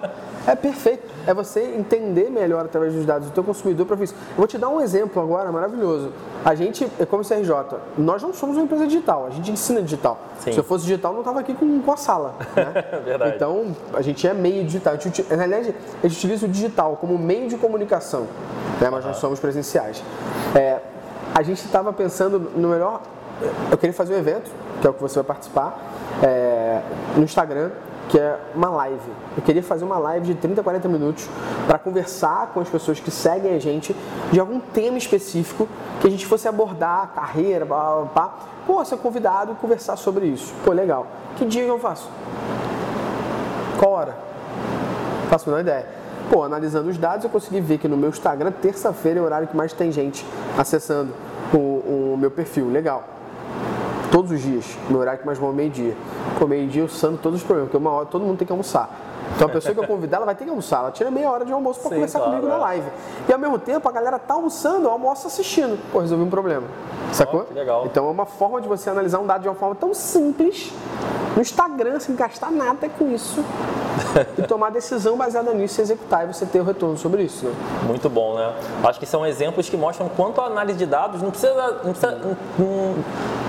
é 0.50 0.54
perfeito. 0.54 1.02
É 1.26 1.32
você 1.32 1.60
entender 1.60 2.30
melhor 2.30 2.64
através 2.64 2.92
dos 2.92 3.06
dados 3.06 3.28
do 3.28 3.34
teu 3.34 3.42
consumidor 3.42 3.86
para 3.86 4.02
isso. 4.02 4.14
Eu 4.14 4.36
vou 4.36 4.46
te 4.46 4.58
dar 4.58 4.68
um 4.68 4.80
exemplo 4.80 5.22
agora 5.22 5.50
maravilhoso. 5.50 6.12
A 6.44 6.54
gente, 6.54 6.86
é 6.98 7.06
como 7.06 7.24
CRJ, 7.24 7.78
nós 7.96 8.22
não 8.22 8.32
somos 8.32 8.56
uma 8.56 8.64
empresa 8.64 8.86
digital, 8.86 9.26
a 9.26 9.30
gente 9.30 9.50
ensina 9.50 9.80
digital. 9.80 10.18
Sim. 10.38 10.52
Se 10.52 10.58
eu 10.58 10.64
fosse 10.64 10.84
digital, 10.84 11.12
eu 11.12 11.14
não 11.14 11.22
estava 11.22 11.40
aqui 11.40 11.54
com, 11.54 11.80
com 11.80 11.92
a 11.92 11.96
sala. 11.96 12.34
Né? 12.54 12.84
Verdade. 13.04 13.36
Então, 13.36 13.74
a 13.92 14.02
gente 14.02 14.26
é 14.26 14.34
meio 14.34 14.64
digital. 14.64 14.94
A 14.94 14.96
gente, 14.96 15.22
na 15.22 15.36
realidade, 15.36 15.74
a 16.02 16.06
gente 16.06 16.18
utiliza 16.18 16.46
o 16.46 16.48
digital 16.48 16.98
como 17.00 17.18
meio 17.18 17.48
de 17.48 17.56
comunicação, 17.56 18.26
né? 18.84 18.90
mas 18.90 19.04
nós 19.04 19.16
somos 19.16 19.40
presenciais. 19.40 20.02
É, 20.54 20.78
a 21.34 21.42
gente 21.42 21.64
estava 21.64 21.92
pensando 21.92 22.38
no 22.38 22.68
melhor. 22.68 23.00
Eu 23.70 23.78
queria 23.78 23.94
fazer 23.94 24.14
um 24.14 24.18
evento, 24.18 24.50
que 24.80 24.86
é 24.86 24.90
o 24.90 24.94
que 24.94 25.00
você 25.00 25.16
vai 25.16 25.24
participar, 25.24 25.76
é, 26.22 26.80
no 27.16 27.24
Instagram, 27.24 27.70
que 28.08 28.18
é 28.18 28.38
uma 28.54 28.68
live. 28.68 29.10
Eu 29.36 29.42
queria 29.42 29.62
fazer 29.62 29.84
uma 29.84 29.98
live 29.98 30.26
de 30.26 30.34
30, 30.34 30.62
40 30.62 30.88
minutos 30.88 31.28
para 31.66 31.78
conversar 31.78 32.50
com 32.52 32.60
as 32.60 32.68
pessoas 32.68 33.00
que 33.00 33.10
seguem 33.10 33.54
a 33.54 33.58
gente 33.58 33.96
de 34.30 34.38
algum 34.38 34.60
tema 34.60 34.98
específico 34.98 35.66
que 36.00 36.06
a 36.06 36.10
gente 36.10 36.26
fosse 36.26 36.46
abordar, 36.46 37.12
carreira, 37.14 37.64
blá, 37.64 37.78
blá, 37.78 38.02
blá. 38.14 38.34
Pô, 38.66 38.84
ser 38.84 38.98
convidado 38.98 39.54
conversar 39.56 39.96
sobre 39.96 40.26
isso. 40.26 40.52
Pô, 40.64 40.72
legal. 40.72 41.06
Que 41.36 41.44
dia 41.44 41.64
eu 41.64 41.78
faço? 41.78 42.08
Qual 43.78 43.90
hora? 43.90 44.14
Faço 45.28 45.48
a 45.48 45.52
menor 45.52 45.62
ideia. 45.62 46.03
Pô, 46.30 46.42
analisando 46.42 46.88
os 46.88 46.98
dados, 46.98 47.24
eu 47.24 47.30
consegui 47.30 47.60
ver 47.60 47.78
que 47.78 47.86
no 47.86 47.96
meu 47.96 48.08
Instagram, 48.08 48.50
terça-feira 48.50 49.20
é 49.20 49.22
o 49.22 49.24
horário 49.24 49.46
que 49.46 49.56
mais 49.56 49.72
tem 49.72 49.92
gente 49.92 50.24
acessando 50.58 51.12
o, 51.52 51.56
o 51.56 52.16
meu 52.18 52.30
perfil. 52.30 52.70
Legal. 52.70 53.04
Todos 54.10 54.30
os 54.30 54.40
dias, 54.40 54.78
no 54.88 54.98
horário 54.98 55.20
que 55.20 55.26
mais 55.26 55.38
bom 55.38 55.50
é 55.50 55.52
meio-dia. 55.52 55.96
Pô, 56.38 56.46
meio-dia 56.46 56.82
eu 56.82 56.88
sando 56.88 57.18
todos 57.18 57.40
os 57.40 57.44
problemas, 57.44 57.70
porque 57.70 57.76
uma 57.76 57.90
hora 57.90 58.06
todo 58.06 58.24
mundo 58.24 58.38
tem 58.38 58.46
que 58.46 58.52
almoçar. 58.52 58.88
Então 59.34 59.48
a 59.48 59.50
pessoa 59.50 59.74
que 59.74 59.80
eu 59.80 59.86
convidar, 59.86 60.18
ela 60.18 60.26
vai 60.26 60.34
ter 60.34 60.44
que 60.44 60.50
almoçar. 60.50 60.78
Ela 60.80 60.92
tira 60.92 61.10
meia 61.10 61.30
hora 61.30 61.44
de 61.44 61.52
almoço 61.52 61.80
para 61.80 61.90
conversar 61.90 62.18
claro, 62.20 62.36
comigo 62.36 62.48
é. 62.48 62.56
na 62.56 62.64
live. 62.64 62.86
E 63.28 63.32
ao 63.32 63.38
mesmo 63.38 63.58
tempo, 63.58 63.88
a 63.88 63.92
galera 63.92 64.18
tá 64.18 64.34
almoçando, 64.34 64.86
eu 64.86 64.90
almoço 64.90 65.26
assistindo. 65.26 65.78
Pô, 65.90 65.98
resolvi 66.00 66.22
um 66.22 66.30
problema. 66.30 66.66
Sacou? 67.12 67.44
que 67.44 67.54
legal. 67.54 67.86
Então 67.86 68.06
é 68.06 68.10
uma 68.10 68.26
forma 68.26 68.60
de 68.60 68.68
você 68.68 68.90
analisar 68.90 69.18
um 69.18 69.26
dado 69.26 69.42
de 69.42 69.48
uma 69.48 69.54
forma 69.54 69.74
tão 69.74 69.92
simples, 69.94 70.72
no 71.34 71.42
Instagram, 71.42 71.98
sem 71.98 72.14
gastar 72.14 72.50
nada 72.50 72.88
com 72.88 73.10
isso, 73.12 73.44
e 74.38 74.42
tomar 74.42 74.70
decisão 74.70 75.16
baseada 75.16 75.52
nisso, 75.52 75.80
e 75.80 75.82
executar 75.82 76.24
e 76.24 76.32
você 76.32 76.46
ter 76.46 76.60
o 76.60 76.64
retorno 76.64 76.96
sobre 76.96 77.22
isso. 77.22 77.46
Né? 77.46 77.54
Muito 77.86 78.08
bom, 78.08 78.34
né? 78.34 78.52
Acho 78.84 78.98
que 79.00 79.06
são 79.06 79.26
exemplos 79.26 79.68
que 79.68 79.76
mostram 79.76 80.08
quanto 80.08 80.40
a 80.40 80.46
análise 80.46 80.78
de 80.78 80.86
dados 80.86 81.22
não 81.22 81.30
precisa. 81.30 81.80
Não 81.84 81.92
precisa 81.92 82.20
um- 82.58 82.94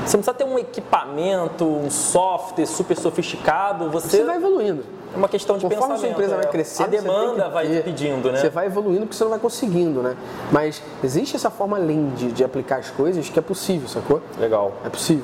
você 0.05 0.17
não 0.17 0.23
precisa 0.23 0.33
ter 0.33 0.43
um 0.43 0.57
equipamento, 0.59 1.65
um 1.65 1.89
software 1.89 2.65
super 2.65 2.95
sofisticado. 2.97 3.89
Você, 3.89 4.17
Você 4.17 4.23
vai 4.23 4.37
evoluindo. 4.37 4.83
É 5.15 5.17
uma 5.17 5.27
questão 5.29 5.57
de 5.57 5.63
Conforme 5.63 5.83
a 5.83 5.87
pensamento. 5.87 5.99
sua 6.01 6.09
empresa 6.09 6.35
vai 6.35 6.51
crescendo, 6.51 6.87
a 6.87 6.89
demanda 7.01 7.49
vai 7.49 7.67
ter- 7.67 7.83
pedindo, 7.83 8.31
né? 8.31 8.39
Você 8.39 8.49
vai 8.49 8.65
evoluindo 8.67 9.01
porque 9.01 9.15
você 9.15 9.23
não 9.23 9.31
vai 9.31 9.39
conseguindo, 9.39 10.01
né? 10.01 10.15
Mas 10.51 10.81
existe 11.03 11.35
essa 11.35 11.49
forma 11.49 11.77
além 11.77 12.09
de, 12.11 12.31
de 12.31 12.43
aplicar 12.43 12.77
as 12.79 12.89
coisas 12.89 13.29
que 13.29 13.39
é 13.39 13.41
possível, 13.41 13.87
sacou? 13.87 14.21
Legal. 14.37 14.73
É 14.85 14.89
possível. 14.89 15.23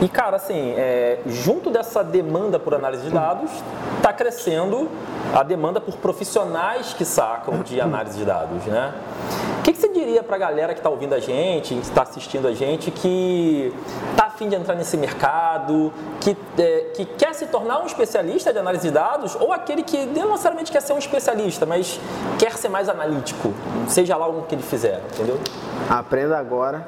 E 0.00 0.08
cara, 0.08 0.36
assim, 0.36 0.74
é, 0.76 1.18
junto 1.26 1.70
dessa 1.70 2.04
demanda 2.04 2.58
por 2.58 2.74
análise 2.74 3.02
de 3.04 3.10
dados, 3.10 3.50
está 3.96 4.12
crescendo 4.12 4.88
a 5.34 5.42
demanda 5.42 5.80
por 5.80 5.96
profissionais 5.96 6.92
que 6.92 7.04
sacam 7.04 7.62
de 7.62 7.80
análise 7.80 8.18
de 8.18 8.24
dados, 8.24 8.64
né? 8.66 8.92
O 9.58 9.62
que, 9.62 9.72
que 9.74 9.78
você 9.78 9.88
diria 9.88 10.22
para 10.22 10.36
a 10.36 10.38
galera 10.38 10.72
que 10.72 10.80
está 10.80 10.88
ouvindo 10.88 11.14
a 11.14 11.20
gente, 11.20 11.74
que 11.74 11.80
está 11.82 12.02
assistindo 12.02 12.48
a 12.48 12.52
gente, 12.52 12.90
que 12.90 13.72
está 14.10 14.24
afim 14.26 14.48
de 14.48 14.54
entrar 14.54 14.74
nesse 14.74 14.96
mercado, 14.96 15.92
que, 16.20 16.34
é, 16.58 16.86
que 16.94 17.04
quer 17.04 17.34
se 17.34 17.46
tornar 17.46 17.82
um 17.82 17.86
especialista 17.86 18.52
de 18.52 18.58
análise 18.58 18.88
de 18.88 18.94
dados, 18.94 19.29
ou 19.38 19.52
aquele 19.52 19.82
que 19.82 20.06
não 20.06 20.30
necessariamente 20.30 20.72
quer 20.72 20.80
ser 20.80 20.92
um 20.92 20.98
especialista, 20.98 21.66
mas 21.66 22.00
quer 22.38 22.56
ser 22.56 22.68
mais 22.68 22.88
analítico, 22.88 23.52
seja 23.88 24.16
lá 24.16 24.26
o 24.26 24.42
que 24.42 24.54
ele 24.54 24.62
fizer, 24.62 25.00
entendeu? 25.12 25.38
Aprenda 25.88 26.38
agora, 26.38 26.86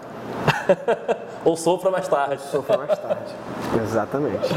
Ou 1.44 1.56
sofra 1.56 1.90
mais 1.90 2.06
tarde. 2.08 2.40
sofra 2.42 2.78
mais 2.78 2.98
tarde. 2.98 3.34
Exatamente. 3.82 4.48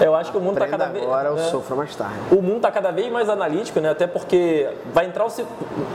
Eu 0.00 0.14
acho 0.14 0.30
que 0.30 0.38
o 0.38 0.40
mundo 0.40 0.54
está 0.54 0.66
cada 0.68 0.86
vez. 0.86 1.04
agora 1.04 1.30
ou 1.30 1.36
né? 1.36 1.42
sofra 1.44 1.76
mais 1.76 1.94
tarde. 1.94 2.14
O 2.30 2.42
mundo 2.42 2.56
está 2.56 2.70
cada 2.70 2.90
vez 2.90 3.10
mais 3.10 3.28
analítico, 3.28 3.80
né? 3.80 3.90
Até 3.90 4.06
porque 4.06 4.68
vai 4.92 5.06
entrar 5.06 5.26
o. 5.26 5.28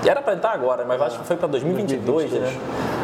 Era 0.05 0.21
para 0.21 0.33
entrar 0.33 0.51
agora, 0.51 0.85
mas 0.85 1.01
acho 1.01 1.19
que 1.19 1.25
foi 1.25 1.35
para 1.35 1.47
2022, 1.47 2.31
né? 2.31 2.57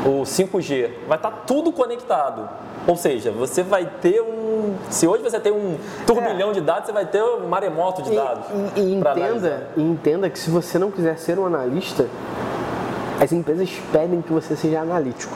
O 0.05 0.23
5G. 0.23 0.91
Vai 1.07 1.17
estar 1.17 1.31
tudo 1.45 1.71
conectado. 1.71 2.49
Ou 2.87 2.95
seja, 2.95 3.31
você 3.31 3.63
vai 3.63 3.85
ter 4.01 4.21
um. 4.21 4.75
Se 4.89 5.07
hoje 5.07 5.23
você 5.23 5.39
tem 5.39 5.51
um 5.51 5.77
turbilhão 6.05 6.51
de 6.51 6.61
dados, 6.61 6.85
você 6.85 6.91
vai 6.91 7.05
ter 7.05 7.21
um 7.23 7.47
maremoto 7.47 8.03
de 8.03 8.11
E, 8.11 8.15
dados. 8.15 8.45
e- 8.75 8.79
e 8.79 8.93
entenda, 8.95 9.11
analisar. 9.25 9.61
e 9.75 9.81
entenda 9.81 10.29
que 10.29 10.37
se 10.37 10.49
você 10.51 10.77
não 10.77 10.91
quiser 10.91 11.17
ser 11.17 11.39
um 11.39 11.45
analista, 11.47 12.07
as 13.19 13.31
empresas 13.31 13.69
pedem 13.91 14.21
que 14.21 14.31
você 14.31 14.55
seja 14.55 14.81
analítico. 14.81 15.33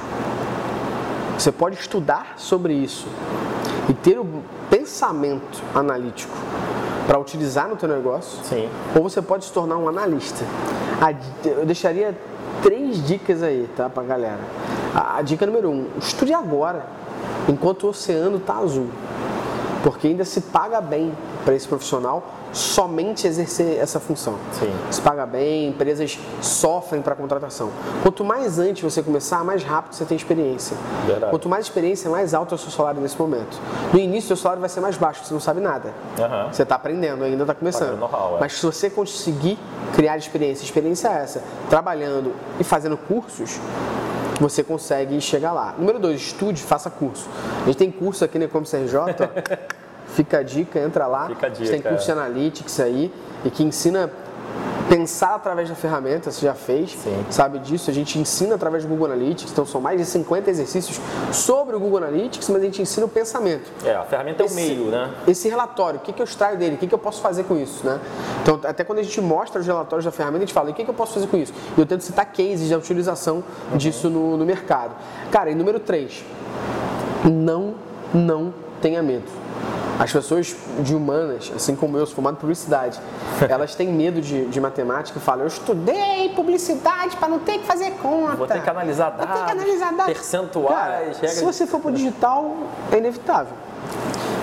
Você 1.38 1.52
pode 1.52 1.76
estudar 1.78 2.34
sobre 2.38 2.74
isso 2.74 3.08
e 3.88 3.94
ter 3.94 4.20
o 4.20 4.26
pensamento 4.70 5.62
analítico 5.74 6.36
para 7.08 7.18
utilizar 7.18 7.68
no 7.68 7.76
teu 7.78 7.90
negócio, 7.90 8.44
Sim. 8.44 8.70
ou 8.96 9.02
você 9.04 9.22
pode 9.22 9.46
se 9.46 9.52
tornar 9.54 9.78
um 9.78 9.88
analista. 9.88 10.46
Eu 11.44 11.66
deixaria 11.66 12.16
três 12.62 13.04
dicas 13.08 13.42
aí, 13.42 13.68
tá, 13.76 13.90
pra 13.90 14.04
galera. 14.04 14.40
A 14.94 15.22
dica 15.22 15.46
número 15.46 15.70
um, 15.70 15.86
estude 15.98 16.34
agora, 16.34 16.84
enquanto 17.48 17.84
o 17.84 17.90
oceano 17.90 18.40
tá 18.40 18.58
azul. 18.58 18.88
Porque 19.84 20.08
ainda 20.08 20.26
se 20.26 20.42
paga 20.42 20.82
bem 20.82 21.14
para 21.46 21.56
esse 21.56 21.68
profissional 21.68 22.24
somente 22.52 23.28
exercer 23.28 23.78
essa 23.78 24.00
função. 24.00 24.36
Sim. 24.52 24.72
Se 24.90 25.02
paga 25.02 25.26
bem, 25.26 25.70
empresas 25.70 26.20
sofrem 26.42 27.02
para 27.02 27.16
contratação. 27.16 27.70
Quanto 28.02 28.26
mais 28.26 28.58
antes 28.60 28.82
você 28.84 29.04
começar, 29.04 29.44
mais 29.44 29.64
rápido 29.64 29.94
você 29.94 30.06
tem 30.06 30.18
experiência. 30.18 30.76
Verdade. 31.06 31.30
Quanto 31.30 31.48
mais 31.48 31.66
experiência, 31.66 32.10
mais 32.10 32.34
alto 32.34 32.54
é 32.54 32.56
o 32.56 32.58
seu 32.58 32.72
salário 32.72 33.02
nesse 33.02 33.20
momento. 33.20 33.60
No 33.94 34.00
início, 34.00 34.26
o 34.26 34.28
seu 34.36 34.38
salário 34.38 34.60
vai 34.60 34.70
ser 34.70 34.80
mais 34.80 34.98
baixo, 34.98 35.24
você 35.24 35.34
não 35.34 35.42
sabe 35.42 35.62
nada. 35.62 35.94
Aham. 36.20 36.52
Você 36.52 36.64
está 36.64 36.76
aprendendo, 36.76 37.24
ainda 37.24 37.44
está 37.44 37.54
começando. 37.54 38.04
É. 38.04 38.40
Mas 38.40 38.54
se 38.54 38.66
você 38.66 38.90
conseguir 38.90 39.60
criar 39.96 40.18
experiência, 40.18 40.64
experiência 40.64 41.08
é 41.08 41.24
essa, 41.24 41.44
trabalhando 41.70 42.34
e 42.60 42.64
fazendo 42.64 42.98
cursos, 42.98 43.60
você 44.40 44.64
consegue 44.64 45.20
chegar 45.20 45.52
lá. 45.52 45.76
Número 45.78 46.00
dois, 46.00 46.22
estude, 46.22 46.62
faça 46.62 46.90
curso. 46.90 47.28
A 47.64 47.66
gente 47.66 47.78
tem 47.78 47.92
curso 47.92 48.24
aqui 48.24 48.40
na 48.40 48.46
Ecom 48.46 48.64
CRJ. 48.64 48.96
Fica 50.08 50.40
a 50.40 50.44
dica, 50.44 50.80
entra 50.80 51.06
lá. 51.06 51.28
Fica 51.28 51.48
a 51.48 51.50
A 51.50 51.54
gente 51.54 51.70
tem 51.70 51.78
dica, 51.78 51.90
curso 51.90 52.06
de 52.06 52.12
Analytics 52.12 52.80
aí 52.80 53.14
e 53.46 53.50
que 53.50 53.64
ensina 53.64 54.10
pensar 54.90 55.36
através 55.36 55.70
da 55.70 55.76
ferramenta, 55.76 56.32
você 56.32 56.46
já 56.48 56.56
fez, 56.56 56.92
Sim. 56.92 57.24
sabe 57.30 57.60
disso. 57.60 57.90
A 57.92 57.94
gente 57.94 58.18
ensina 58.18 58.56
através 58.56 58.84
do 58.84 58.90
Google 58.90 59.06
Analytics, 59.06 59.52
então 59.52 59.66
são 59.66 59.80
mais 59.80 60.00
de 60.00 60.06
50 60.06 60.50
exercícios 60.50 61.00
sobre 61.32 61.76
o 61.76 61.80
Google 61.80 62.00
Analytics, 62.00 62.50
mas 62.50 62.62
a 62.62 62.66
gente 62.66 62.82
ensina 62.82 63.06
o 63.06 63.10
pensamento. 63.10 63.72
É, 63.86 63.96
a 63.96 64.04
ferramenta 64.04 64.42
é 64.42 64.46
o 64.46 64.48
Esse- 64.48 64.56
meio, 64.56 64.86
né? 64.86 65.14
Esse 65.28 65.48
relatório, 65.48 66.00
o 66.00 66.02
que, 66.02 66.12
que 66.12 66.22
eu 66.22 66.26
extraio 66.26 66.58
dele? 66.58 66.76
O 66.76 66.78
que, 66.80 66.88
que 66.88 66.94
eu 66.94 67.00
posso 67.00 67.22
fazer 67.22 67.44
com 67.44 67.56
isso? 67.56 67.86
Né? 67.86 68.00
Então, 68.42 68.60
até 68.64 68.84
quando 68.84 69.00
a 69.00 69.04
gente 69.04 69.22
mostra 69.22 69.62
os 69.62 69.68
relatórios 69.68 70.04
da 70.06 70.12
ferramenta, 70.12 70.44
a 70.44 70.48
gente 70.48 70.54
fala, 70.54 70.72
o 70.72 70.74
que, 70.74 70.84
que 70.84 70.90
eu 70.90 70.94
posso 70.96 71.14
fazer 71.14 71.28
com 71.28 71.38
isso? 71.38 71.54
E 71.78 71.80
eu 71.80 71.86
tento 71.86 72.02
citar 72.02 72.26
cases 72.26 72.68
de 72.68 72.76
utilização 72.76 73.44
disso 73.76 74.10
no, 74.10 74.36
no 74.38 74.46
mercado. 74.46 74.96
Cara, 75.32 75.52
e 75.52 75.56
número 75.56 75.80
3, 75.80 76.24
não, 77.26 77.76
não 78.14 78.52
tenha 78.82 79.04
medo. 79.04 79.26
As 80.00 80.14
pessoas 80.14 80.56
de 80.80 80.96
humanas, 80.96 81.52
assim 81.54 81.76
como 81.76 81.98
eu, 81.98 82.06
sou 82.06 82.16
formado 82.16 82.36
em 82.36 82.40
publicidade, 82.40 82.98
elas 83.50 83.76
têm 83.76 83.90
medo 83.90 84.22
de, 84.22 84.46
de 84.46 84.62
matemática 84.62 85.20
e 85.20 85.22
falam, 85.22 85.42
eu 85.42 85.48
estudei 85.48 86.30
publicidade 86.34 87.18
para 87.18 87.28
não 87.28 87.40
ter 87.40 87.60
que 87.60 87.66
fazer 87.66 87.92
conta. 88.02 88.38
Vou 88.38 88.48
ter 88.48 88.64
que 88.64 88.70
analisar 88.70 89.10
Vou 89.10 89.20
ter 89.20 89.28
que 89.28 89.40
dados, 89.40 89.52
analisar 89.52 89.92
dados. 89.92 90.14
percentuais, 90.14 91.18
Cara, 91.18 91.28
Se 91.34 91.44
você 91.44 91.68
for 91.68 91.82
pro 91.82 91.92
digital, 91.92 92.56
é 92.92 92.98
inevitável. 92.98 93.54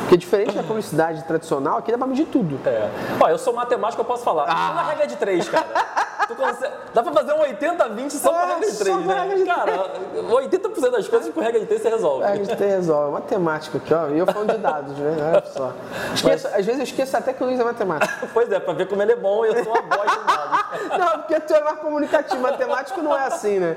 Porque 0.01 0.19
diferente 0.19 0.55
da 0.55 0.63
publicidade 0.63 1.25
tradicional, 1.25 1.79
aqui 1.79 1.91
dá 1.91 1.99
pra 1.99 2.07
medir 2.07 2.27
tudo. 2.27 2.61
É. 2.65 2.89
Ó, 3.19 3.29
eu 3.29 3.39
sou 3.39 3.53
matemático, 3.55 4.01
eu 4.01 4.05
posso 4.05 4.23
falar. 4.23 4.45
Ah. 4.49 4.69
Só 4.69 4.75
na 4.75 4.83
regra 4.85 5.07
de 5.07 5.17
três, 5.17 5.49
cara. 5.49 5.67
Consegue- 6.35 6.73
Dá 6.95 7.03
pra 7.03 7.13
fazer 7.13 7.33
um 7.35 7.41
80-20 7.41 8.11
só 8.13 8.31
com 8.31 8.37
É, 8.37 8.47
regra 8.47 8.67
de 8.67 8.73
só 8.73 8.85
três, 8.85 8.97
com 8.97 9.03
a 9.03 9.07
né? 9.07 9.21
regra 9.21 9.37
de 9.37 9.45
Cara, 9.45 9.91
80% 10.29 10.91
das 10.91 11.09
coisas 11.09 11.33
com 11.35 11.41
regra 11.41 11.61
de 11.61 11.67
três 11.67 11.83
você 11.83 11.89
resolve. 11.89 12.25
É, 12.25 12.29
a 12.29 12.37
gente 12.37 12.57
tem 12.57 12.69
resolve. 12.69 13.13
Matemática 13.13 13.79
aqui, 13.79 13.95
ó. 13.95 14.09
E 14.09 14.19
eu 14.19 14.27
falando 14.27 14.53
de 14.53 14.59
dados, 14.59 14.97
né? 14.99 15.17
Olha 15.33 15.45
só. 15.47 15.73
Esqueço- 16.15 16.49
Às 16.49 16.65
vezes 16.67 16.79
eu 16.79 16.85
esqueço 16.85 17.17
até 17.17 17.33
que 17.33 17.43
o 17.43 17.47
Luiz 17.47 17.61
é 17.61 17.65
matemática. 17.65 18.27
Pois 18.35 18.51
é, 18.51 18.59
pra 18.59 18.73
ver 18.75 18.87
como 18.89 19.03
ele 19.03 19.13
é 19.13 19.17
bom, 19.17 19.45
eu 19.45 19.63
sou 19.65 19.73
uma 19.73 19.83
bosta 19.83 20.19
de 20.19 20.25
dados. 20.27 20.67
Não, 20.99 21.19
porque 21.21 21.41
tu 21.41 21.55
é 21.55 21.63
mais 21.63 21.79
comunicativo. 21.79 22.43
Matemático 22.43 23.01
não 23.03 23.17
é 23.17 23.27
assim, 23.27 23.59
né? 23.59 23.77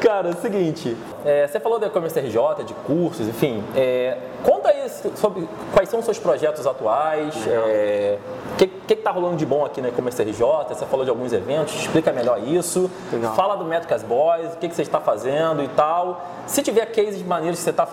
Cara, 0.00 0.28
é 0.28 0.32
o 0.32 0.36
seguinte, 0.36 0.96
é, 1.24 1.46
você 1.46 1.58
falou 1.58 1.78
da 1.78 1.86
e-commerce 1.86 2.18
RJ, 2.18 2.64
de 2.64 2.74
cursos, 2.74 3.26
enfim. 3.26 3.62
é, 3.74 4.16
conta 4.44 4.68
aí 4.68 4.88
sobre 5.16 5.48
quais 5.72 5.88
são 5.88 5.98
os 5.98 6.04
seus 6.04 6.18
projetos 6.18 6.66
atuais, 6.66 7.34
é, 7.46 8.18
o 8.52 8.56
que, 8.56 8.66
que, 8.66 8.96
que 8.96 9.02
tá 9.02 9.10
rolando 9.10 9.36
de 9.36 9.44
bom 9.44 9.64
aqui 9.64 9.80
na 9.82 9.88
e-commerce 9.88 10.22
RJ, 10.22 10.40
você 10.68 10.86
falou 10.86 11.04
de 11.04 11.10
alguns 11.10 11.32
eventos, 11.32 11.74
explica 11.74 12.12
melhor 12.12 12.42
isso. 12.42 12.90
Legal. 13.12 13.34
Fala 13.34 13.56
do 13.56 13.64
Métricas 13.64 14.02
Boys, 14.02 14.54
o 14.54 14.56
que, 14.56 14.68
que 14.68 14.74
você 14.74 14.82
está 14.82 15.00
fazendo 15.00 15.62
e 15.62 15.68
tal. 15.68 16.24
Se 16.46 16.62
tiver 16.62 16.86
cases 16.86 17.22
maneiros 17.22 17.58
que 17.58 17.64
você 17.64 17.70
está 17.70 17.86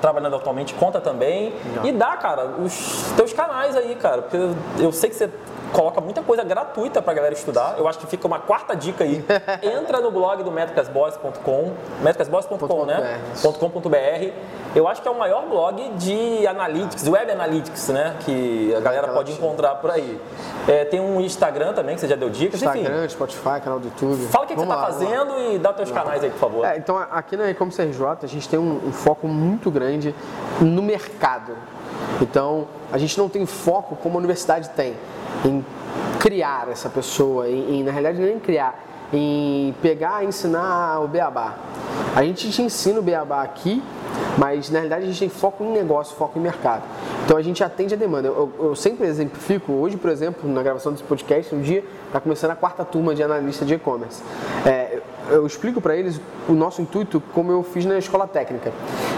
trabalhando 0.00 0.36
atualmente, 0.36 0.74
conta 0.74 1.00
também. 1.00 1.52
Legal. 1.66 1.86
E 1.86 1.92
dá, 1.92 2.16
cara, 2.16 2.46
os 2.58 3.12
teus 3.16 3.32
canais 3.32 3.76
aí, 3.76 3.94
cara, 3.94 4.22
porque 4.22 4.36
eu, 4.36 4.54
eu 4.78 4.92
sei 4.92 5.10
que 5.10 5.16
você 5.16 5.30
coloca 5.72 6.00
muita 6.00 6.22
coisa 6.22 6.42
gratuita 6.44 7.00
pra 7.00 7.14
galera 7.14 7.34
estudar. 7.34 7.76
Eu 7.78 7.88
acho 7.88 7.98
que 7.98 8.06
fica 8.06 8.26
uma 8.26 8.38
quarta 8.38 8.74
dica 8.74 9.04
aí. 9.04 9.24
Entra 9.62 10.00
no 10.00 10.10
blog 10.10 10.42
do 10.42 10.50
metricasboys.com, 10.50 11.72
metricasboys.com, 12.02 12.84
né? 12.84 13.20
.com.br. 13.42 14.32
Eu 14.74 14.86
acho 14.86 15.02
que 15.02 15.08
é 15.08 15.10
o 15.10 15.18
maior 15.18 15.46
blog 15.46 15.90
de 15.96 16.46
analytics, 16.46 17.06
web 17.06 17.30
analytics, 17.30 17.88
né? 17.88 18.16
Que 18.20 18.74
a 18.76 18.80
galera 18.80 19.08
pode 19.08 19.32
encontrar 19.32 19.76
por 19.76 19.90
aí. 19.90 20.20
É, 20.68 20.84
tem 20.84 21.00
um 21.00 21.20
Instagram 21.20 21.72
também 21.72 21.94
que 21.94 22.00
você 22.00 22.08
já 22.08 22.16
deu 22.16 22.30
dicas, 22.30 22.62
enfim. 22.62 22.80
Instagram, 22.80 23.08
Spotify, 23.08 23.60
canal 23.62 23.80
do 23.80 23.86
YouTube. 23.86 24.26
Fala 24.28 24.44
o 24.44 24.48
que, 24.48 24.54
que 24.54 24.60
você 24.60 24.66
está 24.66 24.76
lá. 24.76 24.86
fazendo 24.86 25.38
e 25.52 25.58
dá 25.58 25.72
teus 25.72 25.90
canais 25.90 26.22
aí, 26.22 26.30
por 26.30 26.38
favor. 26.38 26.64
É, 26.64 26.76
então 26.76 26.96
aqui 26.96 27.36
na 27.36 27.50
E-Commerce 27.50 27.82
RJ 27.82 28.06
a 28.22 28.26
gente 28.26 28.48
tem 28.48 28.58
um, 28.58 28.80
um 28.86 28.92
foco 28.92 29.26
muito 29.26 29.70
grande 29.70 30.14
no 30.60 30.82
mercado. 30.82 31.56
Então 32.20 32.68
a 32.92 32.98
gente 32.98 33.18
não 33.18 33.28
tem 33.28 33.46
foco 33.46 33.96
como 33.96 34.16
a 34.16 34.18
universidade 34.18 34.68
tem 34.70 34.94
em 35.44 35.64
criar 36.18 36.68
essa 36.70 36.88
pessoa, 36.88 37.48
em, 37.48 37.80
em, 37.80 37.82
na 37.84 37.90
realidade 37.90 38.20
nem 38.20 38.38
criar, 38.38 38.78
em 39.12 39.74
pegar 39.82 40.22
e 40.22 40.26
ensinar 40.28 41.00
o 41.02 41.08
beabá. 41.08 41.54
A 42.14 42.22
gente 42.24 42.50
te 42.50 42.62
ensina 42.62 42.98
o 42.98 43.02
beabá 43.02 43.42
aqui, 43.42 43.82
mas 44.36 44.68
na 44.70 44.78
realidade 44.80 45.04
a 45.04 45.06
gente 45.08 45.18
tem 45.20 45.28
foco 45.28 45.64
em 45.64 45.72
negócio, 45.72 46.16
foco 46.16 46.38
em 46.38 46.42
mercado. 46.42 46.82
Então 47.24 47.36
a 47.36 47.42
gente 47.42 47.62
atende 47.62 47.94
a 47.94 47.96
demanda. 47.96 48.26
Eu, 48.28 48.50
eu- 48.58 48.74
sempre 48.76 49.06
exemplifico, 49.06 49.72
hoje, 49.72 49.96
por 49.96 50.10
exemplo, 50.10 50.50
na 50.50 50.62
gravação 50.62 50.90
desse 50.92 51.04
podcast, 51.04 51.54
um 51.54 51.60
dia 51.60 51.84
está 52.06 52.20
começando 52.20 52.50
a 52.50 52.56
quarta 52.56 52.84
turma 52.84 53.14
de 53.14 53.22
analista 53.22 53.64
de 53.64 53.74
e-commerce. 53.74 54.22
É, 54.66 54.89
eu 55.30 55.46
explico 55.46 55.80
para 55.80 55.96
eles 55.96 56.20
o 56.48 56.52
nosso 56.52 56.82
intuito 56.82 57.20
como 57.32 57.50
eu 57.52 57.62
fiz 57.62 57.84
na 57.84 57.98
escola 57.98 58.26
técnica. 58.26 58.72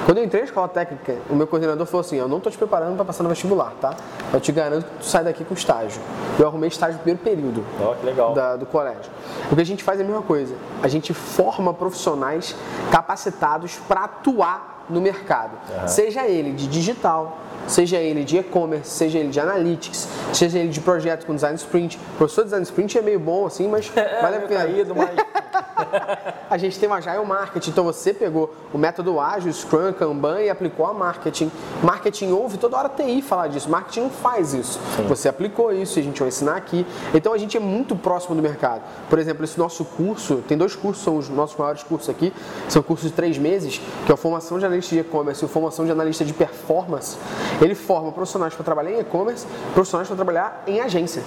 Quando 0.04 0.18
eu 0.18 0.24
entrei 0.24 0.42
na 0.42 0.46
escola 0.46 0.68
técnica, 0.68 1.16
o 1.30 1.34
meu 1.34 1.46
coordenador 1.46 1.86
falou 1.86 2.00
assim: 2.00 2.16
Eu 2.16 2.28
não 2.28 2.36
estou 2.38 2.50
te 2.52 2.58
preparando 2.58 2.94
para 2.96 3.04
passar 3.04 3.22
no 3.22 3.28
vestibular, 3.28 3.72
tá? 3.80 3.94
Eu 4.32 4.40
te 4.40 4.52
garanto 4.52 4.84
que 4.84 4.98
tu 4.98 5.04
sai 5.06 5.24
daqui 5.24 5.44
com 5.44 5.54
estágio. 5.54 6.00
Eu 6.38 6.46
arrumei 6.46 6.68
estágio 6.68 6.94
no 6.94 7.00
primeiro 7.00 7.22
período 7.22 7.64
legal. 8.04 8.34
da- 8.34 8.56
do 8.56 8.66
colégio. 8.66 9.10
O 9.50 9.54
que 9.54 9.60
a 9.60 9.66
gente 9.66 9.82
faz 9.82 9.98
é 10.00 10.02
a 10.02 10.06
mesma 10.06 10.22
coisa. 10.22 10.54
A 10.82 10.88
gente 10.88 11.12
forma 11.14 11.72
profissionais 11.74 12.54
capacitados 12.90 13.76
para 13.88 14.04
atuar 14.04 14.84
no 14.88 15.00
mercado. 15.00 15.52
Seja 15.88 16.26
ele 16.26 16.52
de 16.52 16.66
digital, 16.66 17.38
seja 17.66 17.96
ele 17.96 18.24
de 18.24 18.38
e-commerce, 18.38 18.90
seja 18.90 19.18
ele 19.18 19.28
de 19.28 19.40
analytics, 19.40 20.08
seja 20.32 20.58
ele 20.58 20.68
de 20.68 20.80
projeto 20.80 21.26
com 21.26 21.34
design 21.34 21.56
sprint. 21.56 21.98
O 22.14 22.16
professor 22.18 22.42
de 22.42 22.46
design 22.46 22.64
sprint 22.64 22.98
é 22.98 23.02
meio 23.02 23.20
bom 23.20 23.46
assim, 23.46 23.68
mas 23.68 23.90
É, 23.96 24.20
vale 24.20 24.36
a 24.36 24.40
pena. 24.40 24.60
caído, 24.60 24.94
mas 24.94 25.10
A 26.50 26.58
gente 26.58 26.78
tem 26.78 26.88
o 26.88 26.92
Agile 26.92 27.24
Marketing, 27.24 27.70
então 27.70 27.84
você 27.84 28.12
pegou 28.12 28.54
o 28.72 28.78
método 28.78 29.18
ágil, 29.18 29.52
Scrum, 29.52 29.92
Kanban 29.92 30.40
e 30.42 30.50
aplicou 30.50 30.86
a 30.86 30.92
marketing. 30.92 31.50
Marketing 31.82 32.30
ouve 32.32 32.58
toda 32.58 32.76
hora 32.76 32.88
TI 32.88 33.22
falar 33.22 33.48
disso, 33.48 33.70
marketing 33.70 34.00
não 34.02 34.10
faz 34.10 34.52
isso. 34.52 34.78
Você 35.08 35.28
aplicou 35.28 35.72
isso 35.72 35.98
e 35.98 36.00
a 36.00 36.04
gente 36.04 36.18
vai 36.18 36.28
ensinar 36.28 36.56
aqui. 36.56 36.86
Então 37.14 37.32
a 37.32 37.38
gente 37.38 37.56
é 37.56 37.60
muito 37.60 37.96
próximo 37.96 38.34
do 38.34 38.42
mercado. 38.42 38.82
Por 39.08 39.18
exemplo, 39.18 39.44
esse 39.44 39.58
nosso 39.58 39.84
curso, 39.84 40.42
tem 40.46 40.56
dois 40.58 40.76
cursos, 40.76 41.02
são 41.02 41.16
os 41.16 41.28
nossos 41.28 41.56
maiores 41.56 41.82
cursos 41.82 42.08
aqui, 42.08 42.32
são 42.68 42.82
cursos 42.82 43.08
de 43.08 43.14
três 43.14 43.38
meses, 43.38 43.80
que 44.04 44.12
é 44.12 44.14
a 44.14 44.18
formação 44.18 44.58
de 44.58 44.66
analista 44.66 44.94
de 44.94 45.00
e-commerce 45.00 45.42
e 45.42 45.46
a 45.46 45.48
formação 45.48 45.84
de 45.84 45.90
analista 45.90 46.24
de 46.24 46.32
performance. 46.34 47.16
Ele 47.60 47.74
forma 47.74 48.12
profissionais 48.12 48.54
para 48.54 48.64
trabalhar 48.64 48.92
em 48.92 49.00
e-commerce, 49.00 49.46
profissionais 49.74 50.08
para 50.08 50.16
trabalhar 50.16 50.62
em 50.66 50.80
agência. 50.80 51.22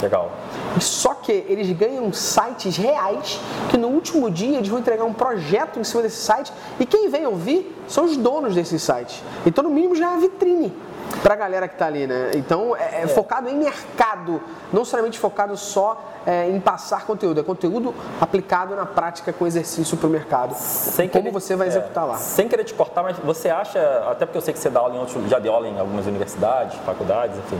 legal. 0.00 0.32
Só 0.80 1.14
que 1.14 1.30
eles 1.30 1.70
ganham 1.76 2.12
sites 2.12 2.76
reais 2.76 3.38
que 3.70 3.76
no 3.76 3.88
último 3.88 4.30
dia 4.30 4.56
eles 4.56 4.68
vão 4.68 4.78
entregar 4.78 5.04
um 5.04 5.12
projeto 5.12 5.78
em 5.78 5.84
cima 5.84 6.02
desse 6.02 6.16
site 6.16 6.52
e 6.80 6.86
quem 6.86 7.08
vem 7.08 7.26
ouvir 7.26 7.76
são 7.86 8.04
os 8.04 8.16
donos 8.16 8.54
desses 8.54 8.82
sites. 8.82 9.22
Então, 9.46 9.62
no 9.62 9.70
mínimo, 9.70 9.94
já 9.94 10.06
é 10.06 10.08
uma 10.08 10.20
vitrine 10.20 10.72
para 11.22 11.34
a 11.34 11.36
galera 11.36 11.68
que 11.68 11.74
está 11.74 11.86
ali, 11.86 12.06
né? 12.06 12.30
Então, 12.34 12.76
é, 12.76 13.02
é 13.02 13.06
focado 13.08 13.48
em 13.48 13.56
mercado, 13.56 14.40
não 14.72 14.84
somente 14.84 15.18
focado 15.18 15.56
só 15.56 16.02
é, 16.26 16.48
em 16.48 16.60
passar 16.60 17.04
conteúdo, 17.06 17.40
é 17.40 17.42
conteúdo 17.42 17.94
aplicado 18.20 18.74
na 18.76 18.86
prática 18.86 19.32
com 19.32 19.46
exercício 19.46 19.96
para 19.96 20.06
o 20.06 20.10
mercado. 20.10 20.54
Sem 20.54 21.08
Como 21.08 21.24
querer- 21.24 21.32
você 21.32 21.56
vai 21.56 21.66
é, 21.66 21.70
executar 21.70 22.06
lá. 22.06 22.16
Sem 22.16 22.48
querer 22.48 22.64
te 22.64 22.74
cortar, 22.74 23.02
mas 23.02 23.16
você 23.18 23.48
acha, 23.50 23.80
até 24.10 24.24
porque 24.24 24.38
eu 24.38 24.42
sei 24.42 24.54
que 24.54 24.60
você 24.60 24.70
dá 24.70 24.80
aula 24.80 24.94
em 24.94 24.98
outros, 24.98 25.28
já 25.28 25.38
deu 25.38 25.52
aula 25.52 25.68
em 25.68 25.78
algumas 25.78 26.06
universidades, 26.06 26.78
faculdades, 26.86 27.36
enfim. 27.38 27.58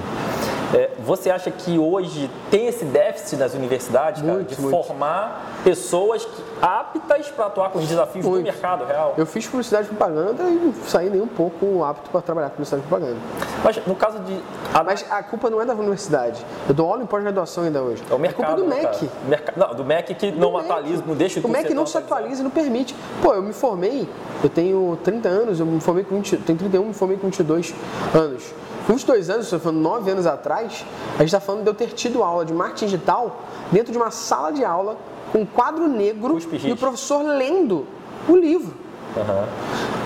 É, 0.75 0.91
você 1.05 1.31
acha 1.31 1.51
que 1.51 1.79
hoje 1.79 2.31
tem 2.51 2.67
esse 2.67 2.85
déficit 2.85 3.37
nas 3.37 3.53
universidades, 3.55 4.23
cara, 4.23 4.35
Muito, 4.35 4.55
de 4.55 4.61
muito. 4.61 4.83
formar 4.85 5.43
pessoas 5.65 6.25
que- 6.25 6.52
aptas 6.63 7.29
para 7.29 7.47
atuar 7.47 7.71
com 7.71 7.81
os 7.81 7.89
desafios 7.89 8.25
do 8.25 8.31
Muito. 8.31 8.45
mercado 8.45 8.85
real? 8.85 9.15
Eu 9.19 9.27
fiz 9.27 9.45
publicidade 9.47 9.87
e 9.87 9.89
propaganda 9.95 10.45
e 10.45 10.55
não 10.55 10.73
saí 10.87 11.11
nem 11.11 11.21
um 11.21 11.27
pouco 11.27 11.83
apto 11.83 12.09
para 12.09 12.21
trabalhar 12.23 12.51
com 12.51 12.55
publicidade 12.57 12.85
e 12.85 12.89
propaganda. 12.89 13.19
Mas 13.65 13.85
no 13.85 13.97
caso 13.97 14.21
de. 14.21 14.41
a- 14.73 14.85
Mas 14.85 15.05
a 15.11 15.23
culpa 15.25 15.51
não 15.51 15.61
é 15.61 15.65
da 15.67 15.75
universidade. 15.75 16.45
Eu 16.69 16.75
dou 16.75 16.89
aula 16.89 17.03
em 17.03 17.07
pós-graduação 17.07 17.65
ainda 17.65 17.83
hoje. 17.83 18.03
é 18.09 18.15
o 18.15 18.19
mercado. 18.19 18.43
a 18.45 18.47
culpa 18.55 18.61
é 18.61 18.65
do 18.65 18.89
MEC. 18.89 19.11
Merca- 19.29 19.53
Não, 19.57 19.75
do 19.75 19.85
MEC 19.85 20.15
que 20.15 20.31
não 20.31 20.53
MEC. 20.53 20.65
atualiza, 20.65 21.03
não 21.05 21.15
deixa 21.17 21.41
O 21.41 21.43
curso 21.43 21.57
MEC 21.57 21.75
não 21.75 21.85
se 21.87 21.99
atualiza 21.99 22.41
e 22.41 22.45
não 22.45 22.51
permite. 22.51 22.95
Pô, 23.21 23.35
eu 23.35 23.43
me 23.43 23.53
formei, 23.53 24.09
eu 24.43 24.49
tenho 24.49 24.97
30 25.03 25.29
anos, 25.29 25.59
eu 25.59 25.67
me 25.67 25.81
formei 25.81 26.05
com 26.05 26.15
20, 26.17 26.37
tenho 26.39 26.59
31, 26.59 26.85
me 26.87 26.95
formei 26.95 27.17
com 27.17 27.27
22 27.27 27.75
anos. 28.15 28.45
Com 28.87 28.95
22 28.95 29.31
anos, 29.31 29.45
estou 29.47 29.61
falando 29.61 29.79
9 29.81 30.11
anos 30.11 30.27
atrás, 30.27 30.85
a 31.15 31.19
gente 31.19 31.27
está 31.27 31.41
falando 31.41 31.63
de 31.63 31.71
eu 31.71 31.75
ter 31.75 31.89
tido 31.89 32.23
aula 32.23 32.45
de 32.45 32.53
marketing 32.53 32.87
digital 32.87 33.37
dentro 33.71 33.93
de 33.93 33.99
uma 33.99 34.11
sala 34.11 34.53
de 34.53 34.65
aula 34.65 34.97
um 35.35 35.45
quadro 35.45 35.89
negro 35.89 36.35
Cuspe 36.35 36.61
e 36.65 36.73
o 36.73 36.77
professor 36.77 37.23
lendo 37.23 37.87
o 38.29 38.37
livro. 38.37 38.75
Aham. 39.17 39.49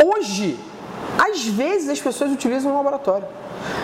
Hoje, 0.04 0.58
às 1.18 1.46
vezes 1.46 1.88
as 1.88 2.00
pessoas 2.00 2.30
utilizam 2.32 2.70
no 2.70 2.76
laboratório. 2.76 3.26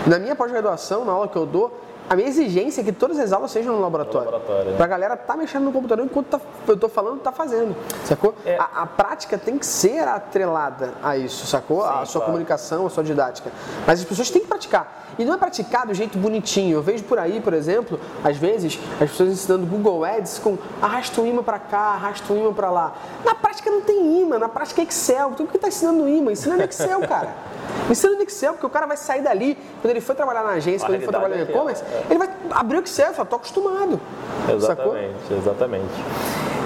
Na 0.07 0.18
minha 0.18 0.35
pós-graduação, 0.35 1.05
na 1.05 1.12
aula 1.12 1.28
que 1.28 1.37
eu 1.37 1.46
dou, 1.46 1.81
a 2.12 2.16
minha 2.16 2.29
exigência 2.29 2.83
é 2.83 2.85
que 2.85 2.92
todas 2.92 3.18
as 3.18 3.33
aulas 3.33 3.51
sejam 3.51 3.75
no 3.75 3.81
laboratório. 3.81 4.27
No 4.31 4.33
laboratório, 4.37 4.70
né? 4.72 4.77
Pra 4.77 4.87
galera 4.87 5.16
tá 5.16 5.35
mexendo 5.35 5.64
no 5.64 5.72
computador 5.72 6.05
enquanto 6.05 6.27
tá- 6.27 6.40
eu 6.68 6.77
tô 6.77 6.87
falando, 6.87 7.20
tá 7.20 7.33
fazendo. 7.33 7.75
Sacou? 8.05 8.35
É. 8.44 8.59
A, 8.59 8.83
a 8.83 8.87
prática 8.87 9.38
tem 9.38 9.57
que 9.57 9.64
ser 9.64 10.07
atrelada 10.07 10.92
a 11.03 11.16
isso, 11.16 11.46
sacou? 11.46 11.83
a 11.83 12.01
Sim, 12.01 12.12
sua 12.12 12.20
claro. 12.20 12.25
comunicação, 12.27 12.87
a 12.87 12.91
sua 12.91 13.03
didática. 13.03 13.51
Mas 13.87 14.01
as 14.01 14.05
pessoas 14.05 14.28
têm 14.30 14.43
que 14.43 14.47
praticar. 14.47 15.07
E 15.18 15.24
não 15.24 15.34
é 15.34 15.37
praticar 15.39 15.87
do 15.87 15.95
jeito 15.95 16.18
bonitinho. 16.18 16.74
Eu 16.76 16.82
vejo 16.82 17.05
por 17.05 17.18
aí, 17.18 17.41
por 17.41 17.55
exemplo, 17.55 17.99
às 18.22 18.37
vezes, 18.37 18.78
as 19.01 19.11
pessoas 19.11 19.30
ensinando 19.30 19.64
Google 19.64 20.05
Ads 20.05 20.39
com 20.39 20.59
arrasta 20.82 21.18
o 21.18 21.26
imã 21.26 21.43
para 21.43 21.59
cá, 21.59 21.78
arrasta 21.78 22.30
o 22.30 22.37
imã 22.37 22.53
para 22.53 22.70
lá. 22.70 22.95
Na 23.24 23.34
prática 23.34 23.70
não 23.70 23.80
tem 23.80 24.20
imã, 24.20 24.39
na 24.39 24.51
prática 24.51 24.82
é 24.82 24.84
Excel. 24.84 25.32
Tu 25.34 25.47
que 25.47 25.59
tá 25.59 25.68
ensinando 25.68 26.07
imã? 26.07 26.32
Ensina 26.32 26.57
no 26.57 26.62
Excel, 26.62 27.01
cara. 27.09 27.28
Ensina 27.91 28.14
no 28.14 28.22
Excel, 28.22 28.53
porque 28.53 28.66
o 28.66 28.70
cara 28.70 28.87
vai 28.87 28.97
sair 28.97 29.22
dali, 29.22 29.57
quando 29.80 29.91
ele 29.91 30.01
for 30.01 30.14
trabalhar 30.14 30.43
na 30.43 30.51
agência, 30.51 30.84
A 30.84 30.89
quando 30.89 30.95
ele 30.97 31.05
for 31.05 31.11
trabalhar 31.11 31.37
no 31.37 31.43
é 31.43 31.45
e-commerce, 31.45 31.82
aquela, 31.82 32.01
ele 32.09 32.18
vai 32.18 32.28
abrir 32.50 32.76
o 32.78 32.80
Excel 32.80 33.11
e 33.11 33.14
falar, 33.14 33.28
tô 33.28 33.36
acostumado. 33.36 34.00
Sacou? 34.61 34.96
Exatamente, 34.96 35.34
exatamente. 35.38 35.94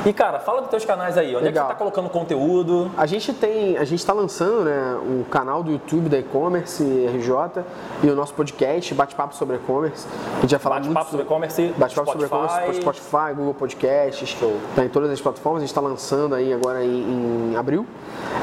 E 0.07 0.12
cara, 0.12 0.39
fala 0.39 0.61
dos 0.61 0.70
teus 0.70 0.84
canais 0.84 1.18
aí. 1.18 1.34
Onde 1.34 1.47
é 1.47 1.49
Legal. 1.49 1.64
que 1.64 1.72
você 1.72 1.74
tá 1.74 1.78
colocando 1.78 2.09
conteúdo? 2.09 2.93
A 2.97 3.07
gente 3.07 3.32
tem, 3.32 3.76
a 3.76 3.82
gente 3.82 3.99
está 3.99 4.12
lançando 4.12 4.64
né, 4.64 4.97
um 5.03 5.24
canal 5.24 5.64
do 5.64 5.72
YouTube 5.72 6.09
da 6.09 6.16
e-commerce 6.16 6.84
RJ 6.84 7.64
e 8.05 8.09
o 8.09 8.14
nosso 8.14 8.32
podcast, 8.32 8.95
bate-papo 8.95 9.34
sobre 9.34 9.57
e-commerce. 9.57 10.07
A 10.39 10.41
gente 10.43 10.51
vai 10.51 10.61
falar 10.61 10.76
muito 10.76 10.93
Bate-papo 10.93 11.11
sobre 11.11 11.26
e-commerce, 11.26 11.74
Bate-papo 11.76 12.12
sobre 12.12 12.26
e-commerce, 12.26 12.80
Spotify, 12.80 13.34
Google 13.34 13.55
Podcasts, 13.55 14.28
Show. 14.28 14.57
tá 14.76 14.84
em 14.84 14.89
todas 14.89 15.11
as 15.11 15.20
plataformas. 15.20 15.59
A 15.59 15.66
gente 15.66 15.70
está 15.70 15.80
lançando 15.80 16.37
aí 16.37 16.53
agora 16.53 16.84
em, 16.84 17.51
em 17.51 17.57
abril. 17.57 17.84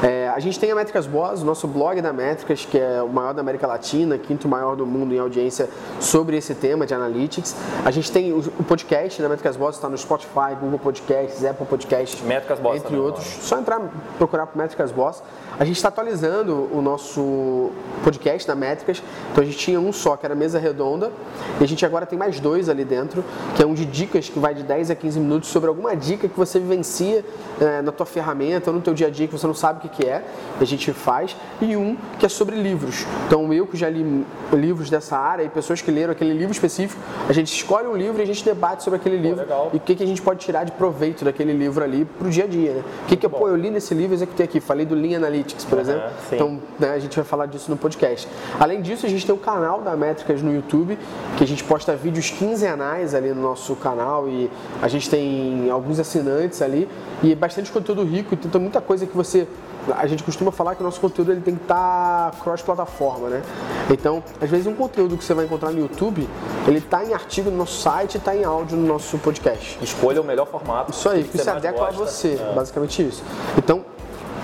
É, 0.02 0.23
a 0.34 0.40
gente 0.40 0.58
tem 0.58 0.72
a 0.72 0.74
Métricas 0.74 1.06
Boss, 1.06 1.42
o 1.42 1.44
nosso 1.44 1.68
blog 1.68 2.00
da 2.02 2.12
Métricas, 2.12 2.66
que 2.68 2.76
é 2.76 3.00
o 3.00 3.08
maior 3.08 3.32
da 3.32 3.40
América 3.40 3.68
Latina, 3.68 4.18
quinto 4.18 4.48
maior 4.48 4.74
do 4.74 4.84
mundo 4.84 5.14
em 5.14 5.18
audiência 5.20 5.70
sobre 6.00 6.36
esse 6.36 6.56
tema 6.56 6.84
de 6.84 6.92
analytics. 6.92 7.54
A 7.84 7.90
gente 7.92 8.10
tem 8.10 8.32
o, 8.32 8.38
o 8.38 8.64
podcast 8.64 9.22
da 9.22 9.28
Métricas 9.28 9.56
Boss, 9.56 9.76
está 9.76 9.88
no 9.88 9.96
Spotify, 9.96 10.56
Google 10.60 10.80
Podcasts, 10.80 11.44
Apple 11.44 11.64
Podcasts, 11.66 12.20
Métricas 12.22 12.58
Boss 12.58 12.78
entre 12.78 12.96
outros. 12.96 13.24
Só 13.24 13.60
entrar, 13.60 13.80
procurar 14.18 14.48
por 14.48 14.58
Métricas 14.58 14.90
Boss. 14.90 15.22
A 15.56 15.64
gente 15.64 15.76
está 15.76 15.86
atualizando 15.86 16.68
o 16.72 16.82
nosso 16.82 17.70
podcast 18.02 18.48
da 18.48 18.56
Métricas. 18.56 19.00
Então 19.30 19.44
a 19.44 19.46
gente 19.46 19.56
tinha 19.56 19.78
um 19.78 19.92
só, 19.92 20.16
que 20.16 20.26
era 20.26 20.34
mesa 20.34 20.58
redonda, 20.58 21.12
e 21.60 21.64
a 21.64 21.68
gente 21.68 21.86
agora 21.86 22.06
tem 22.06 22.18
mais 22.18 22.40
dois 22.40 22.68
ali 22.68 22.84
dentro, 22.84 23.24
que 23.54 23.62
é 23.62 23.66
um 23.66 23.72
de 23.72 23.86
dicas 23.86 24.28
que 24.28 24.40
vai 24.40 24.52
de 24.52 24.64
10 24.64 24.90
a 24.90 24.96
15 24.96 25.20
minutos 25.20 25.48
sobre 25.48 25.68
alguma 25.68 25.94
dica 25.94 26.28
que 26.28 26.36
você 26.36 26.58
vivencia 26.58 27.24
eh, 27.60 27.82
na 27.82 27.92
tua 27.92 28.04
ferramenta 28.04 28.70
ou 28.70 28.76
no 28.76 28.82
teu 28.82 28.92
dia 28.92 29.06
a 29.06 29.10
dia 29.10 29.28
que 29.28 29.32
você 29.32 29.46
não 29.46 29.54
sabe 29.54 29.78
o 29.78 29.82
que, 29.82 30.02
que 30.02 30.08
é, 30.08 30.23
a 30.60 30.64
gente 30.64 30.92
faz, 30.92 31.36
e 31.60 31.76
um 31.76 31.96
que 32.18 32.26
é 32.26 32.28
sobre 32.28 32.56
livros. 32.56 33.04
Então 33.26 33.52
eu 33.52 33.66
que 33.66 33.76
já 33.76 33.88
li 33.88 34.24
livros 34.52 34.88
dessa 34.90 35.16
área 35.16 35.42
e 35.42 35.48
pessoas 35.48 35.82
que 35.82 35.90
leram 35.90 36.12
aquele 36.12 36.32
livro 36.32 36.52
específico, 36.52 37.00
a 37.28 37.32
gente 37.32 37.52
escolhe 37.52 37.86
um 37.88 37.96
livro 37.96 38.20
e 38.20 38.22
a 38.22 38.26
gente 38.26 38.44
debate 38.44 38.82
sobre 38.82 38.98
aquele 38.98 39.16
livro 39.16 39.40
legal. 39.40 39.70
e 39.72 39.76
o 39.76 39.80
que, 39.80 39.94
que 39.94 40.02
a 40.02 40.06
gente 40.06 40.22
pode 40.22 40.40
tirar 40.40 40.64
de 40.64 40.72
proveito 40.72 41.24
daquele 41.24 41.52
livro 41.52 41.82
ali 41.82 42.04
pro 42.04 42.30
dia 42.30 42.44
a 42.44 42.46
dia, 42.46 42.72
né? 42.74 42.82
O 43.04 43.06
que, 43.06 43.16
que 43.16 43.28
pô, 43.28 43.48
eu 43.48 43.56
li 43.56 43.70
nesse 43.70 43.94
livro 43.94 44.12
e 44.12 44.16
executei 44.16 44.44
aqui, 44.44 44.60
falei 44.60 44.86
do 44.86 44.94
Lean 44.94 45.16
Analytics, 45.16 45.64
por 45.64 45.78
Aham, 45.78 45.82
exemplo. 45.82 46.10
sim. 46.28 46.34
Então, 46.36 46.60
né, 46.78 46.90
a 46.90 46.98
gente 46.98 47.16
vai 47.16 47.24
falar 47.24 47.46
disso 47.46 47.70
no 47.70 47.76
podcast. 47.76 48.28
Além 48.58 48.80
disso, 48.80 49.06
a 49.06 49.08
gente 49.08 49.24
tem 49.26 49.34
o 49.34 49.38
canal 49.38 49.80
da 49.80 49.96
Métricas 49.96 50.40
no 50.42 50.54
YouTube, 50.54 50.98
que 51.36 51.44
a 51.44 51.46
gente 51.46 51.64
posta 51.64 51.94
vídeos 51.96 52.30
quinzenais 52.30 53.14
ali 53.14 53.30
no 53.30 53.42
nosso 53.42 53.74
canal 53.76 54.28
e 54.28 54.50
a 54.80 54.88
gente 54.88 55.08
tem 55.10 55.70
alguns 55.70 55.98
assinantes 55.98 56.62
ali 56.62 56.88
e 57.22 57.34
bastante 57.34 57.70
conteúdo 57.72 58.04
rico, 58.04 58.34
então 58.34 58.50
tem 58.50 58.60
muita 58.60 58.80
coisa 58.80 59.06
que 59.06 59.16
você 59.16 59.46
a 59.96 60.06
gente 60.06 60.22
costuma 60.22 60.50
falar 60.50 60.74
que 60.74 60.80
o 60.80 60.84
nosso 60.84 61.00
conteúdo 61.00 61.32
ele 61.32 61.40
tem 61.40 61.54
que 61.56 61.62
estar 61.62 62.32
cross-plataforma, 62.42 63.28
né? 63.28 63.42
Então, 63.90 64.22
às 64.40 64.48
vezes 64.48 64.66
um 64.66 64.74
conteúdo 64.74 65.16
que 65.16 65.24
você 65.24 65.34
vai 65.34 65.44
encontrar 65.44 65.70
no 65.70 65.78
YouTube, 65.78 66.28
ele 66.66 66.78
está 66.78 67.04
em 67.04 67.12
artigo 67.12 67.50
no 67.50 67.56
nosso 67.58 67.80
site 67.80 68.14
e 68.14 68.18
está 68.18 68.34
em 68.34 68.44
áudio 68.44 68.76
no 68.76 68.86
nosso 68.86 69.18
podcast. 69.18 69.78
Escolha 69.82 70.20
o 70.20 70.24
melhor 70.24 70.46
formato. 70.46 70.90
Isso 70.90 71.08
aí, 71.08 71.22
que 71.22 71.30
que 71.30 71.38
você 71.38 71.44
se 71.44 71.50
adequa 71.50 71.88
a 71.88 71.90
você, 71.90 72.38
É. 72.40 72.52
basicamente 72.54 73.06
isso. 73.06 73.22
Então, 73.58 73.84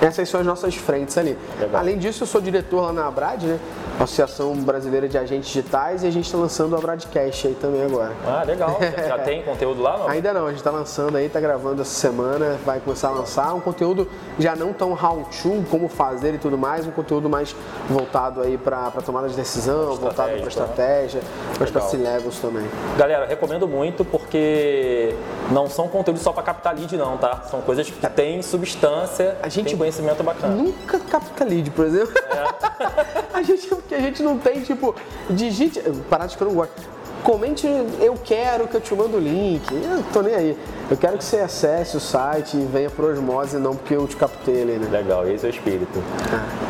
essas 0.00 0.28
são 0.28 0.40
as 0.40 0.46
nossas 0.46 0.74
frentes 0.74 1.16
ali. 1.18 1.36
Legal. 1.58 1.80
Além 1.80 1.98
disso, 1.98 2.22
eu 2.22 2.26
sou 2.26 2.40
diretor 2.40 2.80
lá 2.82 2.92
na 2.92 3.06
Abrad, 3.06 3.42
né? 3.44 3.58
Associação 4.04 4.54
Brasileira 4.54 5.08
de 5.08 5.18
Agentes 5.18 5.48
Digitais, 5.48 6.02
e 6.02 6.06
a 6.06 6.10
gente 6.10 6.24
está 6.24 6.38
lançando 6.38 6.72
o 6.72 6.76
Abradcast 6.76 7.46
aí 7.46 7.54
também 7.54 7.82
agora. 7.82 8.12
Ah, 8.26 8.42
legal. 8.44 8.78
Já 9.06 9.18
tem 9.18 9.42
conteúdo 9.42 9.82
lá, 9.82 9.98
não? 9.98 10.08
Ainda 10.08 10.32
não, 10.32 10.46
a 10.46 10.50
gente 10.50 10.58
está 10.58 10.70
lançando 10.70 11.16
aí, 11.16 11.26
está 11.26 11.40
gravando 11.40 11.82
essa 11.82 11.90
semana, 11.90 12.58
vai 12.64 12.80
começar 12.80 13.08
a 13.08 13.12
lançar 13.12 13.54
um 13.54 13.60
conteúdo 13.60 14.08
já 14.38 14.56
não 14.56 14.72
tão 14.72 14.92
how-to, 14.92 15.64
como 15.70 15.88
fazer 15.88 16.34
e 16.34 16.38
tudo 16.38 16.56
mais, 16.56 16.86
um 16.86 16.90
conteúdo 16.90 17.28
mais 17.28 17.54
voltado 17.88 18.40
aí 18.40 18.56
para 18.56 18.90
tomada 19.04 19.28
de 19.28 19.36
decisão, 19.36 19.96
voltado 19.96 20.30
para 20.30 20.40
né? 20.40 20.48
estratégia, 20.48 21.20
mas 21.58 21.70
para. 21.70 21.80
C-levels 21.82 22.38
também. 22.38 22.66
Galera, 22.96 23.26
recomendo 23.26 23.66
muito 23.66 24.04
porque 24.04 25.14
não 25.50 25.68
são 25.68 25.88
conteúdos 25.88 26.22
só 26.22 26.32
para 26.32 26.42
captar 26.42 26.74
lead, 26.74 26.96
não, 26.96 27.16
tá? 27.16 27.42
São 27.50 27.60
coisas 27.60 27.90
que 27.90 28.08
têm 28.10 28.42
substância, 28.42 29.36
A 29.42 29.48
gente 29.48 29.68
tem 29.68 29.76
conhecimento 29.76 30.22
bacana. 30.22 30.54
Nunca 30.54 30.98
capta 31.00 31.44
lead, 31.44 31.70
por 31.70 31.86
exemplo. 31.86 32.12
a 33.32 33.42
gente, 33.42 33.68
porque 33.90 33.94
a 33.96 34.00
gente 34.00 34.22
não 34.22 34.38
tem, 34.38 34.62
tipo, 34.62 34.94
digite. 35.28 35.82
Paradas 36.08 36.36
que 36.36 36.42
eu 36.42 36.46
não 36.48 36.54
gosto. 36.54 36.99
Comente, 37.24 37.66
eu 38.00 38.14
quero 38.24 38.66
que 38.66 38.76
eu 38.76 38.80
te 38.80 38.94
mando 38.94 39.16
o 39.16 39.20
link. 39.20 39.62
Eu 39.72 40.02
tô 40.12 40.22
nem 40.22 40.34
aí. 40.34 40.58
Eu 40.90 40.96
quero 40.96 41.16
que 41.18 41.24
você 41.24 41.38
acesse 41.38 41.96
o 41.96 42.00
site 42.00 42.56
e 42.56 42.64
venha 42.64 42.90
por 42.90 43.04
osmose, 43.04 43.58
não 43.58 43.76
porque 43.76 43.94
eu 43.94 44.06
te 44.08 44.16
captei 44.16 44.62
ali, 44.62 44.72
né? 44.72 44.88
Legal, 44.90 45.28
esse 45.28 45.46
é 45.46 45.48
o 45.48 45.50
espírito. 45.50 46.02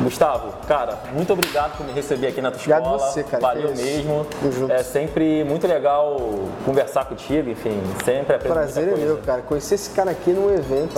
Gustavo, 0.03 0.53
cara, 0.67 0.99
muito 1.15 1.33
obrigado 1.33 1.77
por 1.79 1.87
me 1.87 1.93
receber 1.93 2.27
aqui 2.27 2.43
na 2.43 2.51
tua 2.51 2.59
Obrigado 2.59 2.83
escola. 2.83 2.99
você, 2.99 3.23
cara, 3.23 3.41
Valeu 3.41 3.75
mesmo. 3.75 4.27
É 4.69 4.83
sempre 4.83 5.43
muito 5.45 5.67
legal 5.67 6.19
conversar 6.67 7.07
contigo, 7.07 7.49
enfim, 7.49 7.81
sempre 8.05 8.35
aprendo 8.37 8.53
Prazer 8.53 8.89
é 8.93 8.97
meu, 8.97 9.17
cara. 9.19 9.41
Conhecer 9.43 9.77
esse 9.77 9.91
cara 9.91 10.11
aqui 10.11 10.31
num 10.33 10.53
evento. 10.53 10.95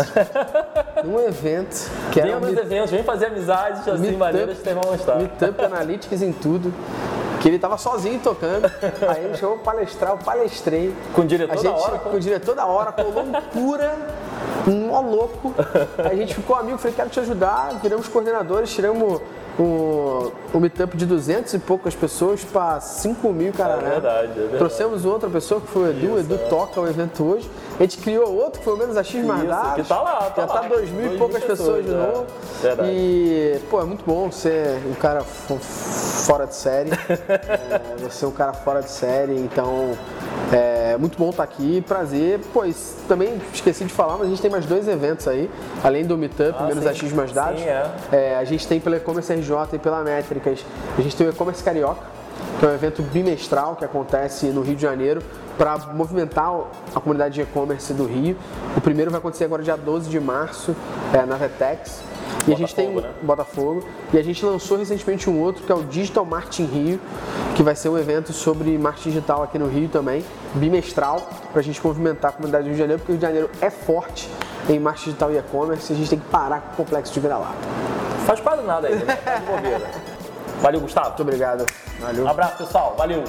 num 1.05 1.21
evento. 1.21 1.91
Que 2.11 2.23
nos 2.23 2.41
meet- 2.41 2.59
eventos, 2.59 2.91
vem 2.91 3.05
fazer 3.05 3.27
amizades 3.27 3.87
assim, 3.87 4.17
maneiras 4.17 4.59
que 4.59 4.65
vocês 4.65 4.75
vão 4.75 4.91
gostar. 4.91 5.17
Meetup 5.17 5.65
Analytics 5.65 6.23
em 6.23 6.33
tudo. 6.33 6.73
Que 7.43 7.49
ele 7.49 7.59
tava 7.59 7.77
sozinho 7.77 8.21
tocando. 8.21 8.67
Aí 9.09 9.25
ele 9.25 9.37
pra 9.37 9.57
palestrar, 9.57 10.13
eu 10.13 10.19
palestrei. 10.19 10.95
Com 11.13 11.23
o 11.23 11.27
diretor 11.27 11.53
a 11.53 11.57
da 11.57 11.63
gente, 11.63 11.81
Oracle? 11.81 12.11
Com 12.11 12.17
o 12.17 12.21
diretor 12.21 12.55
da 12.55 12.67
hora, 12.67 12.93
com 12.93 13.03
loucura, 13.03 13.99
um 14.67 14.87
mó 14.87 15.01
louco. 15.01 15.53
A 15.99 16.15
gente 16.15 16.35
ficou 16.37 16.55
amigo, 16.55 16.79
falei, 16.79 16.95
quero 16.95 17.11
te 17.11 17.19
ajudar. 17.19 17.81
Viramos 17.83 18.07
coordenadores, 18.07 18.73
tiramos 18.73 19.21
um, 19.59 20.31
um 20.55 20.61
meetup 20.61 20.97
de 20.97 21.05
200 21.05 21.53
e 21.55 21.59
poucas 21.59 21.95
pessoas 21.95 22.45
para 22.45 22.81
5 22.81 23.33
mil, 23.33 23.53
cara. 23.53 23.75
É 23.75 23.91
verdade, 23.91 24.31
é 24.31 24.35
verdade. 24.35 24.59
Trouxemos 24.59 25.05
outra 25.05 25.29
pessoa 25.29 25.61
que 25.61 25.67
foi 25.67 25.83
o 25.83 25.91
Edu, 25.91 26.13
o 26.13 26.19
Edu 26.19 26.39
toca 26.49 26.81
o 26.81 26.87
evento 26.87 27.25
hoje. 27.25 27.51
A 27.79 27.83
gente 27.83 27.99
criou 27.99 28.33
outro 28.33 28.61
que 28.61 28.65
foi 28.65 28.75
o 28.75 28.77
menos 28.77 28.97
a 28.97 29.03
X 29.03 29.15
Isso, 29.15 29.47
dados. 29.47 29.83
que 29.83 29.89
tá 29.89 30.01
lá, 30.01 30.31
tá 30.31 30.43
Já 30.43 30.47
tá 30.47 30.61
lá. 30.61 30.69
2 30.69 30.91
mil 30.91 31.15
e 31.15 31.19
poucas 31.19 31.43
pessoas, 31.43 31.85
pessoas, 31.85 31.85
de 31.85 31.93
é. 31.93 31.97
novo. 31.97 32.27
Verdade. 32.63 32.91
E, 32.93 33.61
pô, 33.69 33.81
é 33.81 33.85
muito 33.85 34.05
bom 34.05 34.31
ser 34.31 34.81
um 34.87 34.95
cara 34.95 35.23
fora 36.23 36.47
de 36.47 36.55
série. 36.55 36.91
é, 37.29 37.97
você 38.01 38.25
é 38.25 38.29
um 38.29 38.33
cara 38.33 38.53
fora 38.53 38.81
de 38.81 38.91
série, 38.91 39.37
então 39.39 39.93
é 40.53 40.97
muito 40.97 41.19
bom 41.19 41.31
estar 41.31 41.43
aqui, 41.43 41.83
prazer. 41.87 42.41
E 42.65 42.75
também 43.09 43.41
esqueci 43.53 43.85
de 43.85 43.93
falar, 43.93 44.17
mas 44.17 44.27
a 44.27 44.31
gente 44.31 44.41
tem 44.43 44.51
mais 44.51 44.67
dois 44.67 44.89
eventos 44.89 45.27
aí, 45.29 45.51
além 45.83 46.05
do 46.05 46.17
Meetup, 46.17 46.55
Ah, 46.59 46.65
menos 46.67 46.85
sim. 46.85 46.91
a 46.91 46.95
X 46.95 47.13
mais 47.13 47.33
dados. 47.33 47.61
Sim, 47.61 47.67
é. 47.69 47.91
É, 48.13 48.37
a 48.37 48.45
gente 48.45 48.67
tem 48.67 48.81
pela 48.81 48.97
E-Commerce 48.97 49.33
RJ 49.33 49.55
e 49.75 49.79
pela 49.79 50.03
Métricas. 50.03 50.65
A 50.97 51.01
gente 51.01 51.17
tem 51.17 51.27
o 51.27 51.31
E-Commerce 51.31 51.63
Carioca, 51.63 52.03
que 52.59 52.67
é 52.67 52.69
um 52.69 52.75
evento 52.75 53.03
bimestral 53.03 53.77
que 53.77 53.85
acontece 53.85 54.47
no 54.47 54.63
Rio 54.63 54.77
de 54.77 54.83
Janeiro 54.83 55.23
para 55.59 55.77
movimentar 55.93 56.51
a 56.95 57.01
comunidade 57.01 57.35
de 57.35 57.43
e-commerce 57.43 57.93
do 57.93 58.07
Rio. 58.07 58.37
O 58.77 58.81
primeiro 58.81 59.11
vai 59.11 59.19
acontecer 59.19 59.45
agora 59.45 59.63
dia 59.63 59.77
12 59.77 60.09
de 60.09 60.19
março, 60.19 60.75
é, 61.13 61.25
na 61.27 61.37
Vetex. 61.37 62.03
E 62.47 62.53
a 62.53 62.57
gente 62.57 62.75
tem 62.75 62.87
Botafogo, 62.87 63.09
né? 63.09 63.15
Botafogo. 63.23 63.89
E 64.13 64.19
a 64.19 64.23
gente 64.23 64.45
lançou 64.45 64.77
recentemente 64.77 65.31
um 65.31 65.41
outro 65.41 65.65
que 65.65 65.71
é 65.71 65.75
o 65.75 65.83
Digital 65.85 66.25
Marketing 66.25 66.65
Rio, 66.65 67.01
que 67.55 67.63
vai 67.63 67.75
ser 67.75 67.89
um 67.89 67.99
evento 67.99 68.33
sobre 68.33 68.77
marketing 68.77 69.11
digital 69.11 69.43
aqui 69.43 69.59
no 69.59 69.69
Rio 69.69 69.89
também, 69.89 70.25
bimestral, 70.55 71.29
para 71.53 71.61
a 71.61 71.63
gente 71.63 71.85
movimentar 71.85 72.31
a 72.31 72.35
comunidade 72.35 72.65
do 72.65 72.69
Rio 72.69 72.75
de 72.75 72.81
Janeiro, 72.81 72.99
porque 73.01 73.13
o 73.13 73.15
Rio 73.15 73.21
de 73.21 73.27
Janeiro 73.27 73.51
é 73.61 73.71
forte 73.71 74.29
em 74.69 74.79
marketing 74.79 75.11
digital 75.11 75.33
e 75.33 75.39
e-commerce 75.39 75.93
e 75.93 75.95
a 75.95 75.99
gente 75.99 76.11
tem 76.11 76.19
que 76.19 76.29
parar 76.29 76.61
com 76.61 76.73
o 76.73 76.77
complexo 76.85 77.13
de 77.13 77.21
vira-lata. 77.21 77.55
Faz 78.27 78.41
quase 78.41 78.63
nada 78.63 78.89
aí, 78.89 78.95
né? 78.97 79.19
Bobeira. 79.47 79.91
Valeu, 80.61 80.81
Gustavo. 80.81 81.09
Muito 81.09 81.23
obrigado. 81.23 81.67
Valeu. 82.01 82.25
Um 82.25 82.29
abraço, 82.29 82.59
pessoal. 82.59 82.95
Valeu. 82.97 83.25